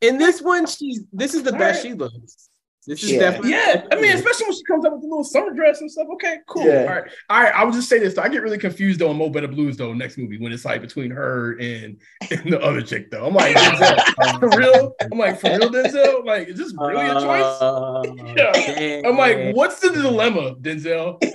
[0.00, 1.92] In this one, she's this is the best Alright.
[1.92, 2.48] she looks.
[2.86, 3.18] This is Yeah.
[3.18, 5.90] definitely Yeah, I mean, especially when she comes up with the little summer dress and
[5.90, 6.06] stuff.
[6.14, 6.64] Okay, cool.
[6.66, 6.82] Yeah.
[6.82, 7.52] All right, all right.
[7.54, 8.22] I would just say this though.
[8.22, 9.92] I get really confused though on Mo Better Blues though.
[9.92, 12.00] Next movie when it's like between her and,
[12.30, 13.26] and the other chick though.
[13.26, 14.94] I'm like, Denzel, for real.
[15.00, 16.24] I'm like, for real, Denzel.
[16.24, 17.60] Like, is this really a choice?
[17.60, 18.02] Uh,
[18.36, 19.02] Yeah.
[19.04, 21.18] I'm like, what's the dilemma, Denzel?
[21.20, 21.30] but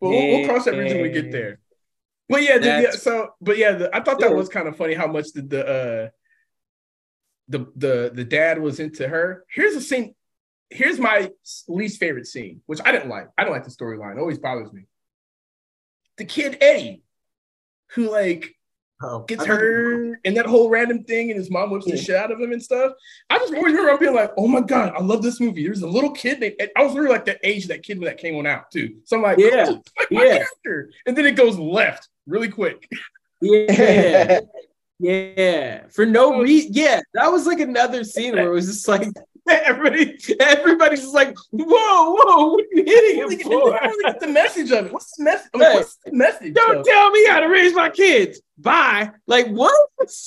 [0.00, 1.58] we'll, we'll cross that bridge when we get there.
[2.28, 2.90] But yeah, the, yeah.
[2.90, 5.66] So, but yeah, the, I thought that was kind of funny how much the the
[5.66, 6.08] uh,
[7.48, 9.44] the the the dad was into her.
[9.48, 10.14] Here's a scene.
[10.70, 11.30] Here's my
[11.66, 13.28] least favorite scene, which I didn't like.
[13.38, 14.16] I don't like the storyline.
[14.16, 14.82] It always bothers me.
[16.18, 17.02] The kid Eddie,
[17.92, 18.54] who like
[19.00, 22.32] Oh, gets hurt and that whole random thing and his mom whips the shit out
[22.32, 22.94] of him and stuff.
[23.30, 25.62] I just always remember being like, oh my god, I love this movie.
[25.62, 28.06] There's a little kid named I was really like the age of that kid when
[28.06, 28.96] that came on out too.
[29.04, 29.66] So I'm like, Yeah.
[29.68, 30.38] oh, like my Yeah.
[30.38, 30.90] character.
[31.06, 32.90] And then it goes left really quick.
[33.40, 34.40] Yeah.
[35.00, 35.82] Yeah.
[35.90, 36.72] For no reason.
[36.74, 37.00] Yeah.
[37.14, 39.06] That was like another scene where it was just like
[39.64, 43.72] everybody everybody's just like, whoa, whoa, what are you hitting him for?
[43.72, 44.92] really get the message of it.
[44.92, 45.50] What's the message?
[45.54, 46.54] Like, what's the message?
[46.54, 48.40] Don't of- tell me how to raise my kids.
[48.58, 49.10] Bye.
[49.26, 49.72] Like what?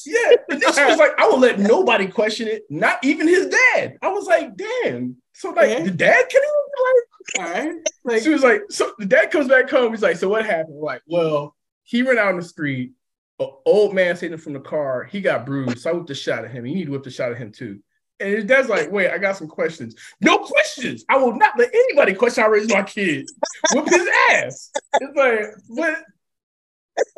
[0.05, 3.47] Yeah, and then she was like, I will let nobody question it, not even his
[3.47, 3.97] dad.
[4.01, 5.17] I was like, damn.
[5.33, 5.83] So like Yeah.
[5.83, 7.75] the dad can even like, all right.
[8.03, 9.91] Like she was like, so the dad comes back home.
[9.91, 10.75] He's like, so what happened?
[10.75, 12.91] We're like, well, he ran out on the street.
[13.39, 15.03] An old man him from the car.
[15.03, 15.79] He got bruised.
[15.79, 16.65] So I whipped a shot at him.
[16.65, 17.79] You need to whip the shot at him too.
[18.21, 19.95] And his dad's like, wait, I got some questions.
[20.21, 21.03] No questions.
[21.09, 23.29] I will not let anybody question how I raise my kid.
[23.73, 24.71] Whip his ass.
[24.99, 26.03] It's like, what?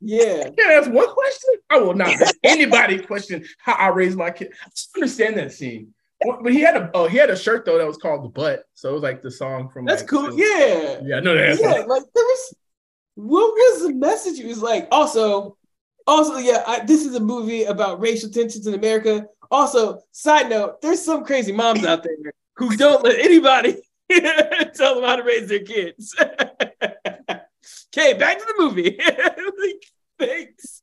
[0.00, 0.44] yeah.
[0.44, 1.50] can't ask one question.
[1.70, 4.52] I will not let anybody question how I raise my kid.
[4.64, 5.94] I just understand that scene.
[6.22, 8.64] But he had a oh he had a shirt though that was called the butt.
[8.74, 10.38] So it was like the song from That's like, cool.
[10.38, 11.00] Yeah.
[11.02, 11.58] Yeah, I know that.
[11.58, 12.54] Yeah, like there was
[13.14, 14.38] what was the message?
[14.38, 15.56] It was like also,
[16.06, 19.26] also, yeah, I, this is a movie about racial tensions in America.
[19.50, 23.76] Also, side note, there's some crazy moms out there who don't let anybody
[24.74, 26.14] tell them how to raise their kids.
[26.20, 28.98] okay, back to the movie.
[29.58, 29.84] like,
[30.18, 30.82] thanks.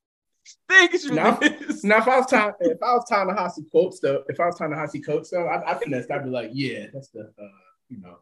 [0.70, 1.84] Thanks for Now, this.
[1.84, 4.48] now if I was tying if I was tying the Hasi quotes though, if I
[4.48, 6.08] was tying to Hasi quotes though, I, I finesse.
[6.12, 7.48] I'd be like, yeah, that's the uh,
[7.88, 8.18] you know,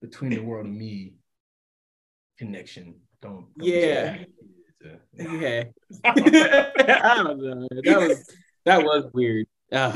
[0.00, 1.14] between the world and me
[2.38, 2.94] connection.
[3.20, 4.24] Don't, don't Yeah.
[5.14, 5.64] Yeah.
[6.04, 7.68] I don't know.
[7.82, 9.46] That was that was weird.
[9.70, 9.92] Yeah,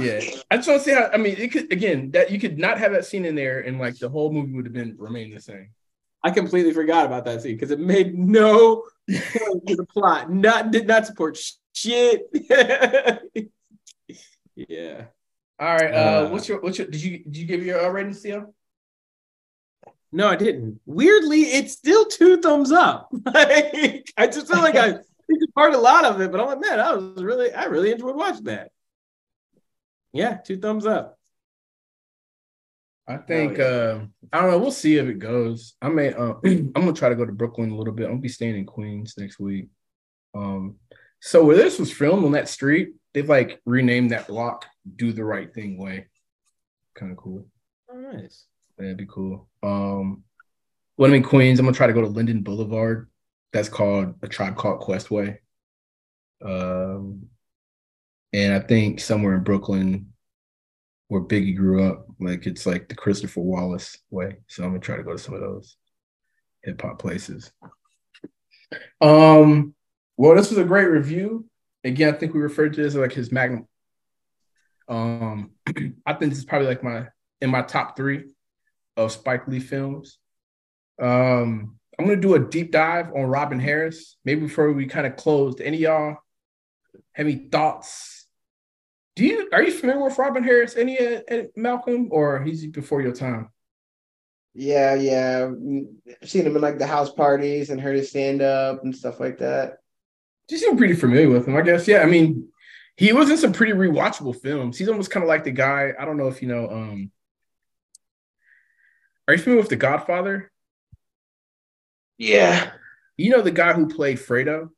[0.51, 1.09] I just want to see how.
[1.13, 3.79] I mean, it could again that you could not have that scene in there, and
[3.79, 5.69] like the whole movie would have been remain the same.
[6.25, 10.33] I completely forgot about that scene because it made no the plot.
[10.33, 11.39] Not did not support
[11.75, 12.23] shit.
[14.57, 15.05] yeah.
[15.61, 17.89] All right, uh, Uh, what's your what's your did you did you give your uh,
[17.89, 18.55] rating, CL?
[20.11, 20.81] No, I didn't.
[20.87, 23.11] Weirdly, it's still two thumbs up.
[23.25, 24.93] Like I just feel like I
[25.31, 27.93] picked apart a lot of it, but I'm like, man, I was really, I really
[27.93, 28.71] enjoyed watching that.
[30.13, 31.19] Yeah, two thumbs up.
[33.07, 33.65] I think yeah.
[33.65, 34.01] uh,
[34.33, 34.59] I don't know.
[34.59, 35.75] We'll see if it goes.
[35.81, 36.13] I may.
[36.13, 38.05] Uh, I'm gonna try to go to Brooklyn a little bit.
[38.05, 39.69] I'm gonna be staying in Queens next week.
[40.35, 40.77] Um,
[41.21, 44.67] so where this was filmed on that street, they've like renamed that block
[44.97, 46.07] "Do the Right Thing Way."
[46.95, 47.47] Kind of cool.
[47.91, 48.45] Oh, nice.
[48.79, 49.49] That'd be cool.
[49.63, 50.23] Um,
[50.97, 53.11] when I'm in Queens, I'm gonna try to go to Linden Boulevard.
[53.53, 55.41] That's called a tribe called Quest Way.
[56.45, 57.27] Um,
[58.33, 60.13] and I think somewhere in Brooklyn,
[61.09, 64.39] where Biggie grew up, like it's like the Christopher Wallace way.
[64.47, 65.77] So I'm gonna try to go to some of those
[66.63, 67.51] hip hop places.
[69.01, 69.75] Um,
[70.17, 71.47] well, this was a great review.
[71.83, 73.67] Again, I think we referred to this as like his magnum.
[74.89, 75.51] Um,
[76.07, 77.07] I think this is probably like my
[77.41, 78.25] in my top three
[78.99, 80.19] of Spike Lee films.
[81.01, 84.17] Um, I'm gonna do a deep dive on Robin Harris.
[84.25, 86.17] Maybe before we kind of close, any of y'all
[87.13, 88.27] have any thoughts?
[89.17, 90.77] Do you are you familiar with Robin Harris?
[90.77, 93.51] Any uh, Malcolm, or he's before your time?
[94.55, 95.51] Yeah, yeah.
[96.23, 99.21] I've seen him in like the house parties and heard his stand up and stuff
[99.21, 99.79] like that.
[100.51, 101.87] You seem pretty familiar with him, I guess.
[101.87, 102.49] Yeah, I mean,
[102.97, 104.79] he was in some pretty rewatchable films.
[104.79, 105.93] He's almost kind of like the guy.
[105.99, 106.69] I don't know if you know.
[106.69, 107.11] Um,
[109.29, 110.51] are you familiar with The Godfather?
[112.17, 112.71] Yeah.
[113.17, 114.71] You know the guy who played Fredo.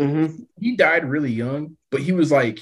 [0.00, 0.42] Mm-hmm.
[0.60, 2.60] he died really young, but he was like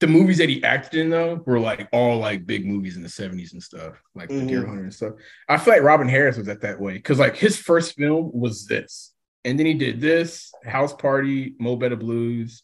[0.00, 3.08] the movies that he acted in though were like all like big movies in the
[3.08, 4.66] 70s and stuff, like the Deer Mhm.
[4.68, 5.12] Hunter and stuff.
[5.48, 8.66] I feel like Robin Harris was at that way because like his first film was
[8.66, 9.14] this,
[9.46, 12.62] and then he did this House Party, Mo Better Blues,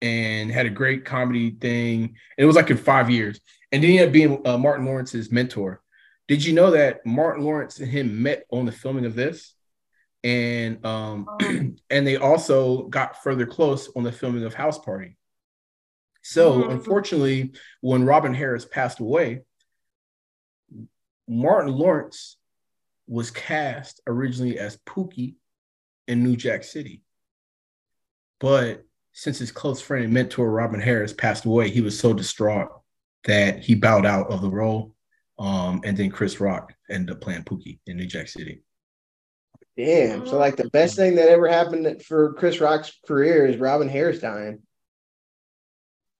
[0.00, 2.02] and had a great comedy thing.
[2.04, 3.40] And It was like in five years,
[3.72, 5.80] and then he ended up being uh, Martin Lawrence's mentor.
[6.28, 9.54] Did you know that Martin Lawrence and him met on the filming of this?
[10.24, 11.28] and um
[11.90, 15.16] and they also got further close on the filming of House Party.
[16.22, 17.52] So unfortunately,
[17.82, 19.42] when Robin Harris passed away,
[21.28, 22.38] Martin Lawrence
[23.06, 25.34] was cast originally as Pookie
[26.08, 27.02] in New Jack City.
[28.40, 32.70] But since his close friend and mentor Robin Harris passed away, he was so distraught
[33.24, 34.93] that he bowed out of the role.
[35.38, 38.62] Um, and then Chris Rock ended up playing Pookie in New Jack City.
[39.76, 40.26] Damn.
[40.26, 44.20] So like the best thing that ever happened for Chris Rock's career is Robin Harris
[44.20, 44.62] dying.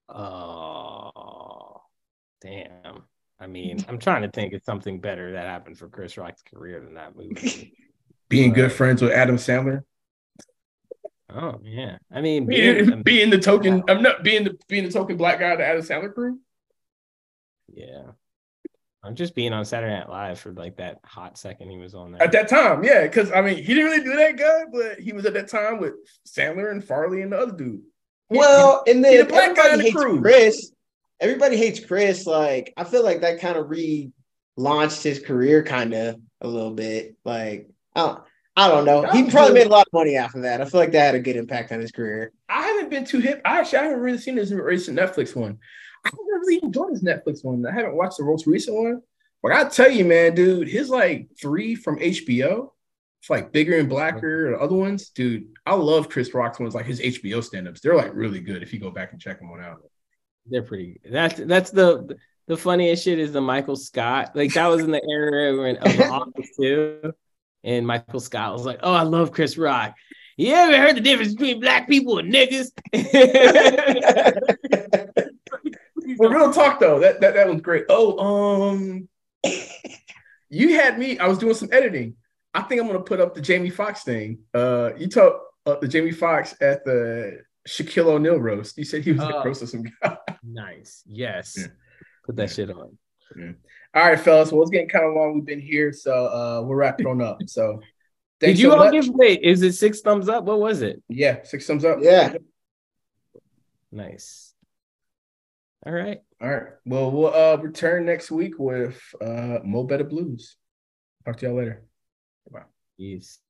[0.09, 1.83] Oh,
[2.43, 3.05] damn.
[3.39, 6.81] I mean, I'm trying to think of something better that happened for Chris Rock's career
[6.81, 7.75] than that movie.
[8.29, 9.83] Being good friends with Adam Sandler.
[11.31, 14.93] Oh yeah, I mean, being, being, being the token, I'm not being the being the
[14.93, 16.39] token black guy to the Adam Sandler crew.
[17.73, 18.13] yeah.
[19.05, 22.13] I'm just being on Saturday Night Live for like that hot second he was on
[22.13, 22.23] there.
[22.23, 25.13] At that time, yeah, because I mean, he didn't really do that good, but he
[25.13, 25.93] was at that time with
[26.27, 27.83] Sandler and Farley and the other dude.
[28.31, 30.21] He- Well, and then the black guy in everybody the hates crew.
[30.21, 30.71] Chris.
[31.21, 32.27] Everybody hates Chris.
[32.27, 33.67] Like I feel like that kind of
[34.59, 37.17] relaunched his career, kind of a little bit.
[37.25, 38.21] Like I don't,
[38.57, 39.03] I don't know.
[39.13, 40.61] He probably made a lot of money off of that.
[40.61, 42.33] I feel like that had a good impact on his career.
[42.49, 43.41] I haven't been too hip.
[43.45, 45.59] I actually I haven't really seen this recent Netflix one.
[46.05, 47.65] I really enjoyed this Netflix one.
[47.67, 49.03] I haven't watched the most recent one.
[49.43, 52.71] But I tell you, man, dude, his like three from HBO,
[53.21, 55.49] it's like bigger and blacker or other ones, dude.
[55.67, 57.83] I love Chris Rock's ones, like his HBO stand-ups.
[57.83, 59.83] They're like really good if you go back and check them out.
[60.47, 60.99] They're pretty.
[61.11, 62.17] That's that's the
[62.47, 64.35] the funniest shit is the Michael Scott.
[64.35, 67.13] Like that was in the era when of Office too,
[67.63, 69.95] and Michael Scott was like, "Oh, I love Chris Rock."
[70.39, 72.71] You ever heard the difference between black people and niggas?
[76.29, 77.85] Well, real talk though, that that, that was great.
[77.89, 79.09] Oh, um,
[80.51, 81.19] you had me.
[81.19, 82.17] I was doing some editing.
[82.53, 84.39] I think I'm gonna put up the Jamie Foxx thing.
[84.53, 88.77] Uh, you talked uh, the Jamie Foxx at the Shaquille O'Neal roast.
[88.79, 89.45] You said he was the Oh.
[89.45, 90.17] roast of some guy.
[90.43, 91.03] nice.
[91.07, 91.57] Yes.
[91.59, 91.67] Yeah.
[92.27, 92.97] Put that shit on.
[93.95, 94.53] All right, fellas.
[94.53, 95.35] Well, it's getting kind of long.
[95.35, 97.39] We've been here, so uh, we'll wrap it on up.
[97.47, 97.81] So,
[98.41, 98.93] Did you so all much.
[98.93, 99.43] give wait?
[99.43, 100.45] Is it six thumbs up?
[100.45, 101.03] What was it?
[101.09, 101.99] Yeah, six thumbs up.
[102.01, 102.35] Yeah.
[103.93, 104.54] Nice.
[105.87, 106.21] All right.
[106.41, 106.63] All right.
[106.87, 110.57] Well, we'll uh, return next week with uh, Mo Better Blues.
[111.25, 111.85] Talk to y'all later.
[112.51, 112.63] Bye.
[112.97, 113.41] Peace.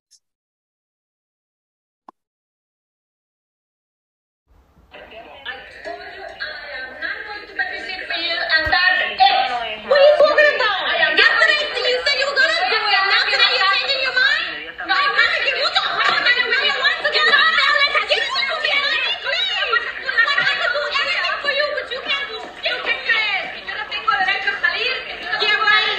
[9.84, 10.80] What are you talking about?
[11.14, 13.04] Yesterday you said you were gonna do it.
[13.04, 14.72] Now today you're changing your mind?
[14.88, 17.74] No, I'm gonna give you the hard and really want to get out there.
[17.84, 19.84] Let's get you to get it, please.
[20.08, 22.80] Like I can do anything for you, but you can't do shit.
[22.80, 23.44] ¿Qué crees?
[23.52, 24.96] Que yo no tengo derecho a salir.
[25.36, 25.92] Llevo ahí.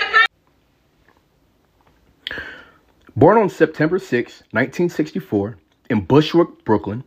[3.25, 5.57] Born on September 6, 1964,
[5.89, 7.03] in Bushwick, Brooklyn,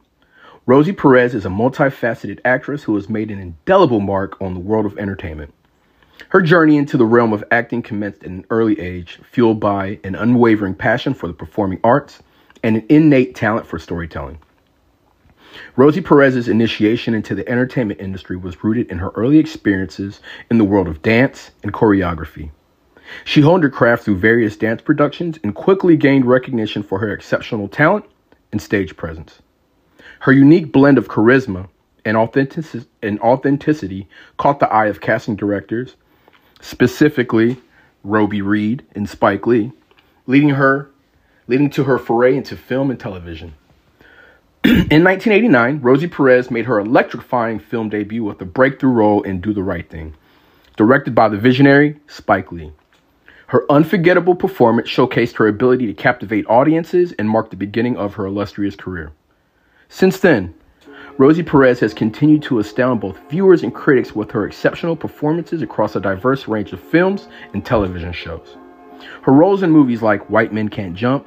[0.67, 4.85] Rosie Perez is a multifaceted actress who has made an indelible mark on the world
[4.85, 5.55] of entertainment.
[6.31, 10.17] Her journey into the realm of acting commenced at an early age, fueled by an
[10.17, 12.21] unwavering passion for the performing arts
[12.65, 14.41] and an innate talent for storytelling.
[15.77, 20.21] Rosie Perez's initiation into the entertainment industry was rooted in her early experiences
[20.51, 22.51] in the world of dance and choreography.
[23.25, 27.69] She honed her craft through various dance productions and quickly gained recognition for her exceptional
[27.69, 28.05] talent
[28.53, 29.41] and stage presence.
[30.21, 31.69] Her unique blend of charisma
[32.05, 35.97] and, authentic- and authenticity caught the eye of casting directors,
[36.61, 37.57] specifically
[38.05, 39.73] Robi Reed and Spike Lee,
[40.27, 40.91] leading her
[41.47, 43.55] leading to her foray into film and television.
[44.65, 49.55] in 1989, Rosie Perez made her electrifying film debut with a breakthrough role in Do
[49.55, 50.15] the Right Thing,
[50.77, 52.73] directed by the visionary Spike Lee.
[53.49, 58.27] Her unforgettable performance showcased her ability to captivate audiences and marked the beginning of her
[58.27, 59.11] illustrious career.
[59.89, 60.55] Since then,
[61.17, 65.97] Rosie Perez has continued to astound both viewers and critics with her exceptional performances across
[65.97, 68.59] a diverse range of films and television shows.
[69.23, 71.27] Her roles in movies like White Men Can't Jump,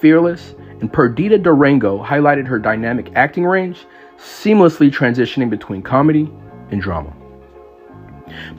[0.00, 3.86] Fearless, and Perdita Durango highlighted her dynamic acting range,
[4.18, 6.30] seamlessly transitioning between comedy
[6.70, 7.12] and drama.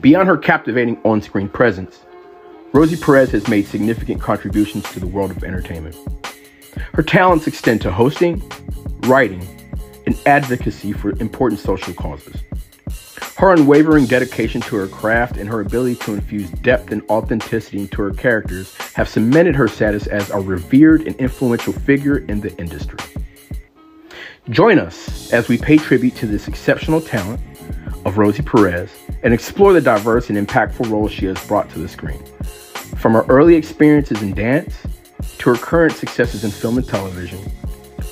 [0.02, 2.00] Beyond her captivating on screen presence,
[2.74, 5.96] Rosie Perez has made significant contributions to the world of entertainment.
[6.92, 8.42] Her talents extend to hosting,
[9.00, 9.42] writing,
[10.06, 12.42] and advocacy for important social causes.
[13.36, 18.02] Her unwavering dedication to her craft and her ability to infuse depth and authenticity into
[18.02, 22.98] her characters have cemented her status as a revered and influential figure in the industry.
[24.50, 27.40] Join us as we pay tribute to this exceptional talent
[28.04, 28.90] of Rosie Perez
[29.22, 32.22] and explore the diverse and impactful roles she has brought to the screen.
[32.96, 34.76] From her early experiences in dance
[35.38, 37.40] to her current successes in film and television,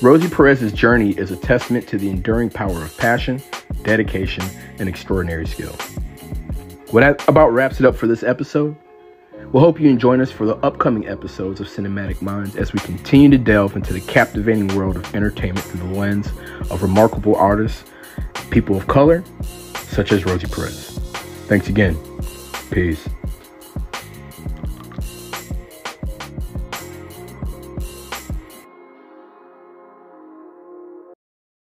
[0.02, 3.42] Rosie Perez's journey is a testament to the enduring power of passion,
[3.82, 4.44] dedication,
[4.78, 5.72] and extraordinary skill.
[6.90, 8.76] What about wraps it up for this episode.
[9.52, 13.30] We'll hope you join us for the upcoming episodes of Cinematic Minds as we continue
[13.30, 16.28] to delve into the captivating world of entertainment through the lens
[16.70, 17.84] of remarkable artists,
[18.50, 19.24] people of color,
[19.88, 20.98] such as Rosie Perez.
[21.48, 21.96] Thanks again.
[22.70, 23.08] Peace.